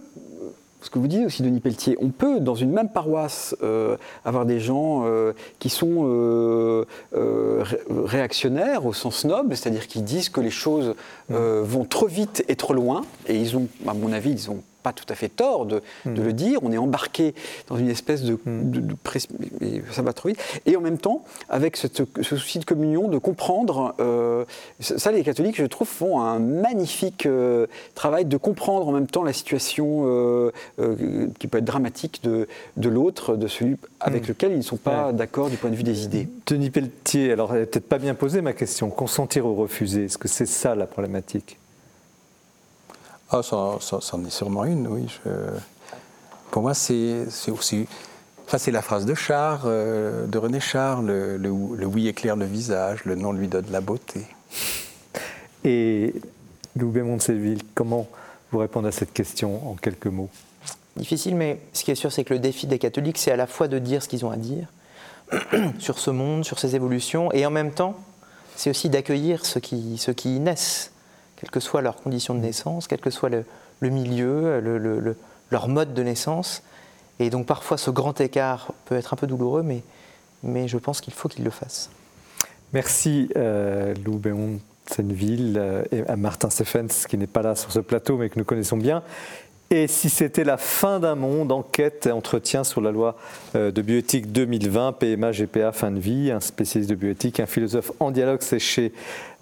[0.86, 4.46] ce que vous dites aussi, Denis Pelletier, on peut, dans une même paroisse, euh, avoir
[4.46, 6.86] des gens euh, qui sont euh,
[7.90, 10.94] réactionnaires au sens noble, c'est-à-dire qui disent que les choses
[11.30, 14.94] vont trop vite et trop loin, et ils ont, à mon avis, ils ont pas
[14.94, 16.60] tout à fait tort de, de, le dire.
[16.62, 17.34] On est embarqué
[17.70, 18.96] dans une espèce de, de, de
[19.92, 20.38] ça va trop vite.
[20.68, 24.46] Et en même temps, avec cette, ce souci de communion, de comprendre, euh,
[24.80, 29.24] ça, les catholiques, je trouve, font un magnifique euh, travail de comprendre en même temps
[29.24, 30.52] la situation euh,
[31.40, 32.48] qui peut être dramatique de,
[32.78, 34.28] de l'autre, de celui avec mm.
[34.28, 35.14] lequel ils ne sont pas ouais.
[35.14, 36.28] d'accord du point de vue des idées.
[36.46, 38.92] Denis Pelletier, alors elle n'est peut-être pas bien posée ma question.
[38.92, 41.58] Consentir ou refuser, est-ce que c'est ça la problématique?
[43.40, 45.06] Ah, ça, ça, ça, en est sûrement une, oui.
[45.26, 45.30] Je...
[46.52, 47.88] Pour moi, c'est aussi.
[48.46, 52.36] Enfin, c'est la phrase de Char, euh, de René Char le, le, le, oui éclaire
[52.36, 54.22] le visage, le non lui donne la beauté.
[55.64, 56.14] Et
[56.76, 58.08] Loubet Montséville, comment
[58.52, 60.30] vous répondre à cette question en quelques mots?
[60.96, 63.48] Difficile, mais ce qui est sûr, c'est que le défi des catholiques, c'est à la
[63.48, 64.68] fois de dire ce qu'ils ont à dire
[65.80, 67.96] sur ce monde, sur ses évolutions, et en même temps,
[68.56, 70.92] c'est aussi d'accueillir ceux qui, ceux qui y naissent
[71.38, 73.46] quelles que soient leurs conditions de naissance, quel que soit le,
[73.82, 75.18] milieu, le, le,
[75.52, 76.64] leur mode de naissance.
[77.20, 79.84] Et donc parfois ce grand écart peut être un peu douloureux, mais,
[80.68, 81.90] je pense qu'il faut qu'ils le fassent.
[82.74, 87.72] Merci euh, Lou Béon Senneville euh, et à Martin Stephens qui n'est pas là sur
[87.72, 89.02] ce plateau mais que nous connaissons bien.
[89.72, 93.18] Et si c'était la fin d'un monde, enquête et entretien sur la loi
[93.56, 97.92] euh, de bioéthique 2020, PMA, GPA, fin de vie, un spécialiste de bioéthique, un philosophe
[98.00, 98.94] en dialogue, c'est chez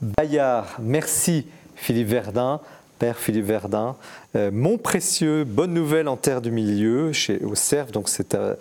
[0.02, 0.68] Bayard.
[0.80, 1.48] Merci
[1.84, 2.62] Philippe Verdun,
[2.98, 3.98] Père Philippe Verdun.
[4.38, 7.56] Euh, mon précieux, bonne nouvelle en terre du milieu, chez, au
[7.92, 8.56] donc cette euh,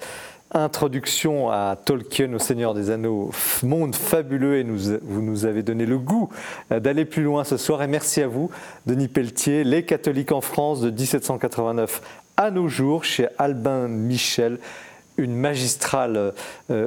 [0.51, 3.31] introduction à Tolkien, au Seigneur des Anneaux,
[3.62, 6.31] monde fabuleux, et nous, vous nous avez donné le goût
[6.73, 7.81] euh, d'aller plus loin ce soir.
[7.85, 8.51] Et merci à vous,
[8.86, 12.03] Denis Pelletier, Les catholiques en France de 1789
[12.36, 14.59] à nos jours, chez Albin Michel
[15.19, 16.32] une magistrale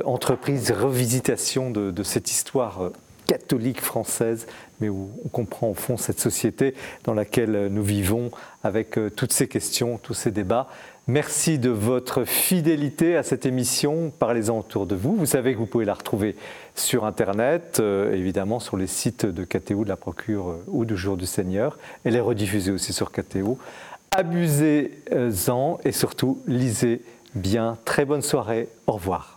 [0.03, 2.89] entreprise revisitation de cette histoire
[3.25, 4.47] catholique française,
[4.79, 6.73] mais où on comprend au fond cette société
[7.03, 8.31] dans laquelle nous vivons
[8.63, 10.67] avec euh, toutes ces questions, tous ces débats.
[11.07, 14.11] Merci de votre fidélité à cette émission.
[14.17, 15.15] Parlez-en autour de vous.
[15.15, 16.35] Vous savez que vous pouvez la retrouver
[16.73, 20.97] sur Internet, euh, évidemment sur les sites de KTO, de la Procure euh, ou du
[20.97, 21.77] Jour du Seigneur.
[22.05, 23.59] Elle est rediffusée aussi sur KTO.
[24.09, 27.01] Abusez-en et surtout lisez
[27.35, 27.77] bien.
[27.85, 28.67] Très bonne soirée.
[28.87, 29.34] Au revoir.